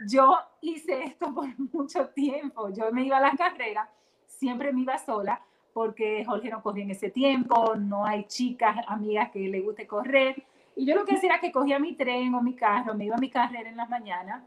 yo 0.09 0.35
hice 0.59 1.01
esto 1.05 1.33
por 1.33 1.47
mucho 1.73 2.09
tiempo. 2.09 2.67
Yo 2.71 2.91
me 2.91 3.05
iba 3.05 3.19
a 3.19 3.21
la 3.21 3.31
carrera, 3.37 3.89
siempre 4.27 4.73
me 4.73 4.81
iba 4.81 4.97
sola, 4.97 5.41
porque 5.71 6.25
Jorge 6.25 6.49
no 6.49 6.61
corría 6.61 6.83
en 6.83 6.91
ese 6.91 7.09
tiempo, 7.09 7.73
no 7.77 8.05
hay 8.05 8.25
chicas, 8.25 8.75
amigas 8.89 9.31
que 9.31 9.39
le 9.39 9.61
guste 9.61 9.87
correr. 9.87 10.43
Y 10.75 10.85
yo 10.85 10.95
lo 10.95 11.05
que 11.05 11.15
hacía 11.15 11.29
era 11.29 11.39
que 11.39 11.53
cogía 11.53 11.79
mi 11.79 11.95
tren 11.95 12.35
o 12.35 12.41
mi 12.41 12.53
carro, 12.53 12.95
me 12.95 13.05
iba 13.05 13.15
a 13.15 13.19
mi 13.19 13.29
carrera 13.29 13.69
en 13.69 13.77
las 13.77 13.89
mañanas, 13.89 14.43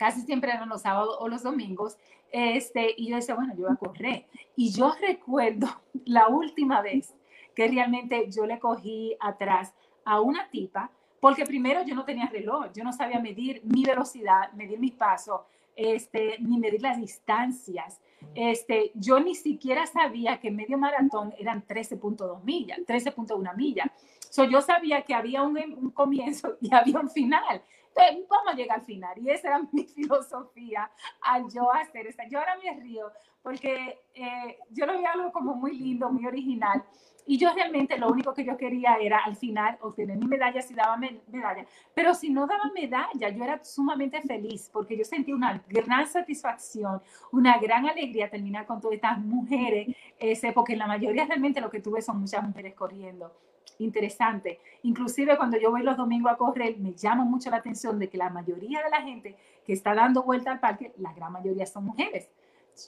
casi 0.00 0.22
siempre 0.22 0.50
eran 0.50 0.70
los 0.70 0.80
sábados 0.80 1.14
o 1.20 1.28
los 1.28 1.42
domingos, 1.42 1.98
este, 2.32 2.94
y 2.96 3.10
yo 3.10 3.16
decía, 3.16 3.34
bueno, 3.34 3.52
yo 3.54 3.64
voy 3.64 3.72
a 3.74 3.76
correr. 3.76 4.26
Y 4.56 4.72
yo 4.72 4.94
recuerdo 5.06 5.68
la 6.06 6.28
última 6.28 6.80
vez 6.80 7.14
que 7.54 7.68
realmente 7.68 8.30
yo 8.30 8.46
le 8.46 8.58
cogí 8.58 9.14
atrás 9.20 9.74
a 10.06 10.22
una 10.22 10.48
tipa, 10.48 10.90
porque 11.20 11.44
primero 11.44 11.82
yo 11.82 11.94
no 11.94 12.06
tenía 12.06 12.24
reloj, 12.28 12.72
yo 12.74 12.82
no 12.82 12.94
sabía 12.94 13.20
medir 13.20 13.60
mi 13.62 13.84
velocidad, 13.84 14.50
medir 14.54 14.78
mis 14.78 14.92
pasos, 14.92 15.42
este, 15.76 16.38
ni 16.38 16.58
medir 16.58 16.80
las 16.80 16.98
distancias. 16.98 18.00
Este, 18.34 18.92
yo 18.94 19.20
ni 19.20 19.34
siquiera 19.34 19.86
sabía 19.86 20.40
que 20.40 20.50
medio 20.50 20.78
maratón 20.78 21.34
eran 21.38 21.62
13.2 21.66 22.42
millas, 22.42 22.78
13.1 22.86 23.54
millas. 23.54 23.90
So, 24.30 24.44
yo 24.44 24.62
sabía 24.62 25.02
que 25.02 25.12
había 25.12 25.42
un, 25.42 25.58
un, 25.58 25.90
comienzo 25.90 26.56
y 26.62 26.72
había 26.74 27.00
un 27.00 27.10
final. 27.10 27.62
Entonces, 27.96 28.26
vamos 28.28 28.52
a 28.52 28.56
llegar 28.56 28.78
al 28.78 28.84
final. 28.84 29.18
Y 29.18 29.30
esa 29.30 29.48
era 29.48 29.60
mi 29.72 29.84
filosofía 29.84 30.90
al 31.22 31.50
yo 31.50 31.72
hacer 31.72 32.06
esta. 32.06 32.26
Yo 32.28 32.38
ahora 32.38 32.56
me 32.56 32.80
río 32.80 33.10
porque 33.42 34.00
eh, 34.14 34.58
yo 34.70 34.86
lo 34.86 34.92
veía 34.94 35.12
algo 35.12 35.32
como 35.32 35.54
muy 35.54 35.76
lindo, 35.78 36.10
muy 36.10 36.26
original. 36.26 36.84
Y 37.26 37.38
yo 37.38 37.52
realmente 37.54 37.96
lo 37.98 38.08
único 38.08 38.34
que 38.34 38.44
yo 38.44 38.56
quería 38.56 38.96
era 38.96 39.18
al 39.18 39.36
final 39.36 39.78
obtener 39.82 40.16
mi 40.16 40.26
medalla 40.26 40.60
si 40.62 40.74
daba 40.74 40.96
medalla. 40.96 41.64
Pero 41.94 42.14
si 42.14 42.30
no 42.30 42.46
daba 42.46 42.70
medalla, 42.74 43.28
yo 43.28 43.44
era 43.44 43.62
sumamente 43.64 44.20
feliz 44.22 44.68
porque 44.72 44.96
yo 44.96 45.04
sentí 45.04 45.32
una 45.32 45.62
gran 45.68 46.06
satisfacción, 46.06 47.00
una 47.30 47.58
gran 47.58 47.86
alegría 47.86 48.28
terminar 48.28 48.66
con 48.66 48.80
todas 48.80 48.96
estas 48.96 49.18
mujeres, 49.18 49.94
ese, 50.18 50.52
porque 50.52 50.76
la 50.76 50.86
mayoría 50.86 51.24
realmente 51.24 51.60
lo 51.60 51.70
que 51.70 51.80
tuve 51.80 52.02
son 52.02 52.20
muchas 52.20 52.42
mujeres 52.42 52.74
corriendo. 52.74 53.32
Interesante. 53.80 54.60
Inclusive 54.82 55.36
cuando 55.36 55.58
yo 55.58 55.70
voy 55.70 55.82
los 55.82 55.96
domingos 55.96 56.30
a 56.30 56.36
correr, 56.36 56.78
me 56.78 56.92
llama 56.92 57.24
mucho 57.24 57.50
la 57.50 57.56
atención 57.56 57.98
de 57.98 58.08
que 58.08 58.18
la 58.18 58.28
mayoría 58.28 58.82
de 58.82 58.90
la 58.90 59.00
gente 59.02 59.36
que 59.64 59.72
está 59.72 59.94
dando 59.94 60.22
vuelta 60.22 60.52
al 60.52 60.60
parque, 60.60 60.92
la 60.98 61.12
gran 61.14 61.32
mayoría 61.32 61.66
son 61.66 61.86
mujeres. 61.86 62.28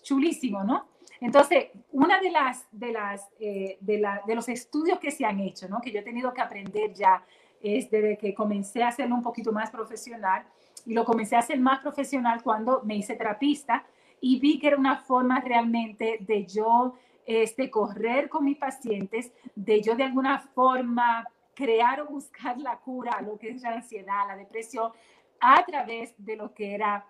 Chulísimo, 0.02 0.62
¿no? 0.64 0.86
Entonces, 1.20 1.68
una 1.92 2.20
de 2.20 2.30
las, 2.30 2.66
de 2.70 2.92
las, 2.92 3.28
eh, 3.40 3.78
de, 3.80 3.98
la, 3.98 4.22
de, 4.26 4.34
los 4.34 4.48
estudios 4.48 4.98
que 4.98 5.10
se 5.10 5.24
han 5.24 5.40
hecho, 5.40 5.66
¿no? 5.68 5.80
Que 5.80 5.90
yo 5.90 6.00
he 6.00 6.02
tenido 6.02 6.32
que 6.32 6.40
aprender 6.40 6.92
ya 6.92 7.24
es 7.62 7.90
desde 7.90 8.18
que 8.18 8.34
comencé 8.34 8.82
a 8.82 8.88
hacerlo 8.88 9.14
un 9.14 9.22
poquito 9.22 9.52
más 9.52 9.70
profesional 9.70 10.44
y 10.84 10.92
lo 10.92 11.04
comencé 11.04 11.36
a 11.36 11.38
hacer 11.38 11.58
más 11.58 11.80
profesional 11.80 12.42
cuando 12.42 12.82
me 12.84 12.96
hice 12.96 13.14
terapista 13.14 13.84
y 14.20 14.40
vi 14.40 14.58
que 14.58 14.68
era 14.68 14.76
una 14.76 14.96
forma 14.96 15.40
realmente 15.40 16.18
de 16.20 16.44
yo 16.44 16.94
este, 17.26 17.70
correr 17.70 18.28
con 18.28 18.44
mis 18.44 18.58
pacientes, 18.58 19.32
de 19.54 19.82
yo 19.82 19.94
de 19.94 20.04
alguna 20.04 20.38
forma 20.38 21.26
crear 21.54 22.00
o 22.00 22.06
buscar 22.06 22.58
la 22.58 22.78
cura 22.78 23.12
a 23.12 23.22
lo 23.22 23.38
que 23.38 23.50
es 23.50 23.62
la 23.62 23.74
ansiedad, 23.74 24.26
la 24.26 24.36
depresión, 24.36 24.92
a 25.40 25.64
través 25.64 26.14
de 26.18 26.36
lo 26.36 26.54
que 26.54 26.74
era 26.74 27.06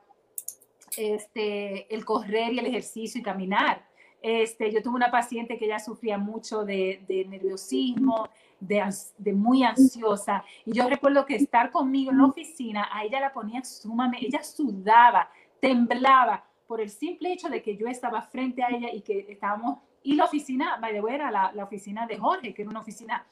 este, 0.97 1.95
el 1.95 2.05
correr 2.05 2.53
y 2.53 2.59
el 2.59 2.67
ejercicio 2.67 3.21
y 3.21 3.25
caminar. 3.25 3.87
Este, 4.21 4.71
yo 4.71 4.83
tuve 4.83 4.95
una 4.95 5.11
paciente 5.11 5.59
que 5.59 5.67
ya 5.67 5.81
sufría 5.81 6.17
mucho 6.17 6.65
de, 6.65 7.05
nerviosismo, 7.29 8.29
de, 8.61 8.85
de, 9.19 9.33
muy 9.33 9.65
ansiosa. 9.65 10.45
Y 10.65 10.73
yo 10.75 10.89
recuerdo 10.89 11.27
que 11.27 11.35
estar 11.35 11.73
conmigo 11.73 12.13
en 12.13 12.19
la 12.19 12.27
oficina, 12.27 12.89
a 12.93 13.05
ella 13.05 13.19
la 13.19 13.33
ponía 13.33 13.65
sumamente, 13.65 14.27
ella 14.27 14.45
sudaba, 14.45 15.29
temblaba 15.61 16.45
por 16.69 16.81
el 16.81 16.89
simple 16.89 17.33
hecho 17.33 17.49
de 17.49 17.63
que 17.63 17.77
yo 17.77 17.89
estaba 17.89 18.23
frente 18.23 18.63
a 18.63 18.69
ella 18.69 18.89
y 18.93 19.03
que 19.03 19.27
estábamos, 19.29 19.81
y 20.03 20.15
la 20.15 20.25
oficina, 20.25 20.79
by 20.81 20.93
the 20.93 21.01
way, 21.01 21.15
era 21.15 21.31
la, 21.31 21.53
la 21.53 21.65
oficina 21.65 22.07
de 22.07 22.17
Jorge, 22.17 22.53
que 22.53 22.63
era 22.63 22.71
una 22.71 22.81
oficina 22.81 23.27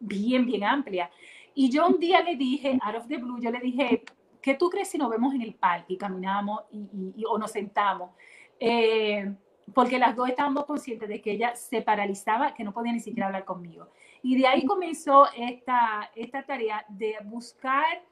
bien, 0.00 0.46
bien 0.46 0.64
amplia. 0.64 1.10
Y 1.54 1.70
yo 1.70 1.86
un 1.86 1.98
día 1.98 2.20
le 2.22 2.36
dije, 2.36 2.78
out 2.82 2.96
of 2.96 3.06
the 3.06 3.16
blue, 3.16 3.40
yo 3.40 3.50
le 3.50 3.60
dije, 3.60 4.04
¿qué 4.40 4.54
tú 4.54 4.68
crees 4.68 4.88
si 4.90 4.98
nos 4.98 5.10
vemos 5.10 5.34
en 5.34 5.42
el 5.42 5.54
parque 5.54 5.94
y 5.94 5.96
caminamos 5.96 6.62
y, 6.72 7.24
o 7.28 7.38
nos 7.38 7.52
sentamos? 7.52 8.10
Eh, 8.58 9.32
porque 9.72 9.98
las 9.98 10.14
dos 10.14 10.28
estábamos 10.28 10.66
conscientes 10.66 11.08
de 11.08 11.22
que 11.22 11.32
ella 11.32 11.56
se 11.56 11.80
paralizaba, 11.80 12.52
que 12.52 12.64
no 12.64 12.72
podía 12.72 12.92
ni 12.92 13.00
siquiera 13.00 13.26
hablar 13.26 13.44
conmigo. 13.44 13.88
Y 14.22 14.36
de 14.36 14.46
ahí 14.46 14.66
comenzó 14.66 15.26
esta, 15.34 16.10
esta 16.14 16.42
tarea 16.42 16.84
de 16.88 17.16
buscar 17.24 18.02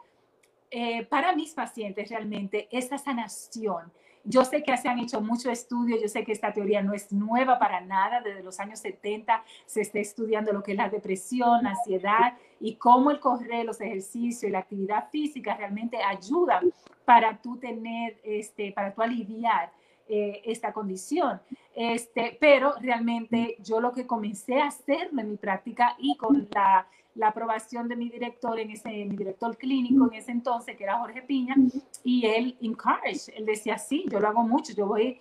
eh, 0.70 1.04
para 1.04 1.34
mis 1.34 1.52
pacientes 1.52 2.08
realmente 2.08 2.68
esa 2.70 2.96
sanación. 2.96 3.92
Yo 4.24 4.44
sé 4.44 4.62
que 4.62 4.76
se 4.76 4.88
han 4.88 4.98
hecho 5.00 5.20
muchos 5.20 5.46
estudios, 5.46 6.00
yo 6.00 6.08
sé 6.08 6.24
que 6.24 6.32
esta 6.32 6.52
teoría 6.52 6.80
no 6.82 6.92
es 6.92 7.12
nueva 7.12 7.58
para 7.58 7.80
nada, 7.80 8.20
desde 8.20 8.42
los 8.42 8.60
años 8.60 8.78
70 8.78 9.42
se 9.66 9.80
está 9.80 9.98
estudiando 9.98 10.52
lo 10.52 10.62
que 10.62 10.72
es 10.72 10.78
la 10.78 10.88
depresión, 10.88 11.64
la 11.64 11.70
ansiedad 11.70 12.34
y 12.60 12.76
cómo 12.76 13.10
el 13.10 13.18
correr, 13.18 13.64
los 13.64 13.80
ejercicios 13.80 14.44
y 14.44 14.50
la 14.50 14.60
actividad 14.60 15.08
física 15.10 15.56
realmente 15.56 16.02
ayudan 16.02 16.72
para 17.04 17.36
tú 17.42 17.56
tener, 17.56 18.20
este, 18.22 18.72
para 18.72 18.94
tú 18.94 19.02
aliviar 19.02 19.72
eh, 20.08 20.42
esta 20.44 20.72
condición. 20.72 21.40
Este, 21.74 22.36
pero 22.40 22.74
realmente 22.80 23.56
yo 23.60 23.80
lo 23.80 23.92
que 23.92 24.06
comencé 24.06 24.60
a 24.60 24.66
hacer 24.66 25.10
en 25.16 25.30
mi 25.30 25.36
práctica 25.36 25.96
y 25.98 26.16
con 26.16 26.48
la, 26.52 26.86
la, 27.14 27.28
aprobación 27.28 27.88
de 27.88 27.96
mi 27.96 28.08
director, 28.08 28.58
en 28.58 28.70
ese, 28.70 28.88
mi 28.88 29.16
director 29.16 29.56
clínico 29.56 30.08
en 30.10 30.14
ese 30.14 30.32
entonces, 30.32 30.76
que 30.76 30.84
era 30.84 30.98
Jorge 30.98 31.22
Piña, 31.22 31.54
y 32.02 32.26
él 32.26 32.56
encourage, 32.60 33.36
él 33.36 33.46
decía, 33.46 33.78
sí, 33.78 34.04
yo 34.08 34.20
lo 34.20 34.28
hago 34.28 34.42
mucho, 34.42 34.72
yo 34.72 34.86
voy 34.86 35.18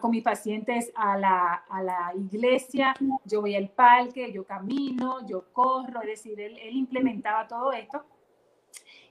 con 0.00 0.10
mis 0.10 0.22
pacientes 0.22 0.90
a 0.94 1.18
la, 1.18 1.64
a 1.68 1.82
la, 1.82 2.12
iglesia, 2.16 2.94
yo 3.24 3.42
voy 3.42 3.54
al 3.54 3.68
parque, 3.68 4.32
yo 4.32 4.44
camino, 4.44 5.26
yo 5.26 5.52
corro, 5.52 6.00
es 6.00 6.08
decir, 6.08 6.40
él, 6.40 6.56
él 6.58 6.74
implementaba 6.74 7.46
todo 7.46 7.72
esto. 7.72 8.02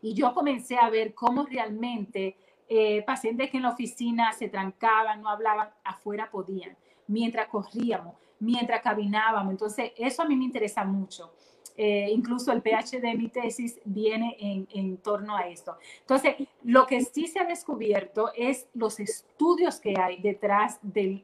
Y 0.01 0.13
yo 0.15 0.33
comencé 0.33 0.77
a 0.77 0.89
ver 0.89 1.13
cómo 1.13 1.45
realmente 1.45 2.35
eh, 2.67 3.03
pacientes 3.03 3.51
que 3.51 3.57
en 3.57 3.63
la 3.63 3.69
oficina 3.69 4.33
se 4.33 4.49
trancaban, 4.49 5.21
no 5.21 5.29
hablaban, 5.29 5.69
afuera 5.83 6.29
podían, 6.31 6.75
mientras 7.07 7.47
corríamos, 7.47 8.15
mientras 8.39 8.81
caminábamos. 8.81 9.51
Entonces, 9.51 9.91
eso 9.95 10.23
a 10.23 10.25
mí 10.25 10.35
me 10.35 10.45
interesa 10.45 10.83
mucho. 10.83 11.33
Eh, 11.75 12.07
incluso 12.11 12.51
el 12.51 12.61
PhD 12.61 13.01
de 13.01 13.15
mi 13.15 13.29
tesis 13.29 13.79
viene 13.83 14.37
en, 14.39 14.97
torno 14.97 15.35
a 15.35 15.47
esto. 15.47 15.77
Entonces, 16.01 16.35
lo 16.63 16.85
que 16.85 17.01
sí 17.01 17.27
se 17.27 17.39
ha 17.39 17.45
descubierto 17.45 18.31
es 18.35 18.67
los 18.73 18.99
estudios 18.99 19.79
que 19.79 19.95
hay 19.99 20.21
detrás 20.21 20.79
del, 20.81 21.23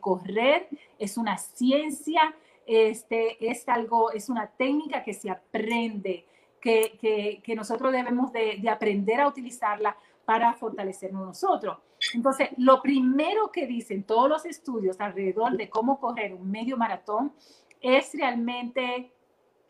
correr, 0.00 0.68
es 0.98 1.18
una 1.18 1.36
ciencia, 1.36 2.34
este, 2.66 3.36
es 3.46 3.68
algo, 3.68 4.10
es 4.10 4.30
una 4.30 4.46
técnica 4.46 5.02
que 5.02 5.12
se 5.12 5.28
aprende, 5.28 6.24
que, 6.60 7.42
nosotros 7.54 7.92
debemos 7.92 8.32
de, 8.32 8.56
de 8.62 8.70
aprender 8.70 9.20
a 9.20 9.28
utilizarla 9.28 9.96
para 10.24 10.54
fortalecernos 10.54 11.26
nosotros. 11.26 11.76
Entonces, 12.14 12.48
lo 12.56 12.80
primero 12.80 13.50
que 13.52 13.66
dicen 13.66 14.04
todos 14.04 14.30
los 14.30 14.46
estudios 14.46 14.98
alrededor 14.98 15.58
de 15.58 15.68
cómo 15.68 16.00
correr 16.00 16.32
un 16.32 16.50
medio 16.50 16.78
maratón 16.78 17.32
es 17.80 18.12
realmente 18.14 19.13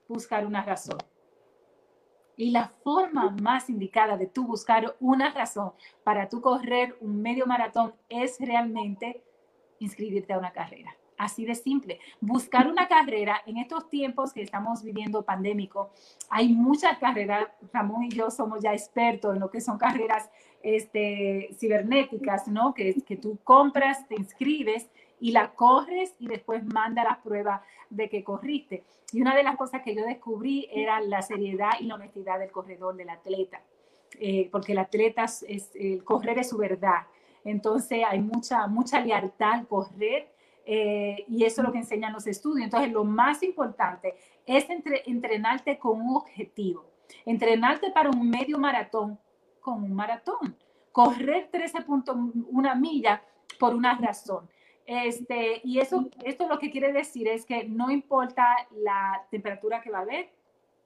buscar 0.08 0.46
una 0.46 0.62
razón. 0.62 0.98
Y 2.36 2.50
la 2.50 2.68
forma 2.68 3.30
más 3.40 3.70
indicada 3.70 4.16
de 4.16 4.26
tú 4.26 4.46
buscar 4.46 4.96
una 4.98 5.32
razón 5.32 5.72
para 6.02 6.28
tú 6.28 6.40
correr 6.40 6.96
un 7.00 7.22
medio 7.22 7.46
maratón 7.46 7.94
es 8.08 8.38
realmente 8.40 9.22
inscribirte 9.78 10.32
a 10.32 10.38
una 10.38 10.52
carrera. 10.52 10.96
Así 11.16 11.44
de 11.44 11.54
simple. 11.54 12.00
Buscar 12.20 12.66
una 12.66 12.88
carrera 12.88 13.40
en 13.46 13.58
estos 13.58 13.88
tiempos 13.88 14.32
que 14.32 14.42
estamos 14.42 14.82
viviendo 14.82 15.24
pandémico, 15.24 15.90
hay 16.28 16.48
muchas 16.48 16.98
carreras. 16.98 17.46
Ramón 17.72 18.02
y 18.04 18.08
yo 18.10 18.30
somos 18.30 18.60
ya 18.62 18.72
expertos 18.72 19.34
en 19.34 19.40
lo 19.40 19.50
que 19.50 19.60
son 19.60 19.78
carreras 19.78 20.28
este, 20.62 21.50
cibernéticas, 21.58 22.48
¿no? 22.48 22.74
Que, 22.74 22.94
que 23.02 23.16
tú 23.16 23.38
compras, 23.44 24.08
te 24.08 24.16
inscribes 24.16 24.90
y 25.24 25.32
la 25.32 25.54
corres 25.54 26.14
y 26.18 26.26
después 26.26 26.62
manda 26.66 27.02
la 27.02 27.22
prueba 27.22 27.62
de 27.88 28.10
que 28.10 28.22
corriste. 28.22 28.84
Y 29.10 29.22
una 29.22 29.34
de 29.34 29.42
las 29.42 29.56
cosas 29.56 29.80
que 29.80 29.94
yo 29.94 30.04
descubrí 30.04 30.68
era 30.70 31.00
la 31.00 31.22
seriedad 31.22 31.70
y 31.80 31.84
la 31.84 31.94
honestidad 31.94 32.38
del 32.38 32.50
corredor, 32.50 32.94
del 32.94 33.08
atleta, 33.08 33.62
eh, 34.20 34.50
porque 34.52 34.72
el 34.72 34.78
atleta 34.80 35.24
es, 35.24 35.70
el 35.74 36.04
correr 36.04 36.40
es 36.40 36.50
su 36.50 36.58
verdad. 36.58 37.06
Entonces 37.42 38.04
hay 38.06 38.20
mucha, 38.20 38.66
mucha 38.66 39.00
lealtad 39.00 39.52
al 39.52 39.66
correr 39.66 40.28
eh, 40.66 41.24
y 41.26 41.44
eso 41.44 41.62
es 41.62 41.68
lo 41.68 41.72
que 41.72 41.78
enseñan 41.78 42.12
los 42.12 42.26
estudios. 42.26 42.66
Entonces, 42.66 42.92
lo 42.92 43.04
más 43.04 43.42
importante 43.42 44.16
es 44.44 44.66
entrenarte 45.06 45.78
con 45.78 46.02
un 46.02 46.16
objetivo, 46.16 46.84
entrenarte 47.24 47.92
para 47.92 48.10
un 48.10 48.28
medio 48.28 48.58
maratón 48.58 49.18
con 49.58 49.84
un 49.84 49.94
maratón, 49.94 50.54
correr 50.92 51.48
13.1 51.50 52.78
millas 52.78 53.22
por 53.58 53.74
una 53.74 53.96
razón. 53.96 54.50
Este, 54.86 55.60
y 55.64 55.78
eso, 55.78 56.08
esto 56.24 56.46
lo 56.46 56.58
que 56.58 56.70
quiere 56.70 56.92
decir 56.92 57.28
es 57.28 57.46
que 57.46 57.64
no 57.64 57.90
importa 57.90 58.54
la 58.72 59.26
temperatura 59.30 59.80
que 59.80 59.90
va 59.90 59.98
a 59.98 60.02
haber, 60.02 60.30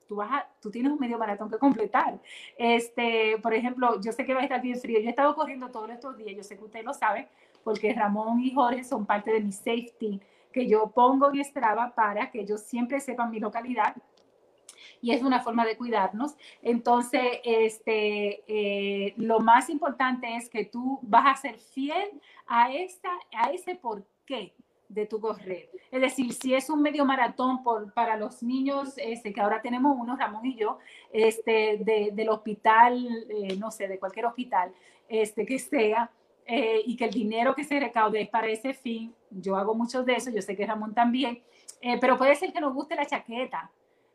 tú, 0.06 0.16
vas 0.16 0.44
tú 0.60 0.70
tienes 0.70 0.92
un 0.92 0.98
medio 0.98 1.18
maratón 1.18 1.50
que 1.50 1.58
completar. 1.58 2.18
Este, 2.56 3.38
por 3.42 3.54
ejemplo, 3.54 4.00
yo 4.00 4.12
sé 4.12 4.24
que 4.24 4.34
va 4.34 4.40
a 4.40 4.44
estar 4.44 4.62
bien 4.62 4.78
frío. 4.78 5.00
Yo 5.00 5.06
he 5.06 5.10
estado 5.10 5.34
corriendo 5.34 5.70
todos 5.70 5.90
estos 5.90 6.16
días, 6.16 6.36
yo 6.36 6.42
sé 6.42 6.56
que 6.56 6.64
usted 6.64 6.84
lo 6.84 6.94
sabe, 6.94 7.28
porque 7.64 7.92
Ramón 7.92 8.40
y 8.40 8.52
Jorge 8.52 8.84
son 8.84 9.06
parte 9.06 9.32
de 9.32 9.40
mi 9.40 9.52
safety 9.52 10.20
que 10.52 10.66
yo 10.66 10.90
pongo 10.90 11.32
en 11.32 11.44
Strava 11.44 11.94
para 11.94 12.30
que 12.30 12.40
ellos 12.40 12.62
siempre 12.62 13.00
sepan 13.00 13.30
mi 13.30 13.38
localidad 13.38 13.94
y 15.00 15.12
es 15.12 15.22
una 15.22 15.40
forma 15.40 15.64
de 15.64 15.76
cuidarnos. 15.76 16.36
Entonces, 16.62 17.22
este, 17.44 18.42
eh, 18.46 19.14
lo 19.16 19.40
más 19.40 19.70
importante 19.70 20.36
es 20.36 20.48
que 20.48 20.64
tú 20.64 20.98
vas 21.02 21.26
a 21.26 21.40
ser 21.40 21.58
fiel 21.58 22.08
a, 22.46 22.72
esta, 22.72 23.10
a 23.32 23.50
ese 23.50 23.74
porqué 23.74 24.54
de 24.88 25.06
tu 25.06 25.20
correr. 25.20 25.68
Es 25.90 26.00
decir, 26.00 26.32
si 26.32 26.54
es 26.54 26.70
un 26.70 26.80
medio 26.80 27.04
maratón 27.04 27.62
por, 27.62 27.92
para 27.92 28.16
los 28.16 28.42
niños, 28.42 28.94
este, 28.96 29.32
que 29.32 29.40
ahora 29.40 29.60
tenemos 29.60 29.96
uno, 29.98 30.16
Ramón 30.16 30.46
y 30.46 30.56
yo, 30.56 30.78
este, 31.12 31.78
de, 31.78 32.10
del 32.12 32.28
hospital, 32.30 33.26
eh, 33.28 33.56
no 33.56 33.70
sé, 33.70 33.86
de 33.86 33.98
cualquier 33.98 34.26
hospital 34.26 34.72
este, 35.08 35.44
que 35.44 35.58
sea, 35.58 36.10
eh, 36.46 36.80
y 36.86 36.96
que 36.96 37.04
el 37.04 37.10
dinero 37.10 37.54
que 37.54 37.64
se 37.64 37.78
recaude 37.78 38.22
es 38.22 38.28
para 38.30 38.48
ese 38.48 38.72
fin. 38.72 39.14
Yo 39.30 39.56
hago 39.56 39.74
muchos 39.74 40.06
de 40.06 40.14
eso, 40.14 40.30
yo 40.30 40.40
sé 40.40 40.56
que 40.56 40.64
Ramón 40.64 40.94
también, 40.94 41.42
pero 42.00 42.16
puede 42.16 42.34
ser 42.34 42.52
que 42.52 42.60
nos 42.60 42.72
guste 42.72 42.96
la 42.96 43.04
chaqueta. 43.04 43.70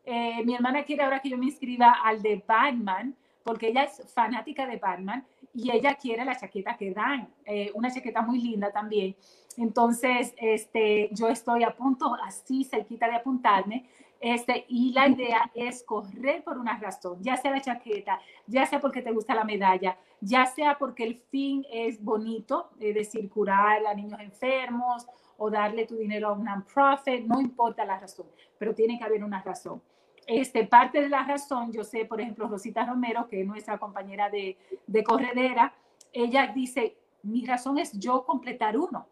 Eh, 0.05 0.43
mi 0.43 0.55
hermana 0.55 0.83
quiere 0.83 1.03
ahora 1.03 1.19
que 1.19 1.29
yo 1.29 1.37
me 1.37 1.45
inscriba 1.45 1.97
al 2.03 2.21
de 2.21 2.43
Batman, 2.45 3.15
porque 3.43 3.67
ella 3.67 3.83
es 3.83 4.01
fanática 4.13 4.65
de 4.65 4.77
Batman 4.77 5.25
y 5.53 5.71
ella 5.71 5.95
quiere 5.95 6.25
la 6.25 6.35
chaqueta 6.35 6.75
que 6.77 6.91
dan, 6.91 7.27
eh, 7.45 7.71
una 7.73 7.91
chaqueta 7.91 8.21
muy 8.21 8.41
linda 8.41 8.71
también. 8.71 9.15
Entonces, 9.57 10.33
este, 10.37 11.09
yo 11.11 11.27
estoy 11.27 11.63
a 11.63 11.75
punto, 11.75 12.15
así 12.23 12.63
cerquita 12.63 13.07
de 13.07 13.15
apuntarme, 13.15 13.85
este, 14.19 14.65
y 14.69 14.93
la 14.93 15.09
idea 15.09 15.51
es 15.53 15.83
correr 15.83 16.43
por 16.43 16.57
una 16.57 16.77
razón, 16.79 17.21
ya 17.21 17.35
sea 17.35 17.51
la 17.51 17.61
chaqueta, 17.61 18.19
ya 18.47 18.65
sea 18.65 18.79
porque 18.79 19.01
te 19.01 19.11
gusta 19.11 19.35
la 19.35 19.43
medalla, 19.43 19.97
ya 20.21 20.45
sea 20.45 20.77
porque 20.77 21.03
el 21.03 21.17
fin 21.29 21.65
es 21.69 22.01
bonito, 22.01 22.69
es 22.79 22.95
decir, 22.95 23.29
curar 23.29 23.85
a 23.85 23.93
niños 23.93 24.19
enfermos 24.21 25.05
o 25.37 25.51
darle 25.51 25.85
tu 25.85 25.97
dinero 25.97 26.29
a 26.29 26.33
un 26.33 26.45
non-profit, 26.45 27.25
no 27.25 27.41
importa 27.41 27.83
la 27.83 27.99
razón, 27.99 28.27
pero 28.57 28.73
tiene 28.73 28.97
que 28.97 29.03
haber 29.03 29.23
una 29.25 29.41
razón. 29.41 29.81
Este, 30.27 30.65
parte 30.65 31.01
de 31.01 31.09
la 31.09 31.23
razón, 31.23 31.71
yo 31.71 31.83
sé, 31.83 32.05
por 32.05 32.21
ejemplo, 32.21 32.47
Rosita 32.47 32.85
Romero, 32.85 33.27
que 33.27 33.41
es 33.41 33.47
nuestra 33.47 33.77
compañera 33.77 34.29
de, 34.29 34.57
de 34.87 35.03
corredera, 35.03 35.73
ella 36.11 36.47
dice, 36.47 36.97
mi 37.23 37.45
razón 37.45 37.77
es 37.77 37.91
yo 37.99 38.25
completar 38.25 38.77
uno. 38.77 39.07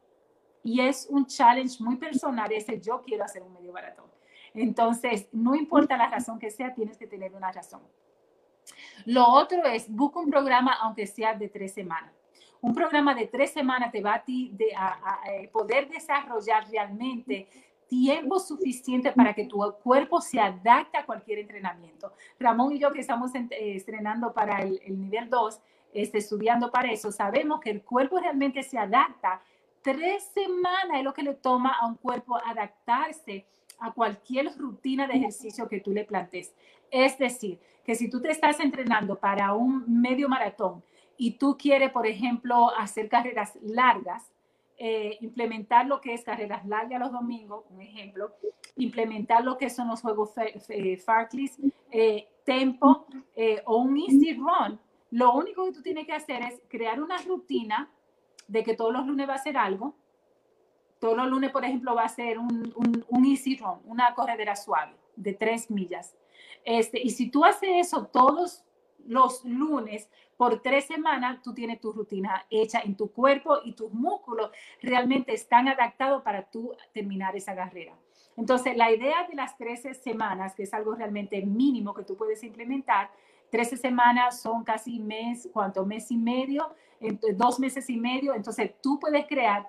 Y 0.64 0.82
es 0.82 1.08
un 1.10 1.26
challenge 1.26 1.84
muy 1.84 1.96
personal, 1.96 2.52
ese 2.52 2.80
yo 2.80 3.02
quiero 3.02 3.24
hacer 3.24 3.42
un 3.42 3.54
medio 3.54 3.74
maratón. 3.74 4.06
Entonces, 4.54 5.28
no 5.32 5.56
importa 5.56 5.98
la 5.98 6.08
razón 6.08 6.38
que 6.38 6.52
sea, 6.52 6.74
tienes 6.74 6.98
que 6.98 7.08
tener 7.08 7.34
una 7.34 7.52
razón. 7.52 7.82
Lo 9.06 9.28
otro 9.28 9.66
es, 9.66 9.90
busca 9.90 10.20
un 10.20 10.30
programa, 10.30 10.74
aunque 10.82 11.08
sea 11.08 11.34
de 11.34 11.50
tres 11.50 11.74
semanas. 11.74 12.14
Un 12.62 12.76
programa 12.76 13.16
de 13.16 13.26
tres 13.28 13.52
semanas 13.52 13.92
te 13.92 14.02
va 14.02 14.24
de, 14.28 14.74
a, 14.78 15.20
eh, 15.32 15.48
poder 15.48 15.90
desarrollar 15.90 16.70
realmente 16.70 17.48
tiempo 17.92 18.40
suficiente 18.40 19.12
para 19.12 19.34
que 19.34 19.48
tu 19.48 19.60
cuerpo 19.84 20.22
se 20.22 20.40
adapte 20.40 20.98
a 20.98 21.06
cualquier 21.06 21.40
entrenamiento. 21.40 22.14
Ramón 22.40 22.72
y 22.72 22.80
yo 22.80 22.94
que 22.94 23.02
estamos 23.02 23.36
eh, 23.36 23.50
estrenando 23.76 24.34
para 24.34 24.62
el, 24.62 24.80
nivel 24.98 25.30
2, 25.30 25.60
este, 25.94 26.20
estudiando 26.20 26.72
para 26.72 26.90
eso, 26.90 27.12
sabemos 27.12 27.60
que 27.60 27.70
el 27.70 27.82
cuerpo 27.82 28.18
realmente 28.18 28.64
se 28.64 28.78
adapta. 28.78 29.42
Tres 29.82 30.24
semanas 30.34 31.00
es 31.00 31.04
lo 31.04 31.14
que 31.14 31.22
le 31.22 31.34
toma 31.34 31.76
a 31.82 31.86
un 31.86 31.96
cuerpo 31.96 32.38
adaptarse 32.38 33.46
a 33.78 33.92
cualquier 33.92 34.58
rutina 34.58 35.06
de 35.06 35.16
ejercicio 35.16 35.68
que 35.68 35.82
tú 35.82 35.92
le 35.92 36.06
plantes. 36.06 36.54
Es 36.90 37.18
decir, 37.18 37.60
que 37.84 37.96
si 37.96 38.10
tú 38.10 38.22
te 38.22 38.32
estás 38.32 38.62
entrenando 38.62 39.20
para 39.20 39.54
un 39.54 40.02
medio 40.02 40.30
maratón 40.30 40.82
y 41.18 41.32
tú 41.32 41.58
quieres, 41.58 41.92
por 41.92 42.08
ejemplo, 42.08 42.72
hacer 42.78 43.10
carreras 43.10 43.58
largas, 43.62 44.32
eh, 44.84 45.20
implementar 45.22 45.86
lo 45.86 46.02
que 46.02 46.12
es 46.12 46.24
carreras 46.24 46.66
largas 46.66 47.00
los 47.00 47.12
domingos, 47.12 47.66
un 47.70 47.82
ejemplo, 47.82 48.34
implementar 48.78 49.44
lo 49.44 49.56
que 49.56 49.70
son 49.70 49.88
los 49.88 50.02
juegos 50.02 50.32
Farclays, 51.06 51.56
eh, 51.92 52.28
tempo 52.44 53.06
eh, 53.36 53.62
o 53.68 53.78
un 53.78 53.96
easy 54.00 54.34
run, 54.34 54.80
lo 55.12 55.34
único 55.36 55.66
que 55.66 55.74
tú 55.74 55.84
tienes 55.84 56.08
que 56.08 56.14
hacer 56.14 56.42
es 56.42 56.64
crear 56.68 57.00
una 57.00 57.18
rutina 57.20 57.92
de 58.48 58.64
que 58.64 58.76
todos 58.76 58.92
los 58.92 59.06
lunes 59.06 59.30
va 59.30 59.34
a 59.34 59.36
hacer 59.36 59.56
algo, 59.56 59.94
todos 60.98 61.16
los 61.16 61.28
lunes, 61.28 61.52
por 61.52 61.64
ejemplo, 61.64 61.94
va 61.94 62.06
a 62.06 62.10
ser 62.10 62.40
un, 62.40 62.74
un, 63.08 63.26
easy 63.26 63.58
run, 63.58 63.82
una 63.86 64.16
corredera 64.16 64.56
suave 64.56 64.96
de 65.16 65.36
tres 65.36 65.70
millas. 65.70 66.18
Este, 66.64 67.00
y 67.00 67.12
si 67.12 67.30
tú 67.30 67.46
haces 67.46 67.70
eso 67.76 68.08
todos 68.08 68.66
los 69.08 69.44
lunes 69.46 70.10
por 70.38 70.62
tres 70.62 70.86
semanas, 70.86 71.42
tú 71.44 71.54
tienes 71.54 71.80
tu 71.80 71.92
rutina 71.92 72.46
hecha 72.50 72.80
en 72.80 72.96
tu 72.96 73.12
cuerpo 73.12 73.60
y 73.64 73.74
tus 73.74 73.94
músculos 73.94 74.50
realmente 74.82 75.34
están 75.34 75.68
adaptados 75.68 76.24
para 76.24 76.50
tú 76.50 76.76
terminar 76.94 77.36
esa 77.36 77.56
carrera. 77.56 77.96
Entonces, 78.36 78.76
la 78.76 78.92
idea 78.92 79.28
de 79.28 79.36
las 79.36 79.58
13 79.58 79.94
semanas, 79.94 80.56
que 80.56 80.64
es 80.64 80.74
algo 80.74 80.96
realmente 80.96 81.42
mínimo 81.46 81.94
que 81.94 82.04
tú 82.04 82.16
puedes 82.16 82.44
implementar, 82.44 83.12
13 83.52 83.78
semanas 83.78 84.42
son 84.42 84.64
casi 84.64 85.00
mes, 85.00 85.48
¿cuánto? 85.54 85.86
Mes 85.86 86.10
y 86.10 86.18
medio, 86.18 86.74
dos 87.36 87.60
meses 87.60 87.90
y 87.90 87.98
medio. 87.98 88.34
Entonces, 88.34 88.72
tú 88.82 89.00
puedes 89.00 89.28
crear 89.28 89.68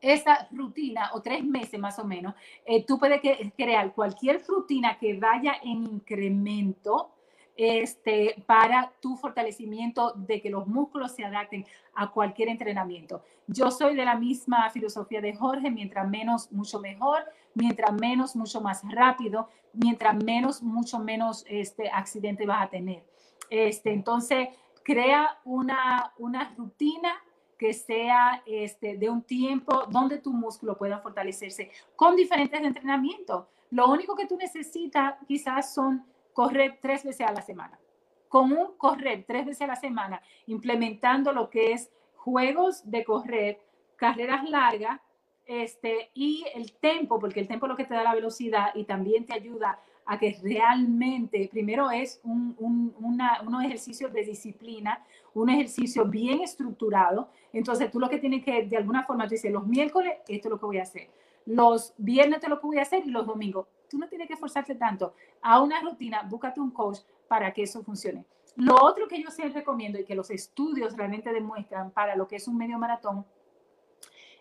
esa 0.00 0.48
rutina, 0.52 1.10
o 1.14 1.22
tres 1.22 1.44
meses 1.44 1.78
más 1.78 1.98
o 1.98 2.04
menos, 2.04 2.34
eh, 2.64 2.84
tú 2.84 2.98
puedes 2.98 3.20
crear 3.56 3.94
cualquier 3.94 4.44
rutina 4.46 4.98
que 4.98 5.18
vaya 5.18 5.54
en 5.62 5.84
incremento 5.84 7.10
este, 7.58 8.40
para 8.46 8.92
tu 9.00 9.16
fortalecimiento 9.16 10.12
de 10.12 10.40
que 10.40 10.48
los 10.48 10.68
músculos 10.68 11.10
se 11.10 11.24
adapten 11.24 11.66
a 11.92 12.08
cualquier 12.08 12.48
entrenamiento. 12.48 13.24
Yo 13.48 13.72
soy 13.72 13.96
de 13.96 14.04
la 14.04 14.14
misma 14.14 14.70
filosofía 14.70 15.20
de 15.20 15.34
Jorge, 15.34 15.68
mientras 15.68 16.08
menos, 16.08 16.52
mucho 16.52 16.78
mejor, 16.78 17.24
mientras 17.54 17.92
menos, 17.92 18.36
mucho 18.36 18.60
más 18.60 18.82
rápido, 18.88 19.48
mientras 19.72 20.22
menos, 20.22 20.62
mucho 20.62 21.00
menos 21.00 21.44
este, 21.48 21.90
accidente 21.90 22.46
vas 22.46 22.62
a 22.62 22.70
tener. 22.70 23.02
Este, 23.50 23.92
entonces, 23.92 24.50
crea 24.84 25.40
una, 25.44 26.12
rutina 26.56 27.12
que 27.58 27.72
sea 27.72 28.40
este, 28.46 28.96
de 28.96 29.10
un 29.10 29.22
tiempo 29.22 29.82
donde 29.90 30.18
tu 30.18 30.32
músculo 30.32 30.78
pueda 30.78 31.00
fortalecerse 31.00 31.72
con 31.96 32.14
diferentes 32.14 32.60
entrenamientos. 32.62 33.46
Lo 33.72 33.90
único 33.90 34.14
que 34.14 34.26
tú 34.26 34.36
necesitas 34.36 35.14
quizás 35.26 35.74
son 35.74 36.06
correr 36.38 36.78
tres 36.80 37.02
veces 37.02 37.26
a 37.26 37.32
la 37.32 37.42
semana. 37.42 37.80
Con 38.28 38.52
un 38.52 38.76
correr 38.76 39.24
tres 39.26 39.44
veces 39.44 39.62
a 39.62 39.66
la 39.66 39.74
semana, 39.74 40.22
implementando 40.46 41.32
lo 41.32 41.50
que 41.50 41.72
es 41.72 41.90
juegos 42.14 42.88
de 42.88 43.02
correr, 43.02 43.58
carreras 43.96 44.48
largas, 44.48 45.00
este, 45.46 46.12
y 46.14 46.44
el 46.54 46.74
tiempo, 46.74 47.18
porque 47.18 47.40
el 47.40 47.48
tiempo 47.48 47.66
es 47.66 47.70
lo 47.70 47.76
que 47.76 47.86
te 47.86 47.94
da 47.94 48.04
la 48.04 48.14
velocidad 48.14 48.68
y 48.76 48.84
también 48.84 49.26
te 49.26 49.32
ayuda 49.32 49.80
a 50.06 50.16
que 50.16 50.38
realmente, 50.40 51.48
primero 51.50 51.90
es 51.90 52.20
un, 52.22 52.54
un, 52.60 52.94
una, 53.00 53.40
de 53.42 54.22
disciplina, 54.22 55.04
un 55.34 55.50
ejercicio 55.50 56.04
bien 56.04 56.40
estructurado. 56.42 57.30
Entonces 57.52 57.90
tú 57.90 57.98
lo 57.98 58.08
que 58.08 58.18
tienes 58.18 58.44
que, 58.44 58.62
de 58.62 58.76
alguna 58.76 59.02
forma, 59.02 59.24
tú 59.24 59.30
dices, 59.30 59.50
los 59.50 59.66
miércoles, 59.66 60.18
esto 60.28 60.46
es 60.46 60.50
lo 60.52 60.60
que 60.60 60.66
voy 60.66 60.78
a 60.78 60.82
hacer. 60.82 61.10
Los 61.46 61.94
viernes, 61.98 62.36
esto 62.36 62.46
es 62.46 62.50
lo 62.50 62.60
que 62.60 62.66
voy 62.68 62.78
a 62.78 62.82
hacer 62.82 63.04
y 63.04 63.10
los 63.10 63.26
domingos. 63.26 63.66
Tú 63.88 63.98
no 63.98 64.06
tienes 64.06 64.28
que 64.28 64.34
esforzarte 64.34 64.74
tanto. 64.74 65.14
A 65.42 65.60
una 65.60 65.80
rutina, 65.80 66.22
búscate 66.22 66.60
un 66.60 66.70
coach 66.70 66.98
para 67.28 67.52
que 67.52 67.62
eso 67.62 67.82
funcione. 67.82 68.24
Lo 68.56 68.76
otro 68.82 69.06
que 69.06 69.22
yo 69.22 69.30
siempre 69.30 69.60
recomiendo 69.60 69.98
y 69.98 70.04
que 70.04 70.14
los 70.14 70.30
estudios 70.30 70.96
realmente 70.96 71.32
demuestran 71.32 71.90
para 71.90 72.16
lo 72.16 72.26
que 72.26 72.36
es 72.36 72.48
un 72.48 72.56
medio 72.56 72.78
maratón 72.78 73.24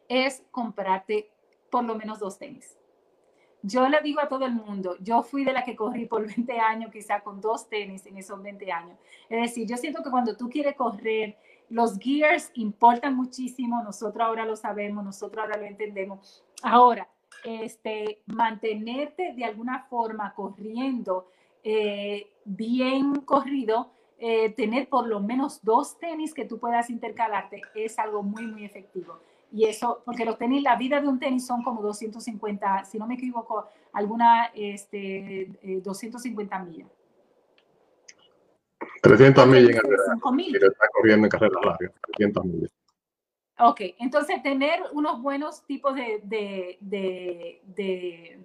es 0.07 0.43
comprarte 0.51 1.29
por 1.69 1.83
lo 1.83 1.95
menos 1.95 2.19
dos 2.19 2.37
tenis 2.37 2.77
yo 3.67 3.87
le 3.89 4.01
digo 4.01 4.21
a 4.21 4.27
todo 4.27 4.45
el 4.45 4.53
mundo, 4.53 4.95
yo 4.99 5.23
fui 5.23 5.43
de 5.43 5.53
la 5.53 5.63
que 5.63 5.75
corrí 5.75 6.05
por 6.05 6.25
20 6.35 6.59
años, 6.59 6.91
quizá 6.91 7.21
con 7.21 7.41
dos 7.41 7.67
tenis 7.69 8.05
en 8.05 8.17
esos 8.17 8.41
20 8.41 8.71
años. 8.71 8.97
Es 9.29 9.41
decir, 9.41 9.67
yo 9.67 9.77
siento 9.77 10.03
que 10.03 10.09
cuando 10.09 10.35
tú 10.35 10.49
quieres 10.49 10.75
correr, 10.75 11.37
los 11.69 11.97
gears 11.99 12.51
importan 12.53 13.15
muchísimo, 13.15 13.83
nosotros 13.83 14.25
ahora 14.25 14.45
lo 14.45 14.55
sabemos, 14.55 15.03
nosotros 15.03 15.43
ahora 15.43 15.57
lo 15.57 15.65
entendemos. 15.65 16.43
Ahora, 16.63 17.09
este, 17.43 18.21
mantenerte 18.25 19.33
de 19.33 19.45
alguna 19.45 19.85
forma 19.89 20.33
corriendo 20.33 21.27
eh, 21.63 22.27
bien 22.45 23.15
corrido, 23.25 23.91
eh, 24.19 24.49
tener 24.51 24.89
por 24.89 25.07
lo 25.07 25.19
menos 25.19 25.63
dos 25.63 25.99
tenis 25.99 26.33
que 26.33 26.45
tú 26.45 26.59
puedas 26.59 26.89
intercalarte 26.89 27.61
es 27.75 27.99
algo 27.99 28.23
muy, 28.23 28.47
muy 28.47 28.65
efectivo. 28.65 29.19
Y 29.51 29.65
eso, 29.65 30.01
porque 30.05 30.25
los 30.25 30.38
tenis, 30.38 30.63
la 30.63 30.75
vida 30.75 30.99
de 30.99 31.07
un 31.07 31.19
tenis 31.19 31.45
son 31.45 31.63
como 31.63 31.81
250, 31.81 32.85
si 32.85 32.97
no 32.97 33.07
me 33.07 33.13
equivoco, 33.15 33.67
alguna, 33.93 34.45
este, 34.53 35.49
250 35.83 36.55
eh, 36.55 36.63
millas. 36.63 36.88
300 39.01 39.47
millas 39.47 39.69
en 39.69 39.77
carrera. 39.77 40.03
Está 40.03 40.88
corriendo 40.93 41.25
en 41.25 41.29
carreras 41.29 41.65
largas, 41.65 41.91
300 42.17 42.45
millas. 42.45 42.71
Ok, 43.59 43.81
entonces 43.97 44.41
tener 44.43 44.81
unos 44.91 45.19
buenos 45.21 45.63
tipos 45.65 45.95
de, 45.95 46.19
de, 46.23 46.77
de, 46.79 48.39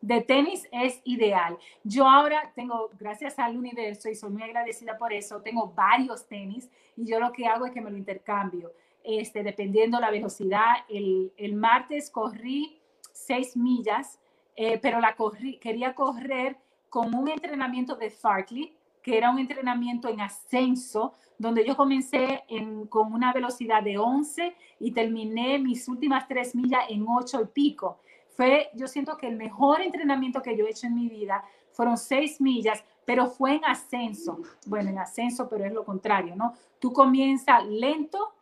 de, 0.00 0.20
tenis 0.22 0.66
es 0.72 1.00
ideal. 1.04 1.56
Yo 1.84 2.08
ahora 2.08 2.52
tengo, 2.56 2.90
gracias 2.98 3.38
al 3.38 3.56
universo, 3.56 4.08
y 4.08 4.16
soy 4.16 4.30
muy 4.30 4.42
agradecida 4.42 4.98
por 4.98 5.12
eso, 5.12 5.40
tengo 5.42 5.72
varios 5.74 6.26
tenis 6.26 6.68
y 6.96 7.06
yo 7.06 7.20
lo 7.20 7.32
que 7.32 7.46
hago 7.46 7.66
es 7.66 7.72
que 7.72 7.80
me 7.80 7.90
lo 7.90 7.96
intercambio 7.96 8.72
este, 9.04 9.42
dependiendo 9.42 10.00
la 10.00 10.10
velocidad. 10.10 10.84
El, 10.88 11.32
el 11.36 11.54
martes 11.54 12.10
corrí 12.10 12.80
seis 13.12 13.56
millas, 13.56 14.18
eh, 14.56 14.78
pero 14.78 15.00
la 15.00 15.14
corrí, 15.14 15.58
quería 15.58 15.94
correr 15.94 16.56
con 16.88 17.14
un 17.14 17.28
entrenamiento 17.28 17.96
de 17.96 18.10
Farkley, 18.10 18.76
que 19.08 19.16
era 19.16 19.30
un 19.30 19.38
entrenamiento 19.38 20.10
en 20.10 20.20
ascenso, 20.20 21.14
donde 21.38 21.66
yo 21.66 21.74
comencé 21.74 22.44
en, 22.46 22.86
con 22.88 23.14
una 23.14 23.32
velocidad 23.32 23.82
de 23.82 23.96
11 23.96 24.54
y 24.80 24.90
terminé 24.92 25.58
mis 25.58 25.88
últimas 25.88 26.28
tres 26.28 26.54
millas 26.54 26.84
en 26.90 27.06
8 27.08 27.40
y 27.40 27.46
pico. 27.46 28.00
Fue, 28.36 28.68
yo 28.74 28.86
siento 28.86 29.16
que 29.16 29.28
el 29.28 29.36
mejor 29.36 29.80
entrenamiento 29.80 30.42
que 30.42 30.54
yo 30.54 30.66
he 30.66 30.70
hecho 30.70 30.88
en 30.88 30.94
mi 30.94 31.08
vida 31.08 31.42
fueron 31.72 31.96
seis 31.96 32.38
millas, 32.38 32.84
pero 33.06 33.28
fue 33.28 33.54
en 33.54 33.64
ascenso. 33.64 34.40
Bueno, 34.66 34.90
en 34.90 34.98
ascenso, 34.98 35.48
pero 35.48 35.64
es 35.64 35.72
lo 35.72 35.86
contrario, 35.86 36.36
¿no? 36.36 36.52
Tú 36.78 36.92
comienzas 36.92 37.64
lento 37.66 38.34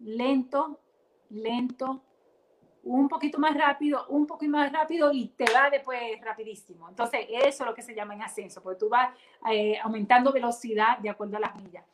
lento, 0.00 0.80
lento, 1.30 2.02
un 2.86 3.08
poquito 3.08 3.38
más 3.38 3.56
rápido, 3.56 4.06
un 4.08 4.26
poquito 4.26 4.52
más 4.52 4.72
rápido 4.72 5.10
y 5.12 5.28
te 5.28 5.44
va 5.52 5.68
después 5.70 6.00
rapidísimo. 6.22 6.88
Entonces, 6.88 7.26
eso 7.28 7.64
es 7.64 7.68
lo 7.68 7.74
que 7.74 7.82
se 7.82 7.94
llama 7.94 8.14
en 8.14 8.22
ascenso, 8.22 8.62
porque 8.62 8.78
tú 8.78 8.88
vas 8.88 9.12
eh, 9.50 9.76
aumentando 9.82 10.32
velocidad 10.32 10.98
de 10.98 11.10
acuerdo 11.10 11.36
a 11.36 11.40
las 11.40 11.56
millas. 11.56 11.84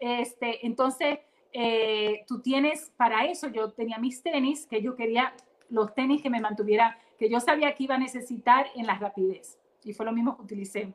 Este, 0.00 0.66
entonces, 0.66 1.20
eh, 1.52 2.24
tú 2.26 2.40
tienes, 2.40 2.90
para 2.96 3.26
eso 3.26 3.48
yo 3.48 3.70
tenía 3.72 3.98
mis 3.98 4.22
tenis, 4.22 4.66
que 4.66 4.82
yo 4.82 4.96
quería 4.96 5.32
los 5.68 5.94
tenis 5.94 6.20
que 6.20 6.30
me 6.30 6.40
mantuvieran, 6.40 6.96
que 7.16 7.30
yo 7.30 7.38
sabía 7.38 7.74
que 7.74 7.84
iba 7.84 7.94
a 7.94 7.98
necesitar 7.98 8.66
en 8.74 8.86
la 8.86 8.98
rapidez. 8.98 9.56
Y 9.84 9.92
fue 9.92 10.04
lo 10.04 10.12
mismo 10.12 10.36
que 10.36 10.42
utilicé 10.42 10.92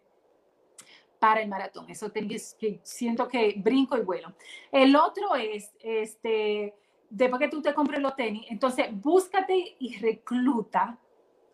para 1.17 1.41
el 1.41 1.47
maratón. 1.47 1.89
Eso 1.89 2.11
que 2.11 2.81
siento 2.83 3.27
que 3.29 3.55
brinco 3.57 3.97
y 3.97 4.01
vuelo. 4.01 4.33
El 4.69 4.97
otro 4.97 5.35
es, 5.35 5.73
este, 5.79 6.75
después 7.09 7.39
que 7.39 7.49
tú 7.49 7.61
te 7.61 7.73
compres 7.73 8.01
los 8.01 8.15
tenis, 8.15 8.45
entonces 8.49 8.87
búscate 8.91 9.75
y 9.79 9.97
recluta, 9.97 10.97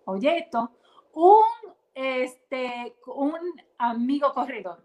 oye 0.05 0.37
esto, 0.37 0.71
un, 1.13 1.45
este, 1.93 2.95
un 3.07 3.37
amigo 3.77 4.31
corredor 4.33 4.83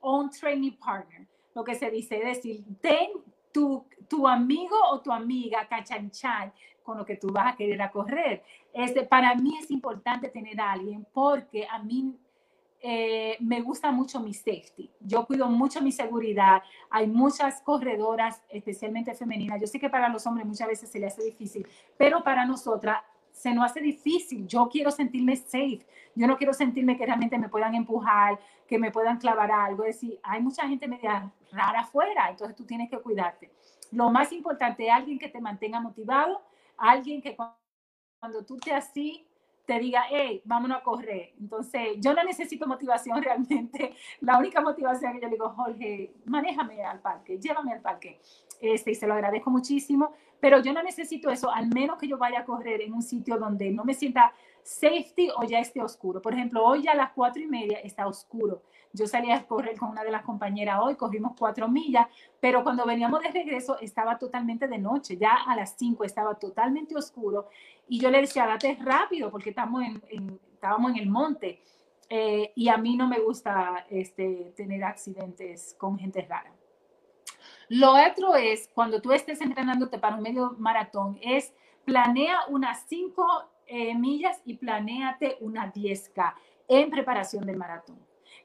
o 0.00 0.18
un 0.18 0.30
training 0.30 0.72
partner, 0.72 1.26
lo 1.54 1.64
que 1.64 1.74
se 1.74 1.90
dice, 1.90 2.18
es 2.18 2.36
decir, 2.36 2.64
ten 2.80 3.10
tu, 3.52 3.84
tu 4.08 4.26
amigo 4.26 4.76
o 4.90 5.00
tu 5.00 5.12
amiga 5.12 5.66
cachanchan 5.66 6.52
con 6.82 6.96
lo 6.96 7.04
que 7.04 7.16
tú 7.16 7.28
vas 7.30 7.52
a 7.52 7.56
querer 7.56 7.82
a 7.82 7.90
correr. 7.90 8.42
Este, 8.72 9.02
para 9.02 9.34
mí 9.34 9.58
es 9.58 9.70
importante 9.70 10.28
tener 10.28 10.60
a 10.60 10.72
alguien 10.72 11.06
porque 11.12 11.66
a 11.68 11.78
mí 11.80 12.16
eh, 12.80 13.36
me 13.40 13.60
gusta 13.60 13.90
mucho 13.90 14.20
mi 14.20 14.32
safety. 14.34 14.90
Yo 15.00 15.26
cuido 15.26 15.48
mucho 15.48 15.80
mi 15.80 15.92
seguridad. 15.92 16.62
Hay 16.90 17.06
muchas 17.06 17.60
corredoras, 17.62 18.42
especialmente 18.48 19.14
femeninas. 19.14 19.60
Yo 19.60 19.66
sé 19.66 19.80
que 19.80 19.90
para 19.90 20.08
los 20.08 20.26
hombres 20.26 20.46
muchas 20.46 20.68
veces 20.68 20.90
se 20.90 20.98
les 20.98 21.12
hace 21.12 21.24
difícil, 21.24 21.66
pero 21.96 22.22
para 22.22 22.44
nosotras 22.44 23.02
se 23.32 23.52
nos 23.54 23.64
hace 23.64 23.80
difícil. 23.80 24.46
Yo 24.46 24.68
quiero 24.68 24.90
sentirme 24.90 25.36
safe. 25.36 25.86
Yo 26.14 26.26
no 26.26 26.36
quiero 26.36 26.52
sentirme 26.52 26.96
que 26.96 27.06
realmente 27.06 27.38
me 27.38 27.48
puedan 27.48 27.74
empujar, 27.74 28.38
que 28.66 28.78
me 28.78 28.90
puedan 28.90 29.18
clavar 29.18 29.50
algo. 29.50 29.84
Es 29.84 30.00
decir, 30.00 30.18
hay 30.22 30.42
mucha 30.42 30.66
gente 30.66 30.88
media 30.88 31.32
rara 31.52 31.80
afuera, 31.80 32.28
entonces 32.30 32.56
tú 32.56 32.64
tienes 32.64 32.90
que 32.90 32.98
cuidarte. 32.98 33.50
Lo 33.92 34.10
más 34.10 34.32
importante 34.32 34.86
es 34.86 34.92
alguien 34.92 35.18
que 35.18 35.28
te 35.28 35.40
mantenga 35.40 35.80
motivado, 35.80 36.42
alguien 36.76 37.22
que 37.22 37.36
cuando 37.36 38.44
tú 38.44 38.56
te 38.56 38.72
así 38.72 39.27
te 39.68 39.78
diga, 39.78 40.04
hey, 40.08 40.40
vámonos 40.46 40.78
a 40.78 40.82
correr. 40.82 41.34
Entonces, 41.38 41.98
yo 41.98 42.14
no 42.14 42.24
necesito 42.24 42.66
motivación 42.66 43.22
realmente. 43.22 43.94
La 44.22 44.38
única 44.38 44.62
motivación 44.62 45.12
que 45.12 45.20
yo 45.20 45.26
le 45.26 45.34
digo, 45.34 45.50
Jorge, 45.50 46.10
manéjame 46.24 46.82
al 46.82 47.00
parque, 47.00 47.38
llévame 47.38 47.74
al 47.74 47.82
parque. 47.82 48.18
Este, 48.62 48.92
y 48.92 48.94
se 48.94 49.06
lo 49.06 49.12
agradezco 49.12 49.50
muchísimo, 49.50 50.12
pero 50.40 50.60
yo 50.60 50.72
no 50.72 50.82
necesito 50.82 51.30
eso, 51.30 51.50
al 51.50 51.68
menos 51.68 51.98
que 51.98 52.08
yo 52.08 52.16
vaya 52.16 52.40
a 52.40 52.44
correr 52.46 52.80
en 52.80 52.94
un 52.94 53.02
sitio 53.02 53.36
donde 53.36 53.70
no 53.70 53.84
me 53.84 53.92
sienta 53.92 54.32
safety 54.68 55.30
o 55.34 55.44
ya 55.44 55.60
esté 55.60 55.80
oscuro. 55.80 56.20
Por 56.20 56.34
ejemplo, 56.34 56.62
hoy 56.64 56.82
ya 56.82 56.92
a 56.92 56.94
las 56.94 57.12
cuatro 57.12 57.42
y 57.42 57.46
media 57.46 57.78
está 57.78 58.06
oscuro. 58.06 58.62
Yo 58.92 59.06
salí 59.06 59.30
a 59.30 59.46
correr 59.46 59.78
con 59.78 59.90
una 59.90 60.04
de 60.04 60.10
las 60.10 60.22
compañeras 60.22 60.80
hoy, 60.82 60.94
corrimos 60.94 61.32
cuatro 61.38 61.68
millas, 61.68 62.06
pero 62.38 62.62
cuando 62.62 62.84
veníamos 62.84 63.22
de 63.22 63.30
regreso 63.30 63.78
estaba 63.80 64.18
totalmente 64.18 64.68
de 64.68 64.78
noche, 64.78 65.16
ya 65.16 65.32
a 65.46 65.56
las 65.56 65.74
cinco 65.76 66.04
estaba 66.04 66.34
totalmente 66.34 66.94
oscuro 66.96 67.48
y 67.88 67.98
yo 67.98 68.10
le 68.10 68.20
decía, 68.20 68.46
date 68.46 68.78
rápido 68.80 69.30
porque 69.30 69.50
estamos 69.50 69.82
en, 69.82 70.38
estábamos 70.52 70.90
en 70.92 70.98
el 70.98 71.08
monte 71.08 71.62
eh, 72.10 72.52
y 72.54 72.68
a 72.68 72.76
mí 72.76 72.96
no 72.96 73.08
me 73.08 73.20
gusta 73.20 73.86
este, 73.88 74.52
tener 74.54 74.84
accidentes 74.84 75.76
con 75.78 75.98
gente 75.98 76.26
rara. 76.28 76.52
Lo 77.70 77.92
otro 77.92 78.34
es, 78.34 78.68
cuando 78.74 79.00
tú 79.00 79.12
estés 79.12 79.40
entrenándote 79.40 79.98
para 79.98 80.16
un 80.16 80.22
medio 80.22 80.54
maratón, 80.58 81.18
es 81.22 81.52
planea 81.84 82.40
unas 82.48 82.84
cinco 82.86 83.24
eh, 83.68 83.94
millas 83.94 84.40
y 84.44 84.54
planéate 84.54 85.36
una 85.40 85.72
10K 85.72 86.34
en 86.68 86.90
preparación 86.90 87.46
del 87.46 87.56
maratón. 87.56 87.98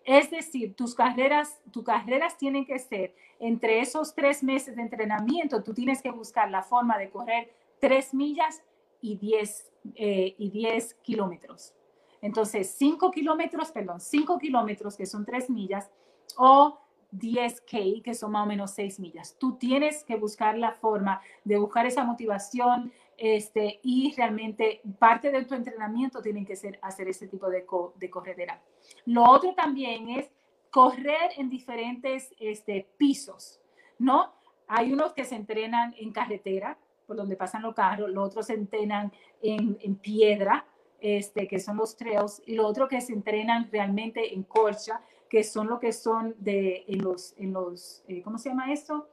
Es 0.05 0.29
decir, 0.29 0.75
tus 0.75 0.95
carreras, 0.95 1.61
tus 1.71 1.83
carreras 1.83 2.37
tienen 2.37 2.65
que 2.65 2.77
ser 2.77 3.15
entre 3.39 3.79
esos 3.79 4.13
tres 4.13 4.43
meses 4.43 4.75
de 4.75 4.81
entrenamiento, 4.81 5.63
tú 5.63 5.73
tienes 5.73 6.01
que 6.01 6.11
buscar 6.11 6.51
la 6.51 6.61
forma 6.61 6.97
de 6.97 7.09
correr 7.09 7.53
tres 7.79 8.13
millas 8.13 8.63
y 9.01 9.15
10, 9.17 9.71
eh, 9.95 10.35
y 10.37 10.49
10 10.49 10.95
kilómetros. 10.95 11.73
Entonces, 12.21 12.73
5 12.77 13.11
kilómetros, 13.11 13.71
perdón, 13.71 13.99
5 13.99 14.37
kilómetros 14.39 14.95
que 14.95 15.05
son 15.05 15.25
tres 15.25 15.49
millas 15.49 15.91
o 16.37 16.79
10K, 17.11 18.01
que 18.01 18.13
son 18.13 18.31
más 18.31 18.45
o 18.45 18.47
menos 18.47 18.71
6 18.71 18.99
millas. 18.99 19.35
Tú 19.37 19.57
tienes 19.57 20.03
que 20.03 20.15
buscar 20.15 20.57
la 20.57 20.71
forma 20.71 21.21
de 21.43 21.57
buscar 21.57 21.85
esa 21.85 22.03
motivación 22.03 22.91
este, 23.25 23.79
y 23.83 24.13
realmente 24.17 24.81
parte 24.99 25.31
de 25.31 25.45
tu 25.45 25.55
entrenamiento 25.55 26.21
tiene 26.21 26.45
que 26.45 26.57
ser 26.57 26.77
hacer 26.81 27.07
ese 27.07 27.29
tipo 27.29 27.49
de, 27.49 27.65
de 27.95 28.09
corredera. 28.09 28.61
Lo 29.05 29.23
otro 29.23 29.53
también 29.55 30.09
es 30.09 30.29
correr 30.69 31.31
en 31.37 31.49
diferentes 31.49 32.33
este, 32.37 32.85
pisos, 32.97 33.61
¿no? 33.97 34.33
Hay 34.67 34.91
unos 34.91 35.13
que 35.13 35.23
se 35.23 35.35
entrenan 35.35 35.95
en 35.97 36.11
carretera, 36.11 36.77
por 37.07 37.15
donde 37.15 37.37
pasan 37.37 37.61
los 37.61 37.73
carros, 37.73 38.09
los 38.09 38.27
otros 38.27 38.47
se 38.47 38.55
entrenan 38.55 39.13
en, 39.41 39.95
piedra, 39.95 40.65
este, 40.99 41.47
que 41.47 41.61
son 41.61 41.77
los 41.77 41.95
trails, 41.95 42.41
y 42.45 42.55
lo 42.55 42.67
otro 42.67 42.89
que 42.89 42.99
se 42.99 43.13
entrenan 43.13 43.69
realmente 43.71 44.33
en 44.33 44.43
colcha, 44.43 44.99
que 45.29 45.45
son 45.45 45.67
lo 45.67 45.79
que 45.79 45.93
son 45.93 46.35
en 46.45 47.01
los, 47.01 47.35
en 47.37 47.53
los 47.53 48.03
eh, 48.09 48.21
¿cómo 48.21 48.37
se 48.37 48.49
llama 48.49 48.73
eso? 48.73 49.07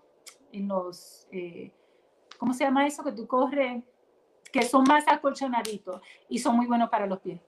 En 0.51 0.67
los, 0.67 1.29
eh, 1.31 1.71
¿cómo 2.39 2.53
se 2.55 2.65
llama 2.65 2.89
eso? 2.89 3.05
Que 3.05 3.13
tú 3.13 3.29
corres, 3.29 3.85
que 4.53 4.63
son 4.63 4.85
más 4.85 5.05
acolchonaditos 5.07 6.01
y 6.29 6.39
son 6.39 6.57
muy 6.57 6.67
buenos 6.67 6.89
para 6.89 7.07
los 7.07 7.21
pies. 7.21 7.41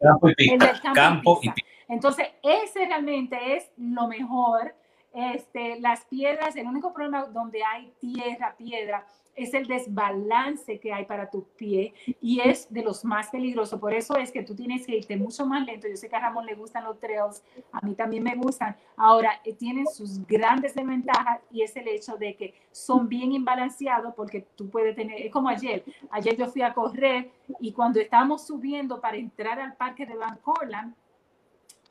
Campo 0.00 0.28
y 0.30 0.34
pista. 0.34 0.80
Campo 0.94 1.40
y 1.42 1.52
Entonces, 1.88 2.28
ese 2.42 2.86
realmente 2.86 3.56
es 3.56 3.70
lo 3.76 4.06
mejor. 4.08 4.74
Este, 5.12 5.80
las 5.80 6.04
piedras, 6.04 6.56
el 6.56 6.66
único 6.66 6.92
problema 6.92 7.24
donde 7.24 7.64
hay 7.64 7.92
tierra, 7.98 8.54
piedra, 8.56 9.06
es 9.36 9.52
el 9.52 9.66
desbalance 9.66 10.80
que 10.80 10.92
hay 10.92 11.04
para 11.04 11.30
tu 11.30 11.44
pie 11.56 11.92
y 12.20 12.40
es 12.40 12.72
de 12.72 12.82
los 12.82 13.04
más 13.04 13.28
peligrosos. 13.28 13.78
Por 13.78 13.92
eso 13.92 14.16
es 14.16 14.32
que 14.32 14.42
tú 14.42 14.54
tienes 14.54 14.86
que 14.86 14.96
irte 14.96 15.16
mucho 15.16 15.46
más 15.46 15.64
lento. 15.64 15.86
Yo 15.86 15.96
sé 15.96 16.08
que 16.08 16.16
a 16.16 16.20
Ramón 16.20 16.46
le 16.46 16.54
gustan 16.54 16.84
los 16.84 16.98
trails, 16.98 17.44
a 17.70 17.80
mí 17.82 17.94
también 17.94 18.22
me 18.22 18.34
gustan. 18.34 18.74
Ahora, 18.96 19.40
eh, 19.44 19.52
tienen 19.52 19.86
sus 19.86 20.26
grandes 20.26 20.74
desventajas 20.74 21.40
y 21.50 21.62
es 21.62 21.76
el 21.76 21.86
hecho 21.86 22.16
de 22.16 22.34
que 22.34 22.54
son 22.72 23.08
bien 23.08 23.32
imbalanceados 23.32 24.14
porque 24.14 24.40
tú 24.56 24.70
puedes 24.70 24.96
tener, 24.96 25.20
es 25.20 25.30
como 25.30 25.50
ayer. 25.50 25.84
Ayer 26.10 26.34
yo 26.34 26.46
fui 26.46 26.62
a 26.62 26.72
correr 26.72 27.30
y 27.60 27.72
cuando 27.72 28.00
estábamos 28.00 28.46
subiendo 28.46 29.00
para 29.00 29.18
entrar 29.18 29.60
al 29.60 29.76
parque 29.76 30.06
de 30.06 30.16
Van 30.16 30.38
Corland, 30.38 30.94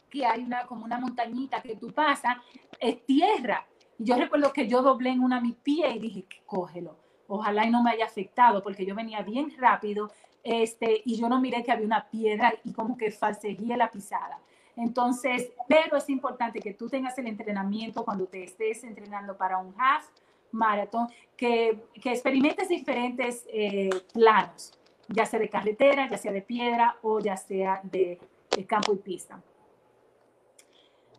que 0.10 0.26
hay 0.26 0.44
una, 0.44 0.66
como 0.66 0.84
una 0.84 1.00
montañita 1.00 1.62
que 1.62 1.76
tú 1.76 1.94
pasas, 1.94 2.38
es 2.80 3.06
tierra. 3.06 3.68
Y 4.00 4.06
yo 4.06 4.16
recuerdo 4.16 4.52
que 4.52 4.68
yo 4.68 4.82
doblé 4.82 5.12
en 5.12 5.20
una 5.20 5.40
mi 5.40 5.52
pie 5.52 5.92
y 5.92 6.00
dije, 6.00 6.26
cógelo 6.46 7.05
Ojalá 7.28 7.66
y 7.66 7.72
no 7.72 7.82
me 7.84 7.92
haya 7.92 8.06
afectado 8.06 8.62
porque 8.62 8.86
yo 8.86 8.96
venía 8.96 9.22
bien 9.22 9.54
rápido 9.58 10.12
este, 10.44 11.02
y 11.06 11.18
yo 11.18 11.28
no 11.28 11.42
miré 11.42 11.64
que 11.64 11.72
había 11.72 11.86
una 11.86 12.08
piedra 12.08 12.54
y 12.64 12.72
como 12.72 12.98
que 12.98 13.12
falsegué 13.12 13.76
la 13.76 13.90
pisada. 13.90 14.40
Entonces, 14.76 15.52
pero 15.68 15.98
es 15.98 16.10
importante 16.10 16.60
que 16.60 16.74
tú 16.74 16.90
tengas 16.90 17.18
el 17.18 17.28
entrenamiento 17.28 18.04
cuando 18.06 18.26
te 18.26 18.44
estés 18.44 18.84
entrenando 18.84 19.36
para 19.36 19.58
un 19.58 19.74
half 19.80 20.06
maratón, 20.52 21.08
que, 21.36 21.86
que 22.02 22.12
experimentes 22.12 22.70
diferentes 22.70 23.46
eh, 23.52 23.90
planos, 24.14 24.72
ya 25.08 25.26
sea 25.26 25.40
de 25.40 25.50
carretera, 25.50 26.10
ya 26.10 26.18
sea 26.18 26.32
de 26.32 26.42
piedra 26.42 26.96
o 27.02 27.20
ya 27.20 27.38
sea 27.38 27.82
de, 27.84 28.20
campo 28.68 28.94
y 28.94 28.98
pista. 28.98 29.42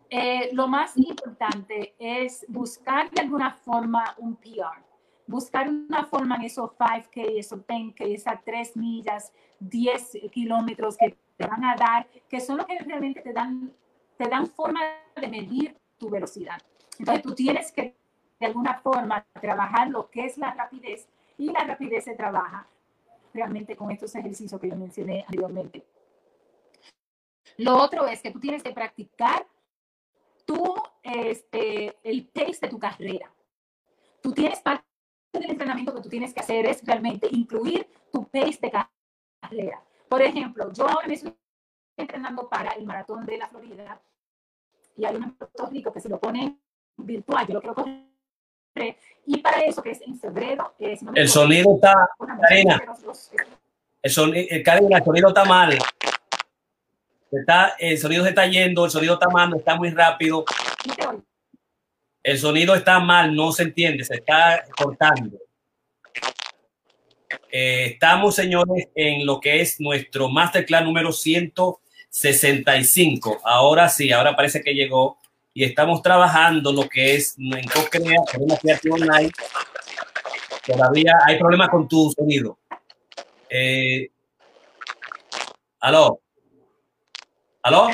Eh, 0.09 0.49
lo 0.53 0.67
más 0.67 0.97
importante 0.97 1.93
es 1.99 2.45
buscar 2.47 3.11
de 3.11 3.21
alguna 3.21 3.51
forma 3.51 4.15
un 4.17 4.35
PR 4.37 4.86
buscar 5.27 5.69
una 5.69 6.05
forma 6.05 6.37
en 6.37 6.43
esos 6.43 6.71
5K, 6.71 7.37
esos 7.37 7.59
10K, 7.67 8.13
esas 8.13 8.43
3 8.43 8.77
millas, 8.77 9.33
10 9.59 10.29
kilómetros 10.31 10.97
que 10.97 11.17
te 11.35 11.45
van 11.45 11.63
a 11.63 11.75
dar, 11.75 12.07
que 12.27 12.39
son 12.39 12.57
los 12.57 12.65
que 12.65 12.79
realmente 12.79 13.21
te 13.21 13.33
dan, 13.33 13.73
te 14.17 14.27
dan 14.27 14.47
forma 14.47 14.81
de 15.15 15.27
medir 15.27 15.77
tu 15.97 16.09
velocidad. 16.09 16.59
Entonces 16.97 17.23
tú 17.23 17.35
tienes 17.35 17.71
que 17.71 17.95
de 18.39 18.45
alguna 18.45 18.79
forma 18.79 19.25
trabajar 19.39 19.89
lo 19.89 20.09
que 20.09 20.25
es 20.25 20.37
la 20.37 20.53
rapidez 20.53 21.07
y 21.37 21.51
la 21.51 21.63
rapidez 21.63 22.05
se 22.05 22.15
trabaja 22.15 22.67
realmente 23.33 23.75
con 23.75 23.91
estos 23.91 24.15
ejercicios 24.15 24.59
que 24.59 24.69
yo 24.69 24.75
mencioné 24.75 25.21
anteriormente. 25.21 25.85
Lo 27.57 27.75
otro 27.77 28.07
es 28.07 28.21
que 28.21 28.31
tú 28.31 28.39
tienes 28.39 28.63
que 28.63 28.71
practicar 28.71 29.47
tu, 30.45 30.75
este, 31.03 31.97
el 32.03 32.27
pace 32.27 32.59
de 32.61 32.69
tu 32.69 32.79
carrera. 32.79 33.31
Tú 34.21 34.31
tienes 34.33 34.59
parte 34.61 34.85
del 35.33 35.49
entrenamiento 35.49 35.93
que 35.93 36.01
tú 36.01 36.09
tienes 36.09 36.33
que 36.33 36.39
hacer 36.39 36.65
es 36.65 36.85
realmente 36.85 37.27
incluir 37.31 37.87
tu 38.11 38.27
pace 38.27 38.59
de 38.61 38.71
carrera. 39.41 39.81
Por 40.07 40.21
ejemplo, 40.21 40.71
yo 40.73 40.87
ahora 40.87 41.07
me 41.07 41.13
estoy 41.13 41.35
entrenando 41.97 42.47
para 42.47 42.71
el 42.71 42.85
maratón 42.85 43.25
de 43.25 43.37
la 43.37 43.47
Florida 43.47 44.01
y 44.95 45.05
hay 45.05 45.15
un 45.15 45.33
Puerto 45.33 45.67
Rico 45.67 45.91
que 45.91 45.99
se 45.99 46.09
lo 46.09 46.19
pone 46.19 46.57
virtual, 46.97 47.47
yo 47.47 47.53
lo 47.55 47.61
quiero 47.61 47.75
correr. 47.75 48.07
Y 49.25 49.37
para 49.39 49.61
eso, 49.61 49.81
que 49.81 49.91
es 49.91 50.01
en 50.01 50.17
febrero, 50.17 50.73
el 50.77 51.27
sonido 51.27 51.75
está, 51.75 52.09
El 52.49 54.11
sonido, 54.11 54.47
el, 54.49 54.93
el 54.93 55.03
sonido 55.03 55.27
está 55.27 55.45
mal. 55.45 55.77
Está, 57.31 57.75
el 57.79 57.97
sonido 57.97 58.23
se 58.23 58.29
está 58.29 58.45
yendo, 58.45 58.85
el 58.85 58.91
sonido 58.91 59.15
está 59.15 59.27
mal, 59.29 59.53
está 59.55 59.75
muy 59.75 59.89
rápido. 59.89 60.45
El 62.23 62.37
sonido 62.37 62.75
está 62.75 62.99
mal, 62.99 63.35
no 63.35 63.51
se 63.51 63.63
entiende, 63.63 64.03
se 64.03 64.15
está 64.15 64.65
cortando. 64.75 65.37
Eh, 67.51 67.91
estamos, 67.93 68.35
señores, 68.35 68.87
en 68.95 69.25
lo 69.25 69.39
que 69.39 69.61
es 69.61 69.79
nuestro 69.79 70.29
masterclass 70.29 70.83
número 70.83 71.11
165. 71.11 73.41
Ahora 73.43 73.89
sí, 73.89 74.11
ahora 74.11 74.35
parece 74.35 74.61
que 74.61 74.73
llegó 74.73 75.17
y 75.53 75.63
estamos 75.63 76.01
trabajando 76.01 76.71
lo 76.71 76.87
que 76.87 77.15
es 77.15 77.35
en 77.37 77.67
CoCrea, 77.67 78.21
online. 78.91 79.31
Todavía 80.65 81.13
hay 81.25 81.37
problemas 81.39 81.69
con 81.69 81.87
tu 81.87 82.11
sonido. 82.11 82.57
Eh, 83.49 84.09
¿Aló? 85.79 86.21
¿Aló? 87.63 87.89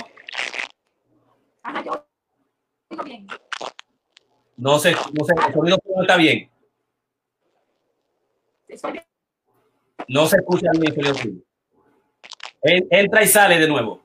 No 4.63 4.79
sé, 4.79 4.93
no 4.93 5.25
sé, 5.25 5.33
el 5.45 5.53
sonido 5.53 5.77
no 5.93 6.01
está 6.03 6.15
bien. 6.15 6.49
No 10.07 10.25
se 10.25 10.37
escucha 10.37 10.67
bien 10.79 10.93
el 10.95 11.15
sonido 11.15 11.41
Entra 12.61 13.23
y 13.23 13.27
sale 13.27 13.59
de 13.59 13.67
nuevo. 13.67 14.01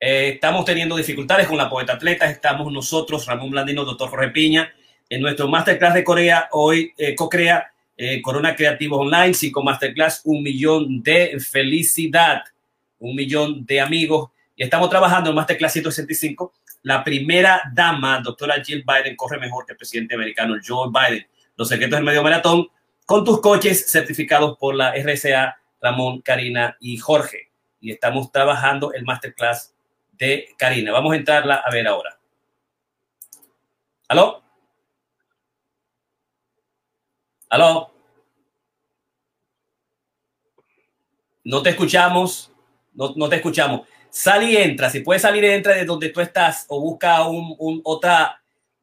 Eh, 0.00 0.30
estamos 0.30 0.64
teniendo 0.64 0.96
dificultades 0.96 1.46
con 1.46 1.56
la 1.56 1.70
poeta 1.70 1.92
atleta. 1.92 2.28
Estamos 2.28 2.72
nosotros, 2.72 3.24
Ramón 3.26 3.50
Blandino, 3.50 3.84
doctor 3.84 4.10
Jorge 4.10 4.30
Piña, 4.30 4.74
en 5.08 5.22
nuestro 5.22 5.46
masterclass 5.46 5.94
de 5.94 6.02
Corea. 6.02 6.48
Hoy 6.50 6.92
eh, 6.98 7.14
co-crea 7.14 7.72
eh, 7.96 8.20
Corona 8.20 8.56
Creativos 8.56 8.98
Online, 8.98 9.32
cinco 9.32 9.62
masterclass, 9.62 10.22
un 10.24 10.42
millón 10.42 11.04
de 11.04 11.38
felicidad, 11.38 12.42
un 12.98 13.14
millón 13.14 13.64
de 13.64 13.80
amigos. 13.80 14.30
Estamos 14.60 14.90
trabajando 14.90 15.30
en 15.30 15.36
Masterclass 15.36 15.72
165. 15.72 16.52
La 16.82 17.02
primera 17.02 17.62
dama, 17.72 18.20
doctora 18.20 18.62
Jill 18.62 18.84
Biden, 18.86 19.16
corre 19.16 19.38
mejor 19.38 19.64
que 19.64 19.72
el 19.72 19.78
presidente 19.78 20.16
americano 20.16 20.54
Joe 20.62 20.90
Biden. 20.90 21.26
Los 21.56 21.66
secretos 21.66 21.96
del 21.96 22.04
medio 22.04 22.22
maratón 22.22 22.68
con 23.06 23.24
tus 23.24 23.40
coches 23.40 23.90
certificados 23.90 24.58
por 24.58 24.74
la 24.74 24.92
RCA, 24.94 25.56
Ramón, 25.80 26.20
Karina 26.20 26.76
y 26.78 26.98
Jorge. 26.98 27.50
Y 27.80 27.90
estamos 27.90 28.30
trabajando 28.30 28.92
el 28.92 29.02
Masterclass 29.02 29.74
de 30.12 30.50
Karina. 30.58 30.92
Vamos 30.92 31.14
a 31.14 31.16
entrarla 31.16 31.54
a 31.54 31.70
ver 31.70 31.86
ahora. 31.86 32.18
¿Aló? 34.08 34.42
¿Aló? 37.48 37.94
No 41.44 41.62
te 41.62 41.70
escuchamos. 41.70 42.52
No, 42.92 43.14
no, 43.16 43.26
te 43.26 43.36
escuchamos. 43.36 43.88
Sal 44.10 44.42
y 44.42 44.56
entra. 44.56 44.90
Si 44.90 45.00
puedes 45.00 45.22
salir, 45.22 45.44
entra 45.44 45.74
de 45.74 45.84
donde 45.84 46.08
tú 46.10 46.20
estás 46.20 46.64
o 46.68 46.80
busca 46.80 47.24
un, 47.24 47.82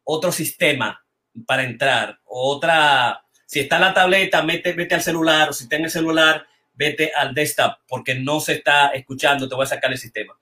otro 0.03 0.31
sistema 0.31 1.03
para 1.45 1.63
entrar. 1.63 2.19
Otra. 2.25 3.23
Si 3.45 3.59
está 3.59 3.75
en 3.77 3.81
la 3.81 3.93
tableta, 3.93 4.41
vete 4.41 4.95
al 4.95 5.01
celular. 5.01 5.49
O 5.49 5.53
si 5.53 5.63
está 5.63 5.75
en 5.75 5.85
el 5.85 5.91
celular, 5.91 6.45
vete 6.73 7.11
al 7.13 7.33
desktop 7.33 7.79
porque 7.87 8.15
no 8.15 8.39
se 8.39 8.53
está 8.53 8.89
escuchando. 8.89 9.49
Te 9.49 9.55
voy 9.55 9.63
a 9.63 9.67
sacar 9.67 9.91
el 9.91 9.97
sistema. 9.97 10.37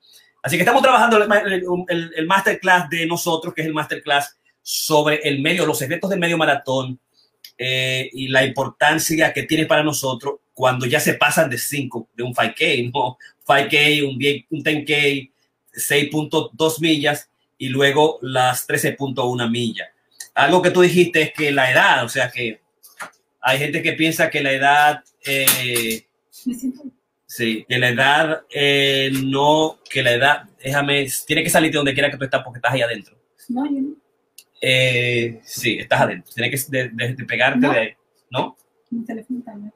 Así 0.45 0.57
que 0.57 0.61
estamos 0.61 0.83
trabajando 0.83 1.17
el, 1.17 2.27
masterclass 2.27 2.87
de 2.87 3.07
nosotros, 3.07 3.51
que 3.51 3.61
es 3.61 3.67
el 3.67 3.73
masterclass 3.73 4.37
sobre 4.61 5.15
el 5.27 5.41
medio, 5.41 5.65
los 5.65 5.81
efectos 5.81 6.11
del 6.11 6.19
medio 6.19 6.37
maratón 6.37 6.99
eh, 7.57 8.09
y 8.13 8.27
la 8.27 8.45
importancia 8.45 9.33
que 9.33 9.43
tiene 9.43 9.65
para 9.65 9.81
nosotros 9.81 10.35
cuando 10.53 10.85
ya 10.85 10.99
se 10.99 11.15
pasan 11.15 11.49
de 11.49 11.57
5, 11.57 12.09
de 12.13 12.23
un 12.23 12.35
5K, 12.35 12.91
¿no? 12.93 13.17
5K, 13.47 14.07
un, 14.07 14.17
10, 14.17 14.45
un 14.49 14.63
10K, 14.63 15.31
6.2 15.73 16.81
millas 16.81 17.29
y 17.57 17.69
luego 17.69 18.19
las 18.21 18.67
13.1 18.67 19.49
millas. 19.49 19.89
Algo 20.33 20.61
que 20.61 20.71
tú 20.71 20.81
dijiste 20.81 21.21
es 21.21 21.33
que 21.33 21.51
la 21.51 21.71
edad, 21.71 22.03
o 22.03 22.09
sea 22.09 22.29
que 22.29 22.59
hay 23.41 23.59
gente 23.59 23.81
que 23.81 23.93
piensa 23.93 24.29
que 24.29 24.41
la 24.41 24.51
edad 24.51 25.03
eh, 25.25 26.05
Sí, 27.27 27.65
que 27.67 27.79
la 27.79 27.89
edad 27.89 28.45
eh, 28.49 29.11
no, 29.23 29.79
que 29.89 30.03
la 30.03 30.13
edad, 30.13 30.43
déjame, 30.63 31.07
tiene 31.25 31.43
que 31.43 31.49
salir 31.49 31.71
de 31.71 31.77
donde 31.77 31.93
quiera 31.93 32.09
que 32.09 32.17
tú 32.17 32.23
estás 32.23 32.43
porque 32.43 32.59
estás 32.59 32.73
ahí 32.73 32.81
adentro. 32.81 33.17
No, 33.49 33.65
yo 33.65 33.81
no. 33.81 33.95
Eh, 34.61 35.41
sí, 35.43 35.77
estás 35.79 36.01
adentro. 36.01 36.31
Tiene 36.33 36.49
que 36.49 36.57
de, 36.69 36.89
de, 36.89 37.25
pegarte 37.25 37.67
de 37.67 37.77
ahí, 37.77 37.89
¿no? 38.29 38.55
Mi 38.89 39.03
teléfono 39.03 39.41
también. 39.43 39.73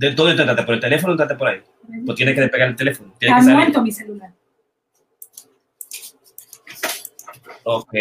¿De 0.00 0.12
dónde 0.12 0.42
trate? 0.42 0.62
¿Por 0.62 0.76
el 0.76 0.80
teléfono 0.80 1.14
trate 1.14 1.34
por 1.34 1.48
ahí? 1.48 1.60
Pues 2.06 2.16
tienes 2.16 2.34
que 2.34 2.40
despegar 2.40 2.70
el 2.70 2.76
teléfono. 2.76 3.12
Tiene 3.18 3.36
que 3.36 3.42
salir. 3.42 3.82
mi 3.82 3.92
celular. 3.92 4.32
Ok. 7.64 7.94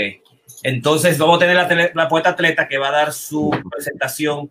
Entonces 0.63 1.17
vamos 1.17 1.35
a 1.35 1.39
tener 1.39 1.57
la, 1.57 1.91
la 1.93 2.07
poeta 2.07 2.29
atleta 2.29 2.69
que 2.69 2.77
va 2.77 2.87
a 2.87 2.91
dar 2.91 3.11
su 3.11 3.49
presentación 3.69 4.49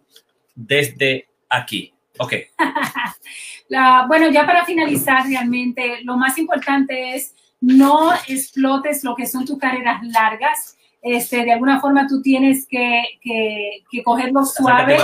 desde 0.54 1.30
aquí. 1.48 1.94
Ok. 2.18 2.34
bueno, 4.08 4.30
ya 4.30 4.44
para 4.44 4.66
finalizar, 4.66 5.26
realmente 5.26 6.00
lo 6.04 6.18
más 6.18 6.36
importante 6.36 7.14
es 7.14 7.34
no 7.62 8.12
explotes 8.12 9.04
lo 9.04 9.14
que 9.16 9.26
son 9.26 9.46
tus 9.46 9.56
carreras 9.56 10.02
largas. 10.02 10.76
Este, 11.00 11.44
de 11.44 11.52
alguna 11.52 11.80
forma 11.80 12.06
tú 12.06 12.20
tienes 12.22 12.66
que, 12.66 13.02
que, 13.22 13.84
que 13.90 14.02
cogerlo 14.02 14.44
suave 14.44 14.96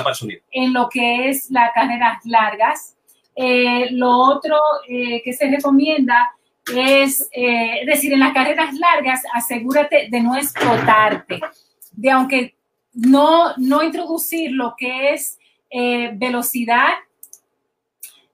en 0.50 0.72
lo 0.72 0.88
que 0.88 1.28
es 1.28 1.50
las 1.50 1.72
carreras 1.72 2.18
largas. 2.24 2.96
Eh, 3.36 3.88
lo 3.92 4.10
otro 4.10 4.56
eh, 4.88 5.22
que 5.24 5.32
se 5.32 5.48
recomienda 5.48 6.32
es, 6.74 7.28
eh, 7.32 7.80
es 7.80 7.86
decir, 7.86 8.12
en 8.12 8.20
las 8.20 8.32
carreras 8.32 8.74
largas, 8.74 9.22
asegúrate 9.32 10.08
de 10.10 10.20
no 10.20 10.36
explotarte, 10.36 11.40
de 11.92 12.10
aunque 12.10 12.56
no, 12.92 13.54
no 13.56 13.82
introducir 13.82 14.52
lo 14.52 14.74
que 14.76 15.14
es 15.14 15.38
velocidad 16.16 16.94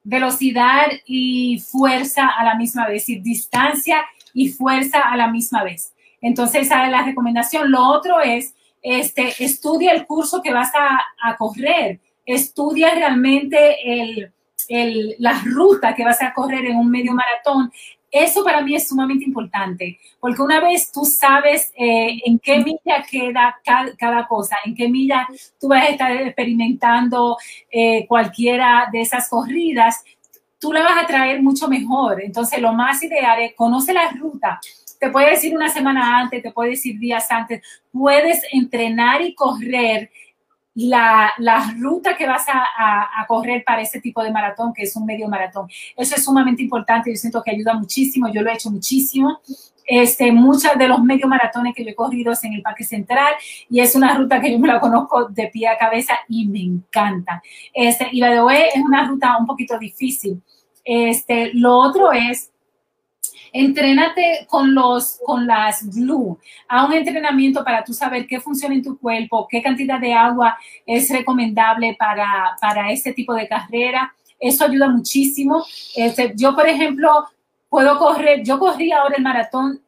velocidad 0.03 0.87
y 1.05 1.59
fuerza 1.59 2.27
a 2.27 2.43
la 2.43 2.55
misma 2.55 2.87
vez, 2.87 3.01
es 3.01 3.07
decir, 3.07 3.23
distancia 3.23 4.03
y 4.33 4.49
fuerza 4.49 5.01
a 5.01 5.15
la 5.17 5.27
misma 5.27 5.63
vez. 5.63 5.93
Entonces, 6.21 6.67
esa 6.67 6.85
es 6.85 6.91
la 6.91 7.03
recomendación. 7.03 7.71
Lo 7.71 7.87
otro 7.87 8.21
es, 8.21 8.53
este, 8.81 9.43
estudia 9.43 9.91
el 9.91 10.05
curso 10.05 10.41
que 10.41 10.53
vas 10.53 10.71
a, 10.75 11.01
a 11.21 11.37
correr, 11.37 11.99
estudia 12.25 12.93
realmente 12.93 13.75
el, 13.83 14.31
el, 14.67 15.15
la 15.19 15.41
ruta 15.45 15.93
que 15.93 16.05
vas 16.05 16.21
a 16.21 16.33
correr 16.33 16.65
en 16.65 16.77
un 16.77 16.89
medio 16.89 17.13
maratón, 17.13 17.71
eso 18.11 18.43
para 18.43 18.61
mí 18.61 18.75
es 18.75 18.89
sumamente 18.89 19.23
importante, 19.23 19.97
porque 20.19 20.41
una 20.41 20.59
vez 20.59 20.91
tú 20.91 21.05
sabes 21.05 21.71
eh, 21.77 22.19
en 22.25 22.39
qué 22.39 22.57
milla 22.57 23.05
queda 23.09 23.57
cada, 23.63 24.27
cosa, 24.27 24.57
en 24.65 24.75
qué 24.75 24.89
milla 24.89 25.25
tú 25.59 25.69
vas 25.69 25.83
a 25.83 25.87
estar 25.87 26.11
experimentando 26.11 27.37
eh, 27.71 28.05
cualquiera 28.07 28.89
de 28.91 29.01
esas 29.01 29.29
corridas, 29.29 30.03
tú 30.59 30.73
la 30.73 30.83
vas 30.83 31.03
a 31.03 31.07
traer 31.07 31.41
mucho 31.41 31.69
mejor. 31.69 32.21
Entonces, 32.21 32.59
lo 32.59 32.73
más 32.73 33.01
ideal 33.01 33.41
es 33.41 33.55
conoce 33.55 33.93
la 33.93 34.09
ruta. 34.09 34.59
Te 35.01 35.09
puede 35.09 35.31
decir 35.31 35.55
una 35.55 35.67
semana 35.67 36.19
antes, 36.19 36.43
te 36.43 36.51
puede 36.51 36.69
decir 36.69 36.99
días 36.99 37.25
antes. 37.31 37.63
Puedes 37.91 38.43
entrenar 38.51 39.19
y 39.23 39.33
correr 39.33 40.11
la, 40.75 41.33
la 41.39 41.73
ruta 41.79 42.15
que 42.15 42.27
vas 42.27 42.45
a, 42.47 42.61
a, 43.19 43.25
correr 43.25 43.63
para 43.65 43.81
ese 43.81 43.99
tipo 43.99 44.23
de 44.23 44.31
maratón, 44.31 44.73
que 44.75 44.83
es 44.83 44.95
un 44.95 45.07
medio 45.07 45.27
maratón. 45.27 45.67
Eso 45.97 46.15
es 46.15 46.23
sumamente 46.23 46.61
importante, 46.61 47.09
yo 47.09 47.17
siento 47.17 47.41
que 47.41 47.49
ayuda 47.49 47.73
muchísimo, 47.73 48.31
yo 48.31 48.43
lo 48.43 48.51
he 48.51 48.53
hecho 48.53 48.69
muchísimo. 48.69 49.39
Este, 49.87 50.31
muchos 50.31 50.77
de 50.77 50.87
los 50.87 51.01
medio 51.03 51.27
maratones 51.27 51.73
que 51.75 51.83
yo 51.83 51.89
he 51.89 51.95
corrido 51.95 52.33
es 52.33 52.43
en 52.43 52.53
el 52.53 52.61
Parque 52.61 52.83
Central 52.83 53.33
y 53.71 53.79
es 53.79 53.95
una 53.95 54.15
ruta 54.15 54.39
que 54.39 54.51
yo 54.51 54.59
me 54.59 54.67
la 54.67 54.79
conozco 54.79 55.29
de 55.29 55.47
pie 55.47 55.67
a 55.67 55.79
cabeza 55.79 56.13
y 56.29 56.47
me 56.47 56.61
encanta. 56.61 57.41
Este, 57.73 58.07
y 58.11 58.19
la 58.19 58.29
de 58.29 58.39
hoy 58.39 58.57
es 58.71 58.83
una 58.83 59.07
ruta 59.07 59.35
un 59.39 59.47
poquito 59.47 59.79
difícil. 59.79 60.39
Este, 60.85 61.49
lo 61.55 61.75
otro 61.75 62.11
es 62.11 62.50
Entrénate 63.53 64.45
con, 64.47 64.73
los, 64.73 65.19
con 65.25 65.45
las 65.45 65.89
glue. 65.89 66.37
A 66.67 66.85
un 66.85 66.93
entrenamiento 66.93 67.63
para 67.63 67.83
tú 67.83 67.93
saber 67.93 68.25
qué 68.27 68.39
funciona 68.39 68.75
en 68.75 68.83
tu 68.83 68.97
cuerpo, 68.97 69.47
qué 69.49 69.61
cantidad 69.61 69.99
de 69.99 70.13
agua 70.13 70.57
es 70.85 71.09
recomendable 71.09 71.95
para, 71.99 72.57
para 72.61 72.91
este 72.91 73.13
tipo 73.13 73.33
de 73.33 73.47
carrera. 73.47 74.13
Eso 74.39 74.65
ayuda 74.65 74.89
muchísimo. 74.89 75.65
Este, 75.95 76.33
yo, 76.35 76.55
por 76.55 76.67
ejemplo, 76.67 77.27
puedo 77.69 77.97
correr, 77.97 78.43
yo 78.43 78.59
corrí 78.59 78.91
ahora 78.91 79.15
el 79.15 79.23
maratón 79.23 79.81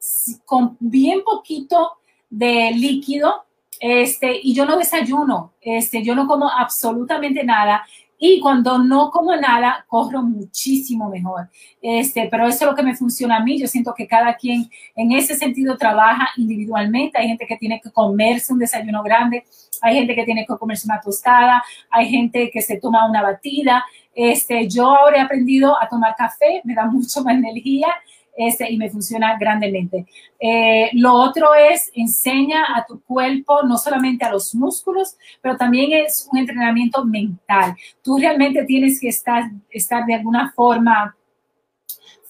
con 0.46 0.78
bien 0.80 1.22
poquito 1.24 1.98
de 2.30 2.72
líquido, 2.72 3.44
este, 3.80 4.40
y 4.42 4.54
yo 4.54 4.66
no 4.66 4.78
desayuno, 4.78 5.52
este, 5.60 6.02
yo 6.02 6.16
no 6.16 6.26
como 6.26 6.50
absolutamente 6.50 7.44
nada 7.44 7.86
Y 8.26 8.40
cuando 8.40 8.78
no 8.78 9.12
como 9.12 9.36
nada, 9.36 9.86
corro 9.86 10.24
muchísimo 10.24 11.10
mejor. 11.10 11.50
Este, 11.82 12.30
pero 12.32 12.48
eso 12.48 12.64
es 12.64 12.72
lo 12.72 12.74
que 12.74 12.82
me 12.82 12.96
funciona 12.96 13.36
a 13.36 13.44
mí. 13.44 13.60
Yo 13.60 13.68
siento 13.68 13.94
que 13.94 14.08
cada 14.08 14.34
quien 14.36 14.70
en 14.96 15.12
ese 15.12 15.36
sentido 15.36 15.76
trabaja 15.76 16.30
individualmente. 16.38 17.18
Hay 17.18 17.28
gente 17.28 17.46
que 17.46 17.58
tiene 17.58 17.82
que 17.84 17.92
comerse 17.92 18.54
un 18.54 18.60
desayuno 18.60 19.04
grande, 19.04 19.44
hay 19.82 19.96
gente 19.96 20.16
que 20.16 20.24
tiene 20.24 20.46
que 20.46 20.58
comerse 20.58 20.88
una 20.88 21.02
tostada, 21.02 21.62
hay 21.90 22.08
gente 22.08 22.50
que 22.50 22.62
se 22.62 22.80
toma 22.80 23.10
una 23.10 23.22
batida. 23.22 23.84
Este, 24.16 24.70
yo 24.70 24.96
ahora 24.96 25.18
he 25.18 25.20
aprendido 25.20 25.76
a 25.82 25.90
tomar 25.90 26.16
café, 26.16 26.62
me 26.64 26.76
da 26.76 26.86
mucho 26.90 27.26
más 27.26 27.36
energía 27.36 27.90
este, 28.36 28.72
y 28.72 28.78
me 28.78 28.90
funciona 28.90 29.38
grandemente. 29.38 30.06
Eh, 30.40 30.90
lo 30.94 31.14
otro 31.14 31.54
es 31.54 31.92
enseña 31.94 32.66
a 32.76 32.86
tu 32.86 33.02
cuerpo, 33.02 33.64
no 33.64 33.78
solamente 33.78 34.26
a 34.26 34.32
los 34.32 34.56
músculos, 34.56 35.18
pero 35.42 35.58
también 35.58 35.94
es 35.94 36.28
un 36.32 36.40
entrenamiento 36.40 37.06
mental. 37.06 37.76
Tú 38.02 38.18
realmente 38.18 38.64
tienes 38.66 39.00
que 39.00 39.10
estar, 39.10 39.44
estar 39.70 40.06
de 40.06 40.16
alguna 40.16 40.52
forma 40.56 41.16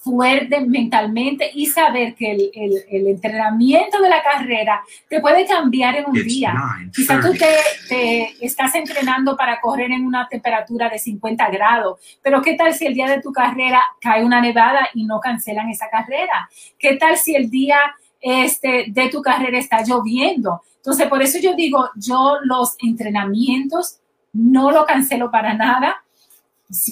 fuerte 0.03 0.59
mentalmente 0.59 1.49
y 1.53 1.65
saber 1.65 2.13
que 2.13 2.31
el, 2.31 2.51
el, 2.53 2.83
el, 2.89 3.07
entrenamiento 3.07 4.01
de 4.01 4.09
la 4.09 4.21
carrera 4.21 4.83
te 5.07 5.21
puede 5.21 5.45
cambiar 5.45 5.95
en 5.95 6.05
un 6.07 6.13
día. 6.13 6.53
Quizás 6.93 7.25
tú 7.25 7.31
te, 7.31 7.47
te, 7.87 8.45
estás 8.45 8.75
entrenando 8.75 9.37
para 9.37 9.61
correr 9.61 9.91
en 9.91 10.05
una 10.05 10.27
temperatura 10.27 10.89
de 10.89 10.99
50 10.99 11.49
grados, 11.49 11.99
pero 12.21 12.41
¿qué 12.41 12.55
tal 12.55 12.73
si 12.73 12.85
el 12.85 12.93
día 12.93 13.07
de 13.07 13.21
tu 13.21 13.31
carrera 13.31 13.81
cae 14.01 14.25
una 14.25 14.41
nevada 14.41 14.89
y 14.93 15.05
no 15.05 15.21
cancelan 15.21 15.69
esa 15.69 15.89
carrera? 15.89 16.49
¿Qué 16.77 16.97
tal 16.97 17.15
si 17.15 17.35
el 17.35 17.49
día 17.49 17.77
este, 18.19 18.87
de 18.89 19.09
tu 19.09 19.21
carrera 19.21 19.57
está 19.57 19.83
lloviendo? 19.83 20.61
Entonces, 20.75 21.07
por 21.07 21.21
eso 21.21 21.39
yo 21.39 21.55
digo, 21.55 21.89
yo 21.95 22.39
los 22.43 22.75
entrenamientos 22.79 23.99
no 24.33 24.69
lo 24.69 24.85
cancelo 24.85 25.31
para 25.31 25.53
nada 25.53 26.03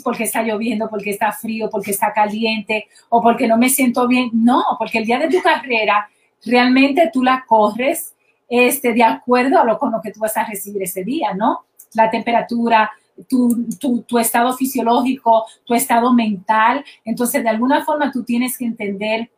porque 0.04 0.24
está 0.24 0.44
lloviendo, 0.44 0.90
porque 0.90 1.12
está 1.12 1.32
frío, 1.32 1.70
porque 1.70 1.92
está 1.92 2.14
caliente 2.14 2.88
o 3.10 3.22
porque 3.22 3.48
no 3.48 3.58
me 3.58 3.70
siento 3.70 4.08
bien. 4.08 4.30
No, 4.34 4.64
porque 4.78 5.00
el 5.00 5.06
día 5.06 5.20
de 5.20 5.30
tu 5.30 5.42
carrera 5.42 6.10
realmente 6.46 7.10
tú 7.12 7.24
la 7.24 7.46
corres 7.48 8.14
este, 8.50 8.94
de 8.94 9.04
acuerdo 9.04 9.60
a 9.60 9.66
lo 9.66 9.78
con 9.78 9.92
lo 9.92 10.02
que 10.02 10.12
tú 10.12 10.20
vas 10.20 10.36
a 10.38 10.46
recibir 10.46 10.84
ese 10.84 11.04
día, 11.04 11.34
¿no? 11.34 11.66
La 11.94 12.10
temperatura, 12.10 12.92
tu, 13.28 13.68
tu, 13.80 14.02
tu, 14.02 14.20
estado 14.20 14.54
fisiológico, 14.54 15.46
tu 15.64 15.74
estado 15.74 16.14
mental. 16.14 16.84
Entonces, 17.06 17.44
de 17.44 17.50
alguna 17.50 17.84
forma 17.86 18.12
tú 18.12 18.24
tienes 18.24 18.58
que 18.58 18.66
entender 18.66 19.30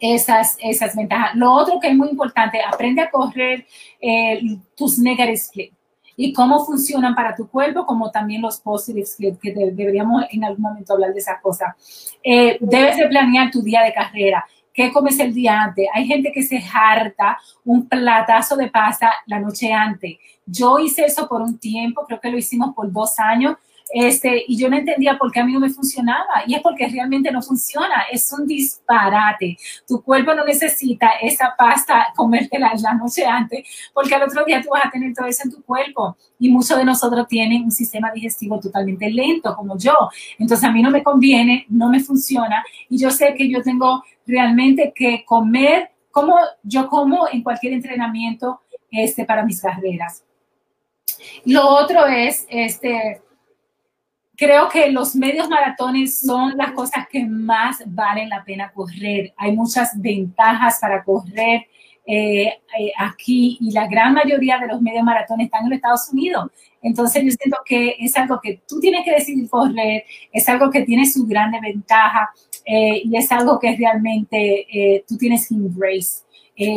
esas, 0.00 0.56
esas 0.60 0.96
ventajas. 0.96 1.34
Lo 1.34 1.52
otro 1.52 1.78
que 1.80 1.88
es 1.88 1.96
muy 1.96 2.08
importante, 2.08 2.60
aprende 2.62 3.02
a 3.02 3.10
correr 3.10 3.66
eh, 4.00 4.40
tus 4.74 4.98
negative 4.98 5.72
y 6.16 6.32
cómo 6.32 6.64
funcionan 6.64 7.14
para 7.14 7.34
tu 7.34 7.48
cuerpo, 7.48 7.84
como 7.84 8.10
también 8.10 8.42
los 8.42 8.58
positives, 8.58 9.16
que, 9.16 9.52
deberíamos 9.52 10.24
en 10.30 10.44
algún 10.44 10.62
momento 10.62 10.94
hablar 10.94 11.12
de 11.12 11.18
esa 11.18 11.40
cosa. 11.40 11.76
Eh, 12.22 12.56
debes 12.60 12.96
de 12.96 13.06
planear 13.06 13.50
tu 13.50 13.62
día 13.62 13.82
de 13.82 13.92
carrera. 13.92 14.44
¿Qué 14.72 14.92
comes 14.92 15.18
el 15.20 15.32
día 15.32 15.62
antes? 15.62 15.86
Hay 15.94 16.06
gente 16.06 16.30
que 16.32 16.42
se 16.42 16.62
harta 16.72 17.38
un 17.64 17.88
platazo 17.88 18.56
de 18.56 18.68
pasta 18.68 19.12
la 19.26 19.40
noche 19.40 19.72
antes. 19.72 20.16
Yo 20.44 20.78
hice 20.78 21.04
eso 21.04 21.26
por 21.28 21.40
un 21.40 21.58
tiempo, 21.58 22.04
creo 22.06 22.20
que 22.20 22.30
lo 22.30 22.38
hicimos 22.38 22.74
por 22.74 22.92
dos 22.92 23.18
años, 23.18 23.56
este, 23.88 24.44
y 24.48 24.58
yo 24.58 24.68
no 24.68 24.76
entendía 24.76 25.16
por 25.16 25.30
qué 25.30 25.40
a 25.40 25.44
mí 25.44 25.52
no 25.52 25.60
me 25.60 25.70
funcionaba. 25.70 26.42
Y 26.46 26.54
es 26.54 26.60
porque 26.60 26.88
realmente 26.88 27.30
no 27.30 27.42
funciona. 27.42 28.04
Es 28.10 28.32
un 28.32 28.46
disparate. 28.46 29.56
Tu 29.86 30.02
cuerpo 30.02 30.34
no 30.34 30.44
necesita 30.44 31.10
esa 31.22 31.54
pasta, 31.56 32.08
comértela 32.16 32.72
la 32.82 32.94
noche 32.94 33.24
antes, 33.24 33.66
porque 33.94 34.14
al 34.14 34.24
otro 34.24 34.44
día 34.44 34.60
tú 34.62 34.70
vas 34.70 34.86
a 34.86 34.90
tener 34.90 35.14
todo 35.14 35.26
eso 35.26 35.42
en 35.44 35.52
tu 35.52 35.62
cuerpo. 35.62 36.16
Y 36.38 36.50
muchos 36.50 36.76
de 36.76 36.84
nosotros 36.84 37.26
tienen 37.28 37.64
un 37.64 37.70
sistema 37.70 38.10
digestivo 38.12 38.58
totalmente 38.60 39.08
lento, 39.10 39.54
como 39.54 39.78
yo. 39.78 39.94
Entonces 40.38 40.64
a 40.68 40.72
mí 40.72 40.82
no 40.82 40.90
me 40.90 41.02
conviene, 41.02 41.66
no 41.68 41.88
me 41.88 42.00
funciona. 42.00 42.64
Y 42.88 42.98
yo 42.98 43.10
sé 43.10 43.34
que 43.34 43.48
yo 43.48 43.62
tengo 43.62 44.02
realmente 44.26 44.92
que 44.94 45.24
comer 45.24 45.90
como 46.10 46.36
yo 46.62 46.88
como 46.88 47.28
en 47.28 47.42
cualquier 47.42 47.74
entrenamiento 47.74 48.62
este, 48.90 49.24
para 49.24 49.44
mis 49.44 49.60
carreras. 49.60 50.24
Lo 51.44 51.68
otro 51.68 52.06
es, 52.06 52.46
este, 52.48 53.20
creo 54.36 54.68
que 54.68 54.90
los 54.90 55.14
medios 55.16 55.48
maratones 55.48 56.20
son 56.20 56.56
las 56.56 56.72
cosas 56.72 57.06
que 57.08 57.24
más 57.24 57.82
valen 57.86 58.28
la 58.28 58.44
pena 58.44 58.70
correr. 58.72 59.32
Hay 59.36 59.52
muchas 59.52 60.00
ventajas 60.00 60.78
para 60.80 61.02
correr 61.02 61.66
eh, 62.08 62.46
eh, 62.78 62.92
aquí 62.96 63.58
y 63.60 63.72
la 63.72 63.88
gran 63.88 64.14
mayoría 64.14 64.58
de 64.58 64.68
los 64.68 64.80
medios 64.80 65.02
maratones 65.02 65.46
están 65.46 65.64
en 65.64 65.70
los 65.70 65.76
Estados 65.76 66.08
Unidos. 66.12 66.50
Entonces 66.82 67.24
yo 67.24 67.30
siento 67.30 67.58
que 67.64 67.96
es 67.98 68.16
algo 68.16 68.38
que 68.40 68.60
tú 68.68 68.78
tienes 68.78 69.04
que 69.04 69.12
decidir 69.12 69.48
correr, 69.48 70.04
es 70.30 70.48
algo 70.48 70.70
que 70.70 70.82
tiene 70.82 71.06
su 71.06 71.26
gran 71.26 71.50
ventaja 71.50 72.30
eh, 72.64 73.02
y 73.04 73.16
es 73.16 73.32
algo 73.32 73.58
que 73.58 73.74
realmente 73.76 75.02
tú 75.08 75.16
tienes 75.16 75.48
que 75.48 75.54
embrace. 75.54 76.22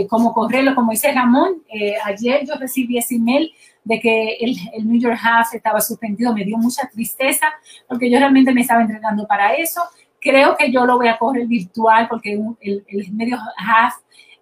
como 0.10 0.34
correrlo, 0.34 0.74
como 0.74 0.92
dice 0.92 1.12
Ramón, 1.12 1.64
ayer 2.06 2.46
yo 2.46 2.56
recibí 2.56 2.98
ese 2.98 3.16
email 3.16 3.52
de 3.90 4.00
que 4.00 4.34
el, 4.40 4.56
el, 4.74 4.88
New 4.88 5.02
York 5.02 5.18
Half 5.20 5.56
estaba 5.56 5.82
suspendido 5.82 6.32
me 6.32 6.46
dio 6.46 6.60
mucha 6.60 6.88
tristeza 6.88 7.48
porque 7.88 8.08
yo 8.10 8.20
realmente 8.20 8.54
me 8.54 8.62
estaba 8.62 8.82
entrenando 8.82 9.26
para 9.26 9.56
eso. 9.56 9.82
Creo 10.22 10.56
que 10.56 10.72
yo 10.72 10.86
lo 10.86 10.98
voy 10.98 11.08
a 11.08 11.18
correr 11.18 11.48
virtual 11.48 12.08
porque 12.08 12.40
el, 12.62 12.86
el 12.88 13.12
medio 13.14 13.36
Half 13.58 13.96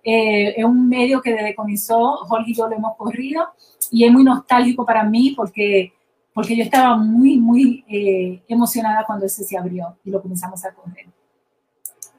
eh, 0.03 0.53
es 0.57 0.65
un 0.65 0.89
medio 0.89 1.21
que 1.21 1.31
desde 1.31 1.55
comenzó 1.55 2.17
Jorge 2.27 2.51
y 2.51 2.55
yo 2.55 2.67
lo 2.67 2.75
hemos 2.75 2.97
corrido 2.97 3.47
y 3.89 4.03
es 4.03 4.11
muy 4.11 4.25
nostálgico 4.25 4.85
para 4.85 5.05
mí 5.05 5.33
porque, 5.33 5.93
porque 6.33 6.57
yo 6.57 6.63
estaba 6.63 6.97
muy, 6.97 7.37
muy 7.37 7.85
eh, 7.87 8.43
emocionada 8.49 9.05
cuando 9.05 9.25
ese 9.25 9.45
se 9.45 9.57
abrió 9.57 9.95
y 10.03 10.11
lo 10.11 10.21
comenzamos 10.21 10.65
a 10.65 10.73
correr. 10.73 11.05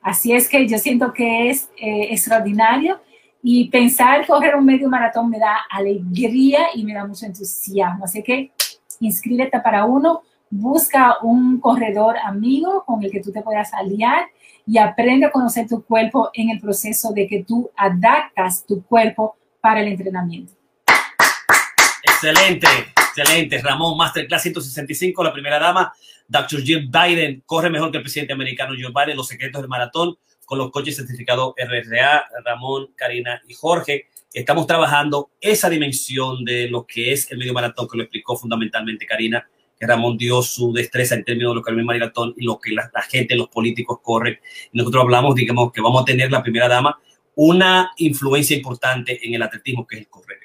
Así 0.00 0.32
es 0.32 0.48
que 0.48 0.66
yo 0.66 0.78
siento 0.78 1.12
que 1.12 1.50
es 1.50 1.68
eh, 1.76 2.08
extraordinario 2.10 3.00
y 3.42 3.68
pensar 3.70 4.26
correr 4.26 4.56
un 4.56 4.64
medio 4.64 4.88
maratón 4.88 5.30
me 5.30 5.38
da 5.38 5.58
alegría 5.70 6.68
y 6.74 6.84
me 6.84 6.94
da 6.94 7.06
mucho 7.06 7.26
entusiasmo. 7.26 8.04
Así 8.04 8.22
que 8.22 8.52
inscríbete 9.00 9.60
para 9.60 9.84
uno, 9.84 10.22
busca 10.50 11.18
un 11.22 11.60
corredor 11.60 12.16
amigo 12.18 12.84
con 12.84 13.02
el 13.02 13.10
que 13.10 13.20
tú 13.20 13.30
te 13.32 13.42
puedas 13.42 13.72
aliar 13.74 14.26
y 14.66 14.78
aprende 14.78 15.26
a 15.26 15.30
conocer 15.30 15.66
tu 15.68 15.82
cuerpo 15.82 16.30
en 16.34 16.50
el 16.50 16.60
proceso 16.60 17.12
de 17.12 17.26
que 17.26 17.44
tú 17.44 17.70
adaptas 17.76 18.66
tu 18.66 18.82
cuerpo 18.84 19.36
para 19.60 19.80
el 19.80 19.88
entrenamiento. 19.88 20.52
Excelente, 22.02 22.66
excelente. 22.96 23.62
Ramón, 23.62 23.96
Masterclass 23.96 24.42
165, 24.42 25.24
la 25.24 25.32
primera 25.32 25.58
dama, 25.58 25.92
Dr. 26.26 26.60
Jill 26.60 26.90
Biden, 26.90 27.42
corre 27.46 27.70
mejor 27.70 27.90
que 27.90 27.98
el 27.98 28.02
presidente 28.02 28.32
americano 28.32 28.74
Joe 28.78 28.92
Biden, 28.92 29.16
los 29.16 29.28
secretos 29.28 29.62
del 29.62 29.68
maratón 29.68 30.16
con 30.48 30.56
los 30.56 30.70
coches 30.70 30.96
certificados 30.96 31.52
RRA, 31.58 32.26
Ramón, 32.42 32.88
Karina 32.96 33.42
y 33.46 33.52
Jorge. 33.52 34.06
Estamos 34.32 34.66
trabajando 34.66 35.30
esa 35.42 35.68
dimensión 35.68 36.42
de 36.42 36.70
lo 36.70 36.86
que 36.86 37.12
es 37.12 37.30
el 37.30 37.36
medio 37.36 37.52
maratón, 37.52 37.86
que 37.86 37.98
lo 37.98 38.04
explicó 38.04 38.34
fundamentalmente 38.34 39.04
Karina, 39.04 39.46
que 39.78 39.86
Ramón 39.86 40.16
dio 40.16 40.40
su 40.40 40.72
destreza 40.72 41.16
en 41.16 41.24
términos 41.24 41.50
de 41.50 41.56
lo 41.56 41.62
que 41.62 41.70
es 41.70 41.76
el 41.76 41.84
maratón 41.84 42.32
y 42.34 42.46
lo 42.46 42.58
que 42.58 42.72
la, 42.72 42.90
la, 42.94 43.02
gente, 43.02 43.36
los 43.36 43.48
políticos 43.48 43.98
corren. 44.02 44.38
Nosotros 44.72 45.02
hablamos, 45.02 45.34
digamos, 45.34 45.70
que 45.70 45.82
vamos 45.82 46.00
a 46.00 46.06
tener 46.06 46.32
la 46.32 46.42
primera 46.42 46.66
dama 46.66 46.98
una 47.34 47.92
influencia 47.98 48.56
importante 48.56 49.20
en 49.22 49.34
el 49.34 49.42
atletismo, 49.42 49.86
que 49.86 49.96
es 49.96 50.00
el 50.00 50.08
correr. 50.08 50.38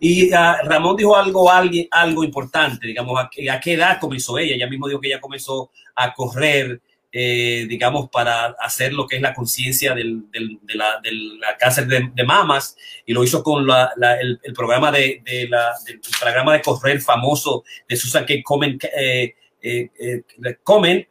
Y 0.00 0.32
uh, 0.32 0.64
Ramón 0.64 0.96
dijo 0.96 1.14
algo, 1.14 1.50
algo, 1.50 1.76
algo 1.90 2.24
importante, 2.24 2.86
digamos, 2.86 3.20
a, 3.20 3.28
a, 3.52 3.60
qué 3.60 3.74
edad 3.74 4.00
comenzó 4.00 4.38
ella. 4.38 4.54
Ella 4.54 4.68
mismo 4.68 4.88
dijo 4.88 5.00
que 5.00 5.08
ella 5.08 5.20
comenzó 5.20 5.70
a 5.94 6.14
correr 6.14 6.80
eh, 7.12 7.66
digamos, 7.68 8.08
para 8.08 8.54
hacer 8.60 8.92
lo 8.92 9.06
que 9.06 9.16
es 9.16 9.22
la 9.22 9.34
conciencia 9.34 9.94
del, 9.94 10.30
del, 10.30 10.60
de, 10.62 10.74
la, 10.74 11.00
de, 11.02 11.12
la, 11.12 11.56
cáncer 11.58 11.86
de, 11.86 12.10
de, 12.14 12.24
mamas 12.24 12.76
y 13.04 13.12
lo 13.12 13.24
hizo 13.24 13.42
con 13.42 13.66
la, 13.66 13.92
la, 13.96 14.14
el, 14.20 14.40
el, 14.42 14.52
programa 14.52 14.92
de, 14.92 15.20
de 15.24 15.48
la, 15.48 15.74
del 15.86 16.00
programa 16.20 16.52
de 16.52 16.62
correr 16.62 17.00
famoso 17.00 17.64
de 17.88 17.96
Susan 17.96 18.24
K. 18.24 18.34
Komen, 18.44 18.78
eh, 18.96 19.34
eh, 19.60 19.90
eh 19.98 20.22
Komen 20.62 21.06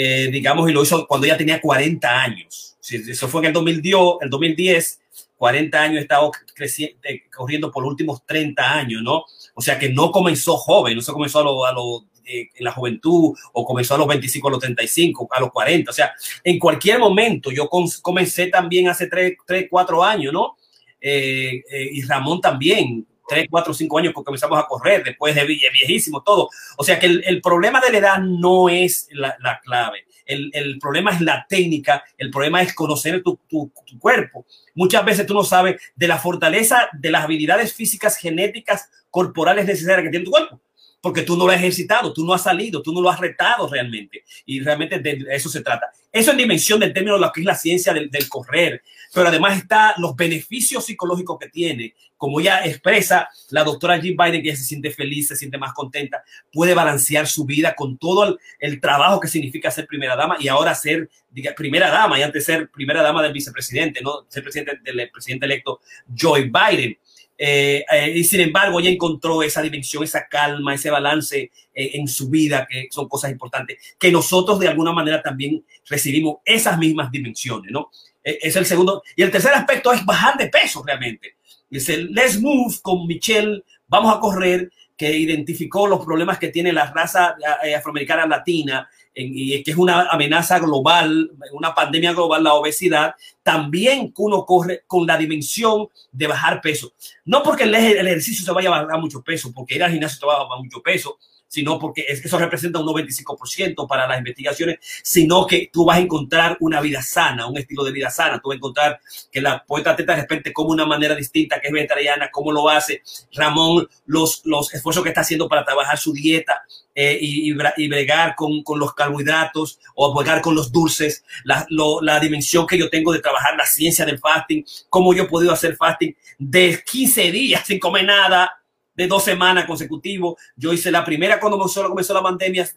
digamos, 0.00 0.68
y 0.68 0.72
lo 0.72 0.82
hizo 0.82 1.06
cuando 1.06 1.26
ella 1.26 1.36
tenía 1.36 1.60
40 1.60 2.22
años. 2.22 2.76
Eso 2.90 3.28
fue 3.28 3.42
en 3.42 3.46
el 3.48 3.52
2010, 3.52 3.94
el 4.22 4.30
2010 4.30 5.02
40 5.42 5.82
años, 5.82 5.98
he 5.98 6.02
estado 6.02 6.30
creciendo, 6.54 6.96
corriendo 7.34 7.72
por 7.72 7.82
los 7.82 7.90
últimos 7.90 8.24
30 8.24 8.74
años, 8.74 9.02
¿no? 9.02 9.24
O 9.54 9.60
sea 9.60 9.76
que 9.76 9.88
no 9.88 10.12
comenzó 10.12 10.56
joven, 10.56 10.94
no 10.94 11.02
se 11.02 11.10
comenzó 11.10 11.40
a 11.40 11.42
los 11.42 11.68
a 11.68 11.72
lo 11.72 12.04
eh, 12.32 12.48
en 12.54 12.64
la 12.64 12.72
juventud 12.72 13.36
o 13.52 13.64
comenzó 13.64 13.94
a 13.94 13.98
los 13.98 14.06
25, 14.06 14.48
a 14.48 14.50
los 14.52 14.60
35, 14.60 15.28
a 15.30 15.40
los 15.40 15.50
40. 15.50 15.90
O 15.90 15.94
sea, 15.94 16.12
en 16.42 16.58
cualquier 16.58 16.98
momento, 16.98 17.50
yo 17.50 17.68
comencé 17.68 18.46
también 18.46 18.88
hace 18.88 19.06
3, 19.06 19.34
3 19.46 19.66
4 19.70 20.04
años, 20.04 20.32
¿no? 20.32 20.56
Eh, 20.98 21.62
eh, 21.70 21.88
y 21.92 22.02
Ramón 22.02 22.40
también, 22.40 23.06
3, 23.28 23.48
4, 23.50 23.74
5 23.74 23.98
años 23.98 24.14
que 24.14 24.24
comenzamos 24.24 24.58
a 24.58 24.66
correr, 24.66 25.04
después 25.04 25.34
de 25.34 25.44
viejísimo, 25.44 26.22
todo. 26.22 26.48
O 26.78 26.84
sea 26.84 26.98
que 26.98 27.06
el, 27.06 27.22
el 27.26 27.42
problema 27.42 27.80
de 27.80 27.92
la 27.92 27.98
edad 27.98 28.18
no 28.20 28.70
es 28.70 29.08
la, 29.12 29.36
la 29.40 29.60
clave. 29.60 30.06
El, 30.24 30.50
el, 30.54 30.78
problema 30.78 31.10
es 31.10 31.20
la 31.20 31.44
técnica, 31.46 32.02
el 32.16 32.30
problema 32.30 32.62
es 32.62 32.72
conocer 32.72 33.22
tu, 33.22 33.38
tu, 33.48 33.70
tu, 33.84 33.98
cuerpo. 33.98 34.46
Muchas 34.74 35.04
veces 35.04 35.26
tú 35.26 35.34
no 35.34 35.44
sabes 35.44 35.82
de 35.94 36.08
la 36.08 36.16
fortaleza, 36.16 36.88
de 36.92 37.10
las 37.10 37.24
habilidades 37.24 37.74
físicas, 37.74 38.16
genéticas, 38.16 38.88
corporales 39.10 39.66
necesarias 39.66 40.04
que 40.04 40.10
tiene 40.10 40.24
tu 40.24 40.30
cuerpo. 40.30 40.60
Porque 41.02 41.22
tú 41.22 41.36
no 41.36 41.46
lo 41.46 41.52
has 41.52 41.58
ejercitado, 41.58 42.12
tú 42.12 42.24
no 42.24 42.32
has 42.32 42.44
salido, 42.44 42.80
tú 42.80 42.94
no 42.94 43.02
lo 43.02 43.10
has 43.10 43.18
retado 43.18 43.68
realmente. 43.68 44.24
Y 44.46 44.60
realmente 44.60 45.00
de 45.00 45.26
eso 45.30 45.50
se 45.50 45.60
trata. 45.60 45.92
Eso 46.12 46.30
en 46.30 46.36
dimensión 46.36 46.78
del 46.78 46.92
término 46.92 47.14
de 47.14 47.20
lo 47.20 47.32
que 47.32 47.40
es 47.40 47.46
la 47.46 47.56
ciencia 47.56 47.92
del, 47.92 48.08
del 48.08 48.28
correr, 48.28 48.82
pero 49.12 49.28
además 49.28 49.58
está 49.58 49.94
los 49.98 50.14
beneficios 50.14 50.86
psicológicos 50.86 51.38
que 51.40 51.48
tiene, 51.48 51.94
como 52.16 52.40
ya 52.40 52.64
expresa 52.64 53.28
la 53.50 53.64
doctora 53.64 54.00
Jill 54.00 54.16
Biden, 54.16 54.42
que 54.42 54.50
ella 54.50 54.56
se 54.56 54.64
siente 54.64 54.92
feliz, 54.92 55.26
se 55.26 55.36
siente 55.36 55.58
más 55.58 55.72
contenta, 55.72 56.22
puede 56.52 56.72
balancear 56.72 57.26
su 57.26 57.44
vida 57.44 57.74
con 57.74 57.98
todo 57.98 58.24
el, 58.24 58.38
el 58.60 58.80
trabajo 58.80 59.18
que 59.18 59.26
significa 59.26 59.72
ser 59.72 59.88
primera 59.88 60.14
dama 60.14 60.36
y 60.38 60.46
ahora 60.46 60.72
ser 60.74 61.10
diga, 61.32 61.54
primera 61.54 61.90
dama 61.90 62.18
y 62.18 62.22
antes 62.22 62.44
ser 62.44 62.70
primera 62.70 63.02
dama 63.02 63.22
del 63.22 63.32
vicepresidente, 63.32 64.02
no 64.02 64.26
ser 64.28 64.42
presidente 64.42 64.78
del 64.84 65.10
presidente 65.10 65.46
electo 65.46 65.80
Joe 66.16 66.42
Biden. 66.42 66.96
Eh, 67.44 67.84
eh, 67.90 68.12
y 68.14 68.22
sin 68.22 68.40
embargo, 68.40 68.78
ella 68.78 68.90
encontró 68.90 69.42
esa 69.42 69.60
dimensión, 69.62 70.04
esa 70.04 70.28
calma, 70.28 70.76
ese 70.76 70.90
balance 70.90 71.50
eh, 71.74 71.90
en 71.94 72.06
su 72.06 72.30
vida, 72.30 72.68
que 72.70 72.86
son 72.88 73.08
cosas 73.08 73.32
importantes, 73.32 73.96
que 73.98 74.12
nosotros 74.12 74.60
de 74.60 74.68
alguna 74.68 74.92
manera 74.92 75.20
también 75.20 75.64
recibimos 75.88 76.36
esas 76.44 76.78
mismas 76.78 77.10
dimensiones, 77.10 77.72
¿no? 77.72 77.90
E, 78.22 78.38
es 78.42 78.54
el 78.54 78.64
segundo. 78.64 79.02
Y 79.16 79.24
el 79.24 79.32
tercer 79.32 79.52
aspecto 79.54 79.92
es 79.92 80.06
bajar 80.06 80.38
de 80.38 80.50
peso 80.50 80.84
realmente. 80.86 81.34
Es 81.68 81.88
el 81.88 82.12
Let's 82.12 82.40
Move 82.40 82.76
con 82.80 83.08
Michelle, 83.08 83.64
vamos 83.88 84.14
a 84.14 84.20
correr, 84.20 84.70
que 84.96 85.10
identificó 85.10 85.88
los 85.88 86.04
problemas 86.04 86.38
que 86.38 86.46
tiene 86.46 86.72
la 86.72 86.92
raza 86.92 87.34
afroamericana 87.76 88.24
latina 88.24 88.88
y 89.14 89.62
que 89.62 89.72
es 89.72 89.76
una 89.76 90.08
amenaza 90.08 90.58
global, 90.58 91.30
una 91.52 91.74
pandemia 91.74 92.12
global, 92.12 92.44
la 92.44 92.54
obesidad, 92.54 93.14
también 93.42 94.12
uno 94.16 94.46
corre 94.46 94.84
con 94.86 95.06
la 95.06 95.18
dimensión 95.18 95.88
de 96.10 96.26
bajar 96.26 96.60
peso. 96.60 96.92
No 97.24 97.42
porque 97.42 97.64
el 97.64 97.74
ejercicio 97.74 98.44
se 98.44 98.52
vaya 98.52 98.68
a 98.74 98.82
bajar 98.82 99.00
mucho 99.00 99.22
peso, 99.22 99.52
porque 99.52 99.74
ir 99.74 99.82
al 99.82 99.92
gimnasio 99.92 100.20
te 100.20 100.26
va 100.26 100.36
a 100.36 100.44
bajar 100.44 100.58
mucho 100.58 100.82
peso, 100.82 101.18
sino 101.52 101.78
porque 101.78 102.06
eso 102.08 102.38
representa 102.38 102.78
un 102.78 102.86
95% 102.86 103.86
para 103.86 104.08
las 104.08 104.16
investigaciones, 104.16 104.78
sino 105.02 105.46
que 105.46 105.68
tú 105.70 105.84
vas 105.84 105.98
a 105.98 106.00
encontrar 106.00 106.56
una 106.60 106.80
vida 106.80 107.02
sana, 107.02 107.46
un 107.46 107.58
estilo 107.58 107.84
de 107.84 107.92
vida 107.92 108.08
sana. 108.08 108.40
Tú 108.40 108.48
vas 108.48 108.54
a 108.54 108.56
encontrar 108.56 109.00
que 109.30 109.42
la 109.42 109.62
poeta 109.62 109.94
Teta 109.94 110.14
de 110.14 110.22
repente 110.22 110.50
como 110.50 110.70
una 110.70 110.86
manera 110.86 111.14
distinta, 111.14 111.60
que 111.60 111.66
es 111.66 111.72
vegetariana, 111.74 112.30
cómo 112.32 112.52
lo 112.52 112.70
hace. 112.70 113.02
Ramón, 113.34 113.86
los, 114.06 114.40
los 114.46 114.72
esfuerzos 114.72 115.02
que 115.02 115.10
está 115.10 115.20
haciendo 115.20 115.46
para 115.46 115.62
trabajar 115.62 115.98
su 115.98 116.14
dieta 116.14 116.62
eh, 116.94 117.18
y, 117.20 117.50
y, 117.50 117.88
bregar 117.88 118.34
con, 118.34 118.62
con, 118.62 118.78
los 118.78 118.94
carbohidratos 118.94 119.78
o 119.94 120.14
bregar 120.14 120.40
con 120.40 120.54
los 120.54 120.72
dulces, 120.72 121.22
la, 121.44 121.66
la 122.00 122.18
dimensión 122.18 122.66
que 122.66 122.78
yo 122.78 122.88
tengo 122.88 123.12
de 123.12 123.20
trabajar 123.20 123.56
la 123.58 123.66
ciencia 123.66 124.06
del 124.06 124.18
fasting, 124.18 124.64
cómo 124.88 125.12
yo 125.12 125.24
he 125.24 125.28
podido 125.28 125.52
hacer 125.52 125.76
fasting 125.76 126.16
de 126.38 126.82
15 126.82 127.30
días 127.30 127.66
sin 127.66 127.78
comer 127.78 128.06
nada, 128.06 128.61
de 128.94 129.06
dos 129.06 129.24
semanas 129.24 129.66
consecutivos. 129.66 130.40
Yo 130.56 130.72
hice 130.72 130.90
la 130.90 131.04
primera 131.04 131.40
cuando 131.40 131.58
comenzó, 131.58 131.88
comenzó 131.88 132.14
la 132.14 132.22
pandemia, 132.22 132.68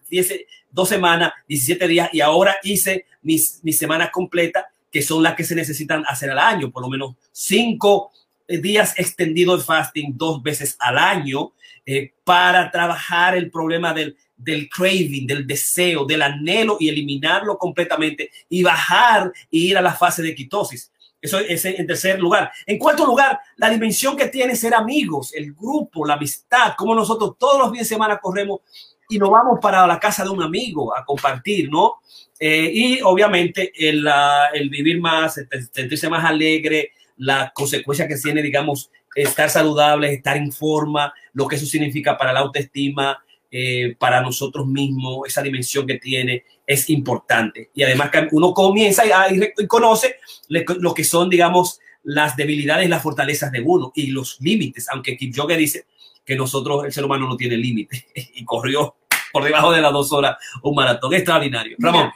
dos 0.72 0.90
semanas, 0.90 1.34
17 1.48 1.88
días, 1.88 2.10
y 2.14 2.22
ahora 2.22 2.58
hice 2.64 3.06
mis, 3.22 3.60
mis 3.64 3.78
semanas 3.78 4.10
completas, 4.12 4.66
que 4.92 5.02
son 5.02 5.24
las 5.24 5.36
que 5.36 5.44
se 5.44 5.56
necesitan 5.56 6.04
hacer 6.08 6.32
al 6.32 6.40
año, 6.40 6.72
por 6.72 6.82
lo 6.82 6.90
menos 6.90 7.16
cinco 7.32 8.12
días 8.48 8.94
extendidos 8.98 9.60
de 9.60 9.66
fasting 9.66 10.14
dos 10.16 10.42
veces 10.42 10.76
al 10.80 10.98
año 10.98 11.54
eh, 11.86 12.14
para 12.24 12.72
trabajar 12.72 13.36
el 13.36 13.52
problema 13.52 13.94
del, 13.94 14.16
del 14.38 14.70
craving, 14.70 15.28
del 15.28 15.46
deseo, 15.46 16.06
del 16.06 16.22
anhelo 16.22 16.78
y 16.80 16.90
eliminarlo 16.90 17.58
completamente 17.58 18.32
y 18.50 18.64
bajar 18.64 19.32
y 19.50 19.72
ir 19.72 19.78
a 19.78 19.82
la 19.82 19.94
fase 19.94 20.22
de 20.22 20.36
quitosis. 20.36 20.92
Eso 21.26 21.40
es 21.40 21.66
en 21.66 21.88
tercer 21.88 22.20
lugar. 22.20 22.52
En 22.66 22.78
cuarto 22.78 23.06
lugar, 23.06 23.40
la 23.58 23.70
dimensión 23.70 24.16
que 24.16 24.28
tiene 24.28 24.56
ser 24.56 24.74
amigos, 24.74 25.34
el 25.34 25.54
grupo, 25.54 26.06
la 26.06 26.14
amistad, 26.14 26.74
como 26.78 26.96
nosotros 26.96 27.36
todos 27.38 27.60
los 27.60 27.72
días 27.72 27.88
de 27.88 27.96
semana 27.96 28.18
corremos 28.18 28.62
y 29.10 29.18
nos 29.18 29.30
vamos 29.30 29.60
para 29.62 29.86
la 29.86 30.00
casa 30.00 30.24
de 30.24 30.30
un 30.30 30.42
amigo 30.42 30.96
a 30.96 31.04
compartir, 31.04 31.70
¿no? 31.70 31.96
Eh, 32.40 32.70
y 32.74 33.02
obviamente 33.02 33.72
el, 33.76 34.08
el, 34.54 34.70
vivir 34.70 35.00
más, 35.00 35.40
sentirse 35.72 36.10
más 36.10 36.26
alegre, 36.26 36.92
la 37.18 37.52
consecuencia 37.54 38.08
que 38.08 38.18
tiene, 38.18 38.42
digamos, 38.42 38.92
estar 39.16 39.50
saludable, 39.50 40.14
estar 40.14 40.38
en 40.38 40.52
forma, 40.52 41.14
lo 41.34 41.48
que 41.48 41.56
eso 41.56 41.66
significa 41.66 42.18
para 42.18 42.34
la 42.34 42.42
autoestima, 42.42 43.24
eh, 43.58 43.96
para 43.98 44.20
nosotros 44.20 44.68
mismos, 44.68 45.26
esa 45.26 45.42
dimensión 45.42 45.88
que 45.88 45.98
tiene 45.98 46.44
es 46.68 46.90
importante. 46.90 47.70
Y 47.74 47.84
además 47.84 48.10
que 48.10 48.28
uno 48.34 48.54
comienza 48.54 49.04
y, 49.06 49.42
y 49.58 49.66
conoce 49.66 50.18
lo 50.50 50.94
que 50.94 51.06
son, 51.06 51.30
digamos, 51.30 51.80
las 52.04 52.36
debilidades 52.36 52.90
las 52.90 53.02
fortalezas 53.02 53.54
de 53.54 53.62
uno 53.62 53.94
y 53.96 54.08
los 54.08 54.42
límites, 54.42 54.90
aunque 54.90 55.16
Kipchoge 55.16 55.56
dice 55.56 55.86
que 56.26 56.36
nosotros, 56.36 56.84
el 56.84 56.92
ser 56.92 57.06
humano 57.06 57.30
no 57.30 57.38
tiene 57.38 57.56
límite 57.56 58.06
y 58.36 58.44
corrió 58.44 58.96
por 59.32 59.46
debajo 59.46 59.72
de 59.72 59.82
las 59.82 59.94
dos 59.94 60.12
horas 60.12 60.36
un 60.62 60.76
maratón 60.76 61.14
extraordinario. 61.14 61.78
Ramón. 61.80 62.12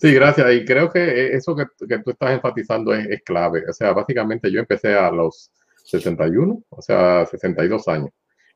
Sí, 0.00 0.14
gracias. 0.14 0.54
Y 0.54 0.64
creo 0.64 0.88
que 0.88 1.34
eso 1.34 1.56
que, 1.56 1.64
que 1.88 1.98
tú 1.98 2.10
estás 2.12 2.30
enfatizando 2.30 2.94
es, 2.94 3.08
es, 3.08 3.22
clave. 3.22 3.64
O 3.68 3.72
sea, 3.72 3.92
básicamente 3.92 4.52
yo 4.52 4.60
empecé 4.60 4.94
a 4.94 5.10
los 5.10 5.50
61, 5.82 6.62
o 6.68 6.80
sea, 6.80 7.26
62 7.26 7.88
años 7.88 8.10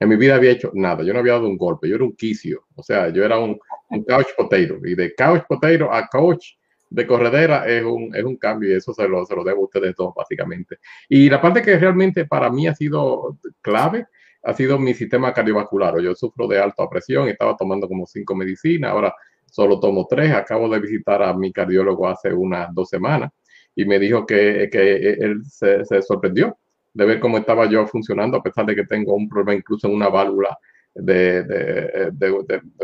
en 0.04 0.10
mi 0.10 0.16
vida 0.16 0.36
había 0.36 0.52
hecho 0.52 0.70
nada, 0.74 1.02
yo 1.02 1.12
no 1.12 1.18
había 1.18 1.32
dado 1.32 1.48
un 1.48 1.56
golpe, 1.56 1.88
yo 1.88 1.96
era 1.96 2.04
un 2.04 2.14
quicio, 2.14 2.64
o 2.74 2.82
sea, 2.82 3.08
yo 3.08 3.24
era 3.24 3.38
un, 3.38 3.58
un 3.90 4.04
couch 4.04 4.28
potato 4.36 4.78
y 4.84 4.94
de 4.94 5.14
couch 5.14 5.42
potato 5.48 5.92
a 5.92 6.06
coach 6.08 6.52
de 6.90 7.06
corredera 7.06 7.66
es 7.66 7.82
un, 7.82 8.14
es 8.14 8.22
un 8.22 8.36
cambio 8.36 8.70
y 8.70 8.74
eso 8.74 8.94
se 8.94 9.08
lo, 9.08 9.26
se 9.26 9.34
lo 9.34 9.42
debo 9.42 9.62
a 9.62 9.64
ustedes 9.64 9.96
todos 9.96 10.14
básicamente. 10.14 10.78
Y 11.08 11.28
la 11.28 11.40
parte 11.40 11.60
que 11.60 11.76
realmente 11.76 12.24
para 12.24 12.50
mí 12.50 12.68
ha 12.68 12.74
sido 12.74 13.38
clave 13.60 14.06
ha 14.44 14.52
sido 14.52 14.78
mi 14.78 14.94
sistema 14.94 15.32
cardiovascular. 15.32 15.98
Yo 16.00 16.14
sufro 16.14 16.46
de 16.46 16.58
alta 16.58 16.88
presión, 16.88 17.28
estaba 17.28 17.56
tomando 17.56 17.88
como 17.88 18.06
cinco 18.06 18.34
medicinas, 18.34 18.90
ahora 18.90 19.14
solo 19.50 19.80
tomo 19.80 20.06
tres. 20.08 20.32
Acabo 20.32 20.68
de 20.68 20.78
visitar 20.80 21.22
a 21.22 21.32
mi 21.32 21.50
cardiólogo 21.52 22.06
hace 22.06 22.32
unas 22.32 22.72
dos 22.74 22.90
semanas 22.90 23.32
y 23.74 23.84
me 23.86 23.98
dijo 23.98 24.26
que, 24.26 24.68
que 24.70 24.96
él 25.14 25.42
se, 25.46 25.84
se 25.84 26.02
sorprendió 26.02 26.56
de 26.94 27.04
ver 27.04 27.20
cómo 27.20 27.38
estaba 27.38 27.66
yo 27.68 27.86
funcionando, 27.86 28.38
a 28.38 28.42
pesar 28.42 28.64
de 28.66 28.76
que 28.76 28.86
tengo 28.86 29.14
un 29.14 29.28
problema 29.28 29.54
incluso 29.54 29.88
en 29.88 29.94
una 29.94 30.08
válvula 30.08 30.56
de, 30.94 31.42
de, 31.42 32.10
de, 32.12 32.30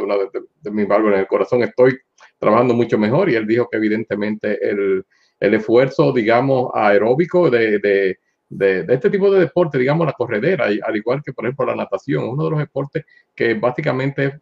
una 0.02 0.16
de, 0.16 0.70
mi 0.70 0.84
válvula 0.84 1.14
en 1.14 1.20
el 1.20 1.28
corazón. 1.28 1.62
Estoy 1.62 1.96
trabajando 2.38 2.74
mucho 2.74 2.98
mejor 2.98 3.30
y 3.30 3.36
él 3.36 3.46
dijo 3.46 3.68
que 3.70 3.76
evidentemente 3.76 4.58
el, 4.68 5.06
el 5.38 5.54
esfuerzo, 5.54 6.12
digamos, 6.12 6.70
aeróbico 6.74 7.48
de, 7.48 8.16
este 8.50 9.10
tipo 9.10 9.30
de 9.30 9.40
deporte, 9.40 9.78
digamos, 9.78 10.06
la 10.06 10.12
corredera, 10.12 10.66
al 10.66 10.96
igual 10.96 11.22
que 11.24 11.32
por 11.32 11.44
ejemplo 11.44 11.66
la 11.66 11.76
natación, 11.76 12.24
uno 12.24 12.44
de 12.44 12.50
los 12.50 12.58
deportes 12.58 13.04
que 13.34 13.54
básicamente 13.54 14.40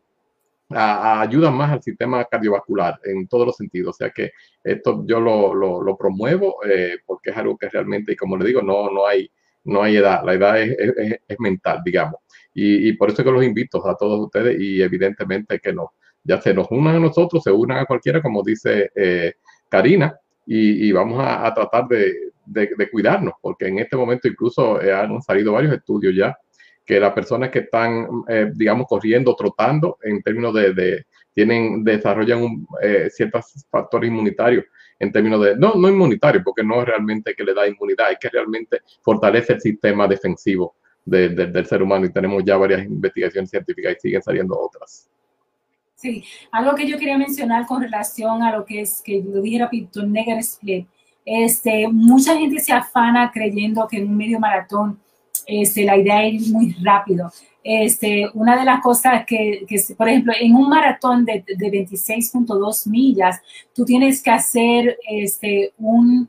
ayuda 0.70 1.50
más 1.50 1.72
al 1.72 1.82
sistema 1.82 2.24
cardiovascular 2.24 3.00
en 3.04 3.26
todos 3.28 3.46
los 3.46 3.56
sentidos. 3.56 3.96
O 3.96 3.98
sea 3.98 4.10
que 4.10 4.32
esto 4.64 5.04
yo 5.06 5.20
lo, 5.20 5.54
lo, 5.54 5.82
lo 5.82 5.96
promuevo 5.96 6.56
eh, 6.64 6.98
porque 7.06 7.30
es 7.30 7.36
algo 7.36 7.56
que 7.56 7.68
realmente, 7.68 8.12
y 8.12 8.16
como 8.16 8.36
le 8.36 8.46
digo, 8.46 8.62
no, 8.62 8.90
no 8.90 9.06
hay 9.06 9.30
no 9.64 9.82
hay 9.82 9.96
edad, 9.96 10.22
la 10.24 10.34
edad 10.34 10.60
es, 10.60 10.76
es, 11.26 11.40
mental, 11.40 11.80
digamos. 11.84 12.20
Y, 12.54 12.88
y, 12.88 12.92
por 12.94 13.10
eso 13.10 13.22
que 13.22 13.30
los 13.30 13.44
invito 13.44 13.86
a 13.86 13.96
todos 13.96 14.20
ustedes 14.20 14.58
y 14.60 14.82
evidentemente 14.82 15.60
que 15.60 15.72
nos, 15.72 15.90
ya 16.24 16.40
se 16.40 16.54
nos 16.54 16.66
unan 16.70 16.96
a 16.96 17.00
nosotros, 17.00 17.42
se 17.42 17.50
unan 17.50 17.78
a 17.78 17.86
cualquiera, 17.86 18.20
como 18.20 18.42
dice 18.42 18.90
eh, 18.94 19.34
Karina, 19.68 20.16
y, 20.46 20.88
y, 20.88 20.92
vamos 20.92 21.22
a, 21.22 21.52
tratar 21.54 21.86
de, 21.88 22.30
de, 22.46 22.90
cuidarnos, 22.90 23.34
porque 23.40 23.68
en 23.68 23.78
este 23.78 23.96
momento 23.96 24.26
incluso 24.28 24.80
eh, 24.80 24.92
han 24.92 25.20
salido 25.20 25.52
varios 25.52 25.74
estudios 25.74 26.14
ya 26.14 26.36
que 26.88 26.98
las 26.98 27.12
personas 27.12 27.50
que 27.50 27.58
están, 27.58 28.08
eh, 28.28 28.50
digamos, 28.54 28.86
corriendo, 28.86 29.36
trotando, 29.36 29.98
en 30.02 30.22
términos 30.22 30.54
de, 30.54 30.72
de 30.72 31.06
tienen, 31.34 31.84
desarrollan 31.84 32.66
eh, 32.82 33.08
ciertos 33.10 33.66
factores 33.70 34.08
inmunitarios 34.08 34.64
en 34.98 35.12
términos 35.12 35.44
de, 35.44 35.56
no, 35.56 35.74
no 35.74 35.88
inmunitario, 35.88 36.42
porque 36.42 36.62
no 36.62 36.80
es 36.80 36.86
realmente 36.86 37.34
que 37.34 37.44
le 37.44 37.54
da 37.54 37.68
inmunidad, 37.68 38.12
es 38.12 38.18
que 38.18 38.28
realmente 38.28 38.80
fortalece 39.02 39.54
el 39.54 39.60
sistema 39.60 40.06
defensivo 40.06 40.74
de, 41.04 41.28
de, 41.30 41.46
del 41.46 41.66
ser 41.66 41.82
humano 41.82 42.06
y 42.06 42.12
tenemos 42.12 42.42
ya 42.44 42.56
varias 42.56 42.84
investigaciones 42.84 43.50
científicas 43.50 43.96
y 43.96 44.00
siguen 44.00 44.22
saliendo 44.22 44.58
otras. 44.58 45.08
Sí, 45.94 46.24
algo 46.52 46.76
que 46.76 46.86
yo 46.86 46.96
quería 46.98 47.18
mencionar 47.18 47.66
con 47.66 47.82
relación 47.82 48.42
a 48.42 48.56
lo 48.56 48.64
que 48.64 48.82
es, 48.82 49.02
que 49.02 49.20
lo 49.20 49.40
dije 49.40 49.58
rapidito, 49.58 50.04
Neger 50.06 50.38
Split, 50.38 50.86
este, 51.24 51.88
mucha 51.88 52.36
gente 52.36 52.60
se 52.60 52.72
afana 52.72 53.30
creyendo 53.32 53.86
que 53.86 53.98
en 53.98 54.08
un 54.08 54.16
medio 54.16 54.38
maratón 54.38 54.98
este, 55.46 55.84
la 55.84 55.96
idea 55.96 56.24
es 56.26 56.46
ir 56.46 56.52
muy 56.52 56.76
rápido. 56.82 57.30
Este, 57.64 58.28
una 58.34 58.56
de 58.56 58.64
las 58.64 58.80
cosas 58.80 59.26
que, 59.26 59.66
por 59.96 60.08
ejemplo, 60.08 60.32
en 60.38 60.54
un 60.54 60.68
maratón 60.68 61.24
de, 61.24 61.44
de 61.46 61.70
26.2 61.70 62.88
millas, 62.88 63.40
tú 63.74 63.84
tienes 63.84 64.22
que 64.22 64.30
hacer 64.30 64.98
este, 65.08 65.72
un 65.78 66.28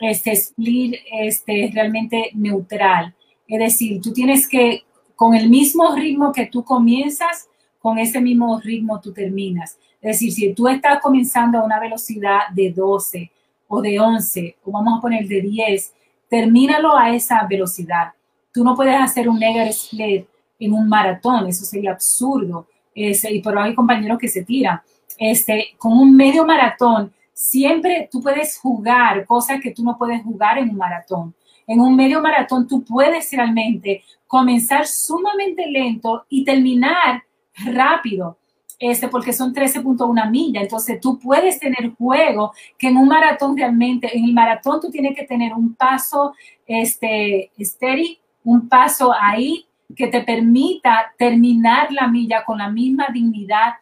este, 0.00 0.32
split 0.32 0.94
este, 1.12 1.70
realmente 1.72 2.30
neutral. 2.34 3.14
Es 3.46 3.58
decir, 3.58 4.00
tú 4.00 4.12
tienes 4.12 4.48
que, 4.48 4.84
con 5.16 5.34
el 5.34 5.48
mismo 5.48 5.94
ritmo 5.94 6.32
que 6.32 6.46
tú 6.46 6.64
comienzas, 6.64 7.48
con 7.80 7.98
ese 7.98 8.20
mismo 8.20 8.60
ritmo 8.60 9.00
tú 9.00 9.12
terminas. 9.12 9.78
Es 10.00 10.20
decir, 10.20 10.32
si 10.32 10.54
tú 10.54 10.68
estás 10.68 11.00
comenzando 11.00 11.58
a 11.58 11.64
una 11.64 11.80
velocidad 11.80 12.48
de 12.54 12.70
12 12.70 13.30
o 13.66 13.82
de 13.82 13.98
11, 13.98 14.56
o 14.64 14.70
vamos 14.70 14.98
a 14.98 15.00
poner 15.00 15.26
de 15.26 15.40
10, 15.40 15.92
termínalo 16.28 16.96
a 16.96 17.14
esa 17.14 17.44
velocidad. 17.48 18.12
Tú 18.58 18.64
no 18.64 18.74
puedes 18.74 19.00
hacer 19.00 19.28
un 19.28 19.38
negar 19.38 19.68
split 19.68 20.26
en 20.58 20.72
un 20.72 20.88
maratón, 20.88 21.46
eso 21.46 21.64
sería 21.64 21.92
absurdo. 21.92 22.66
Este, 22.92 23.32
y 23.32 23.40
por 23.40 23.56
ahí 23.56 23.68
hay 23.68 23.74
compañeros 23.76 24.18
que 24.18 24.26
se 24.26 24.42
tiran. 24.42 24.80
Este, 25.16 25.76
con 25.78 25.92
un 25.92 26.16
medio 26.16 26.44
maratón, 26.44 27.12
siempre 27.32 28.08
tú 28.10 28.20
puedes 28.20 28.58
jugar 28.58 29.24
cosas 29.26 29.60
que 29.60 29.70
tú 29.70 29.84
no 29.84 29.96
puedes 29.96 30.24
jugar 30.24 30.58
en 30.58 30.70
un 30.70 30.76
maratón. 30.76 31.36
En 31.68 31.78
un 31.78 31.94
medio 31.94 32.20
maratón 32.20 32.66
tú 32.66 32.82
puedes 32.82 33.30
realmente 33.30 34.02
comenzar 34.26 34.88
sumamente 34.88 35.64
lento 35.70 36.24
y 36.28 36.44
terminar 36.44 37.22
rápido, 37.64 38.38
este, 38.80 39.06
porque 39.06 39.32
son 39.32 39.54
13.1 39.54 40.30
millas. 40.32 40.64
Entonces 40.64 41.00
tú 41.00 41.16
puedes 41.16 41.60
tener 41.60 41.94
juego 41.94 42.52
que 42.76 42.88
en 42.88 42.96
un 42.96 43.06
maratón 43.06 43.56
realmente, 43.56 44.18
en 44.18 44.24
el 44.24 44.32
maratón 44.32 44.80
tú 44.80 44.90
tienes 44.90 45.16
que 45.16 45.26
tener 45.26 45.52
un 45.52 45.76
paso 45.76 46.34
este, 46.66 47.52
estéril, 47.56 48.18
un 48.48 48.66
paso 48.66 49.12
ahí 49.12 49.66
que 49.94 50.06
te 50.06 50.22
permita 50.22 51.12
terminar 51.18 51.92
la 51.92 52.08
milla 52.08 52.44
con 52.46 52.56
la 52.56 52.70
misma 52.70 53.08
dignidad 53.12 53.74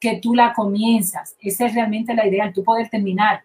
que 0.00 0.18
tú 0.20 0.34
la 0.34 0.52
comienzas. 0.52 1.36
Esa 1.40 1.66
es 1.66 1.74
realmente 1.74 2.14
la 2.14 2.26
idea, 2.26 2.52
tú 2.52 2.64
poder 2.64 2.88
terminar. 2.88 3.44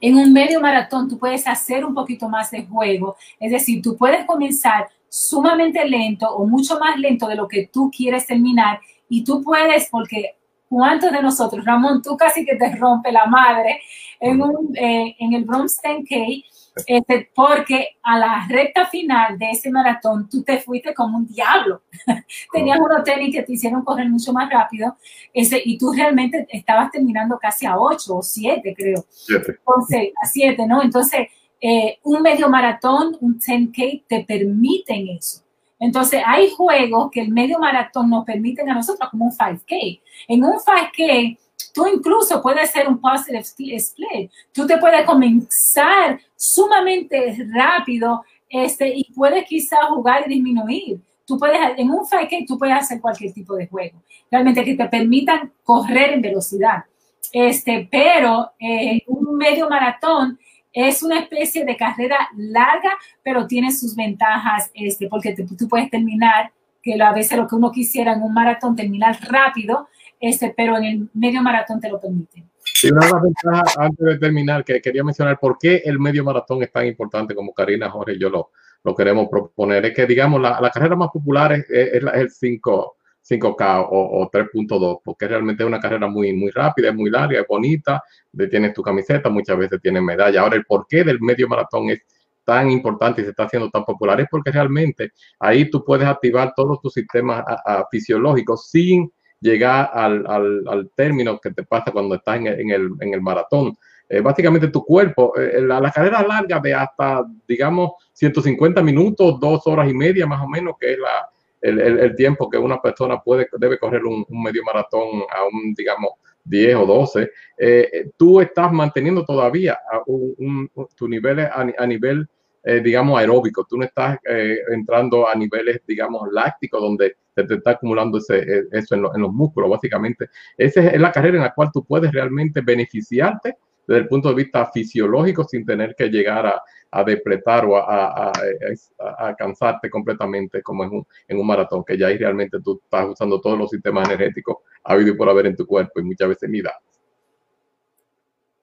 En 0.00 0.16
un 0.16 0.32
medio 0.32 0.60
maratón 0.60 1.08
tú 1.08 1.18
puedes 1.18 1.48
hacer 1.48 1.84
un 1.84 1.94
poquito 1.94 2.28
más 2.28 2.52
de 2.52 2.64
juego, 2.64 3.16
es 3.40 3.50
decir, 3.50 3.82
tú 3.82 3.96
puedes 3.96 4.24
comenzar 4.24 4.88
sumamente 5.08 5.84
lento 5.84 6.28
o 6.30 6.46
mucho 6.46 6.78
más 6.78 6.96
lento 6.96 7.26
de 7.26 7.34
lo 7.34 7.48
que 7.48 7.66
tú 7.66 7.90
quieres 7.90 8.24
terminar 8.24 8.78
y 9.08 9.24
tú 9.24 9.42
puedes, 9.42 9.88
porque 9.90 10.36
¿cuántos 10.68 11.10
de 11.10 11.22
nosotros, 11.22 11.64
Ramón, 11.64 12.02
tú 12.02 12.16
casi 12.16 12.44
que 12.44 12.54
te 12.54 12.76
rompe 12.76 13.10
la 13.10 13.26
madre 13.26 13.80
en, 14.20 14.40
un, 14.40 14.76
eh, 14.76 15.16
en 15.18 15.32
el 15.32 15.44
10K? 15.44 16.44
Este, 16.86 17.30
porque 17.34 17.96
a 18.02 18.18
la 18.18 18.46
recta 18.48 18.86
final 18.86 19.38
de 19.38 19.50
ese 19.50 19.70
maratón 19.70 20.28
tú 20.28 20.42
te 20.42 20.58
fuiste 20.58 20.92
como 20.92 21.16
un 21.18 21.26
diablo. 21.26 21.82
Tenías 22.52 22.78
unos 22.78 23.02
tenis 23.02 23.34
que 23.34 23.42
te 23.42 23.54
hicieron 23.54 23.82
correr 23.82 24.08
mucho 24.10 24.32
más 24.32 24.50
rápido 24.50 24.96
ese, 25.32 25.60
y 25.64 25.78
tú 25.78 25.92
realmente 25.92 26.46
estabas 26.50 26.90
terminando 26.90 27.38
casi 27.38 27.64
a 27.64 27.78
8 27.78 28.16
o 28.16 28.22
7, 28.22 28.74
creo. 28.76 29.06
7. 29.08 29.52
Entonces, 29.58 30.12
a 30.22 30.26
7, 30.26 30.66
¿no? 30.66 30.82
Entonces, 30.82 31.28
eh, 31.60 31.98
un 32.02 32.20
medio 32.20 32.50
maratón, 32.50 33.16
un 33.20 33.40
10K, 33.40 34.04
te 34.06 34.24
permiten 34.24 35.08
eso. 35.08 35.42
Entonces, 35.78 36.22
hay 36.24 36.50
juegos 36.50 37.10
que 37.10 37.20
el 37.20 37.30
medio 37.30 37.58
maratón 37.58 38.10
nos 38.10 38.24
permiten 38.24 38.68
a 38.70 38.74
nosotros, 38.74 39.10
como 39.10 39.26
un 39.26 39.32
5K. 39.32 40.00
En 40.28 40.44
un 40.44 40.58
5K, 40.58 41.38
tú 41.74 41.86
incluso 41.86 42.42
puedes 42.42 42.70
hacer 42.70 42.88
un 42.88 43.00
positive 43.00 43.76
split. 43.76 44.30
Tú 44.52 44.66
te 44.66 44.78
puedes 44.78 45.04
comenzar 45.04 46.20
sumamente 46.34 47.36
rápido 47.54 48.24
este, 48.48 48.88
y 48.88 49.12
puedes 49.14 49.44
quizás 49.46 49.80
jugar 49.88 50.24
y 50.26 50.34
disminuir. 50.34 51.00
Tú 51.26 51.38
puedes, 51.38 51.58
en 51.76 51.90
un 51.90 52.06
5K, 52.06 52.46
tú 52.46 52.58
puedes 52.58 52.76
hacer 52.76 53.00
cualquier 53.00 53.32
tipo 53.32 53.54
de 53.56 53.66
juego. 53.66 54.00
Realmente 54.30 54.64
que 54.64 54.74
te 54.74 54.88
permitan 54.88 55.52
correr 55.64 56.12
en 56.14 56.22
velocidad. 56.22 56.84
Este, 57.32 57.88
pero 57.90 58.52
eh, 58.58 59.02
un 59.06 59.36
medio 59.36 59.68
maratón, 59.68 60.38
es 60.72 61.02
una 61.02 61.20
especie 61.20 61.64
de 61.64 61.74
carrera 61.74 62.28
larga, 62.36 62.90
pero 63.22 63.46
tiene 63.46 63.72
sus 63.72 63.96
ventajas, 63.96 64.70
este, 64.74 65.08
porque 65.08 65.34
tú 65.34 65.68
puedes 65.68 65.90
terminar, 65.90 66.52
que 66.82 67.02
a 67.02 67.12
veces 67.12 67.38
lo 67.38 67.48
que 67.48 67.54
uno 67.54 67.72
quisiera 67.72 68.12
en 68.12 68.22
un 68.22 68.34
maratón, 68.34 68.76
terminar 68.76 69.18
rápido, 69.22 69.88
este, 70.20 70.54
pero 70.56 70.76
en 70.76 70.84
el 70.84 71.08
medio 71.14 71.42
maratón 71.42 71.80
te 71.80 71.88
lo 71.88 72.00
permite. 72.00 72.44
Y 72.82 72.90
una 72.90 73.06
de 73.06 73.12
las 73.12 73.22
ventajas, 73.22 73.78
antes 73.78 74.06
de 74.06 74.18
terminar, 74.18 74.64
que 74.64 74.80
quería 74.80 75.04
mencionar 75.04 75.38
por 75.38 75.56
qué 75.58 75.82
el 75.84 75.98
medio 75.98 76.24
maratón 76.24 76.62
es 76.62 76.72
tan 76.72 76.86
importante 76.86 77.34
como 77.34 77.54
Karina, 77.54 77.90
Jorge 77.90 78.14
y 78.14 78.18
yo 78.18 78.28
lo, 78.28 78.50
lo 78.82 78.94
queremos 78.94 79.28
proponer, 79.28 79.86
es 79.86 79.94
que, 79.94 80.06
digamos, 80.06 80.40
la, 80.40 80.60
la 80.60 80.70
carrera 80.70 80.96
más 80.96 81.10
popular 81.10 81.52
es, 81.52 81.70
es, 81.70 81.94
es 81.94 82.14
el 82.14 82.30
5 82.30 82.96
5K 83.28 83.88
o, 83.90 84.30
3.2, 84.30 85.00
porque 85.04 85.26
realmente 85.26 85.62
es 85.62 85.66
una 85.66 85.80
carrera 85.80 86.06
muy, 86.06 86.32
muy 86.32 86.50
rápida, 86.50 86.90
es 86.90 86.94
muy 86.94 87.10
larga, 87.10 87.40
es 87.40 87.46
bonita, 87.48 88.02
tienes 88.50 88.72
tu 88.72 88.82
camiseta, 88.82 89.28
muchas 89.28 89.58
veces 89.58 89.80
tienes 89.82 90.02
medalla. 90.02 90.40
Ahora, 90.40 90.56
el 90.56 90.64
porqué 90.64 91.02
del 91.02 91.20
medio 91.20 91.48
maratón 91.48 91.90
es 91.90 92.02
tan 92.44 92.70
importante 92.70 93.20
y 93.20 93.24
se 93.24 93.30
está 93.30 93.44
haciendo 93.44 93.68
tan 93.70 93.84
popular 93.84 94.20
es 94.20 94.28
porque 94.30 94.52
realmente 94.52 95.10
ahí 95.40 95.68
tú 95.68 95.84
puedes 95.84 96.06
activar 96.06 96.52
todos 96.54 96.80
tus 96.80 96.92
sistemas 96.92 97.44
fisiológicos 97.90 98.70
sin 98.70 99.10
llegar 99.40 99.90
al, 99.92 100.24
al, 100.26 100.90
término 100.94 101.38
que 101.38 101.50
te 101.50 101.62
pasa 101.62 101.92
cuando 101.92 102.14
estás 102.14 102.36
en 102.36 102.46
el, 102.46 102.90
en 103.00 103.14
el, 103.14 103.20
maratón. 103.20 103.76
Eh, 104.08 104.20
básicamente 104.20 104.68
tu 104.68 104.84
cuerpo, 104.84 105.32
eh, 105.36 105.60
la, 105.60 105.80
la, 105.80 105.90
carrera 105.90 106.22
larga 106.26 106.60
de 106.60 106.74
hasta, 106.74 107.24
digamos, 107.46 107.92
150 108.12 108.82
minutos, 108.82 109.38
dos 109.40 109.66
horas 109.66 109.88
y 109.88 109.94
media 109.94 110.26
más 110.26 110.42
o 110.42 110.48
menos, 110.48 110.76
que 110.80 110.92
es 110.92 110.98
la, 110.98 111.28
el, 111.60 112.14
tiempo 112.14 112.48
que 112.48 112.58
una 112.58 112.80
persona 112.80 113.20
puede, 113.20 113.48
debe 113.58 113.78
correr 113.78 114.04
un, 114.04 114.24
medio 114.28 114.62
maratón 114.64 115.22
a 115.30 115.44
un, 115.44 115.74
digamos, 115.74 116.10
10 116.44 116.76
o 116.76 116.86
12, 116.86 117.30
eh, 117.58 118.10
tú 118.16 118.40
estás 118.40 118.72
manteniendo 118.72 119.24
todavía 119.24 119.78
un, 120.06 120.70
tu 120.94 121.08
nivel 121.08 121.40
a, 121.40 121.86
nivel, 121.86 122.26
eh, 122.62 122.80
digamos, 122.80 123.18
aeróbico. 123.18 123.66
Tú 123.68 123.76
no 123.76 123.84
estás 123.84 124.18
eh, 124.28 124.58
entrando 124.70 125.28
a 125.28 125.34
niveles, 125.34 125.80
digamos, 125.86 126.28
lácticos, 126.30 126.80
donde 126.80 127.16
se 127.36 127.44
te 127.44 127.54
está 127.54 127.72
acumulando 127.72 128.18
ese, 128.18 128.64
eso 128.72 128.94
en, 128.94 129.04
en, 129.14 129.20
los 129.22 129.32
músculos, 129.32 129.70
básicamente. 129.70 130.30
Esa 130.56 130.80
es 130.88 131.00
la 131.00 131.12
carrera 131.12 131.36
en 131.36 131.42
la 131.42 131.54
cual 131.54 131.70
tú 131.72 131.84
puedes 131.84 132.10
realmente 132.10 132.62
beneficiarte 132.62 133.56
desde 133.86 134.00
el 134.00 134.08
punto 134.08 134.30
de 134.30 134.34
vista 134.34 134.66
fisiológico 134.72 135.44
sin 135.44 135.64
tener 135.64 135.94
que 135.94 136.08
llegar 136.08 136.46
a, 136.46 136.60
a 136.90 137.04
depletar 137.04 137.64
o 137.66 137.76
a, 137.76 138.32
a, 138.32 139.36
cansarte 139.36 139.90
completamente 139.90 140.62
como 140.62 140.84
en 140.84 140.90
un, 140.90 141.06
en 141.28 141.38
un 141.38 141.46
maratón, 141.46 141.84
que 141.84 141.96
ya 141.96 142.06
ahí 142.06 142.16
realmente 142.16 142.58
tú 142.64 142.80
estás 142.82 143.06
usando 143.10 143.40
todos 143.40 143.58
los 143.58 143.70
sistemas 143.70 144.08
energéticos 144.08 144.56
habido 144.82 145.12
y 145.12 145.16
por 145.16 145.28
haber 145.28 145.46
en 145.46 145.56
tu 145.56 145.66
cuerpo 145.66 146.00
y 146.00 146.04
muchas 146.04 146.28
veces 146.28 146.48
ni 146.48 146.62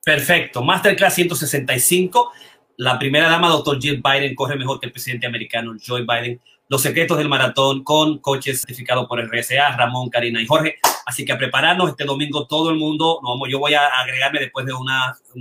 Perfecto. 0.04 0.64
Masterclass 0.64 1.14
165. 1.14 2.32
La 2.78 2.98
primera 3.00 3.30
dama, 3.30 3.50
doctor 3.50 3.80
Jill 3.80 4.02
Biden, 4.04 4.36
corre 4.36 4.58
mejor 4.58 4.80
que 4.80 4.88
el 4.88 4.92
presidente 4.92 5.28
americano 5.28 5.74
Joe 5.86 6.02
Biden. 6.02 6.42
Los 6.70 6.82
secretos 6.82 7.18
del 7.18 7.28
maratón 7.28 7.84
con 7.84 8.20
coches 8.20 8.62
certificados 8.62 9.06
por 9.08 9.20
RSA, 9.20 9.76
Ramón, 9.76 10.10
Karina 10.10 10.42
y 10.42 10.48
Jorge. 10.48 10.78
Así 11.06 11.26
que 11.26 11.34
a 11.34 11.38
prepararnos 11.38 11.90
este 11.90 12.06
domingo 12.06 12.48
todo 12.48 12.70
el 12.70 12.78
mundo. 12.78 13.20
Vamos, 13.22 13.50
yo 13.52 13.60
voy 13.60 13.74
a 13.74 13.86
agregarme 13.88 14.40
después 14.40 14.66
de 14.66 14.74
un 14.74 14.88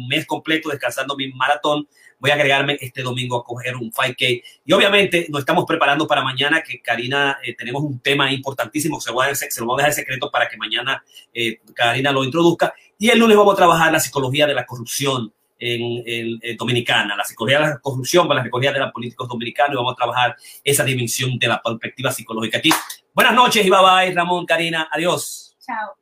mes 0.09 0.27
completo 0.27 0.69
descansando 0.69 1.17
mi 1.17 1.29
maratón. 1.33 1.89
Voy 2.19 2.33
a 2.33 2.35
agregarme 2.35 2.77
este 2.81 3.03
domingo 3.03 3.39
a 3.39 3.45
coger 3.45 3.77
un 3.77 3.93
5K. 3.93 4.43
Y 4.65 4.73
obviamente 4.73 5.27
nos 5.29 5.41
estamos 5.41 5.65
preparando 5.65 6.07
para 6.09 6.23
mañana, 6.23 6.63
que 6.63 6.83
Karina, 6.83 7.39
eh, 7.45 7.55
tenemos 7.55 7.83
un 7.83 8.01
tema 8.01 8.33
importantísimo. 8.33 9.01
Se 9.01 9.11
lo, 9.11 9.15
voy 9.15 9.27
a 9.27 9.29
dejar, 9.29 9.51
se 9.51 9.61
lo 9.61 9.67
voy 9.67 9.75
a 9.75 9.79
dejar 9.79 9.93
secreto 9.93 10.31
para 10.31 10.49
que 10.49 10.57
mañana 10.57 11.05
eh, 11.33 11.61
Karina 11.75 12.11
lo 12.11 12.25
introduzca. 12.25 12.75
Y 12.99 13.11
el 13.11 13.21
lunes 13.21 13.37
vamos 13.37 13.55
a 13.55 13.57
trabajar 13.57 13.93
la 13.93 14.01
psicología 14.01 14.47
de 14.47 14.55
la 14.55 14.67
corrupción 14.67 15.33
en, 15.63 16.57
Dominicana, 16.57 17.17
la 17.17 17.25
psicología 17.25 17.61
de 17.61 17.67
la 17.69 17.79
corrupción, 17.79 18.27
para 18.27 18.41
la 18.41 18.45
psicología 18.45 18.73
de 18.73 18.81
los 18.81 18.93
políticos 18.93 19.29
dominicanos 19.29 19.75
y 19.75 19.77
vamos 19.77 19.93
a 19.93 19.97
trabajar 19.97 20.37
esa 20.65 20.85
dimensión 20.85 21.39
de 21.39 21.49
la 21.49 21.63
perspectiva 21.63 22.11
psicológica 22.11 22.59
aquí. 22.59 22.71
Buenas 23.15 23.35
noches 23.35 23.65
y 23.65 23.71
bye 23.71 23.81
bye, 23.81 24.15
Ramón, 24.15 24.45
Karina, 24.47 24.89
adiós. 24.91 25.57
Chao. 25.65 26.02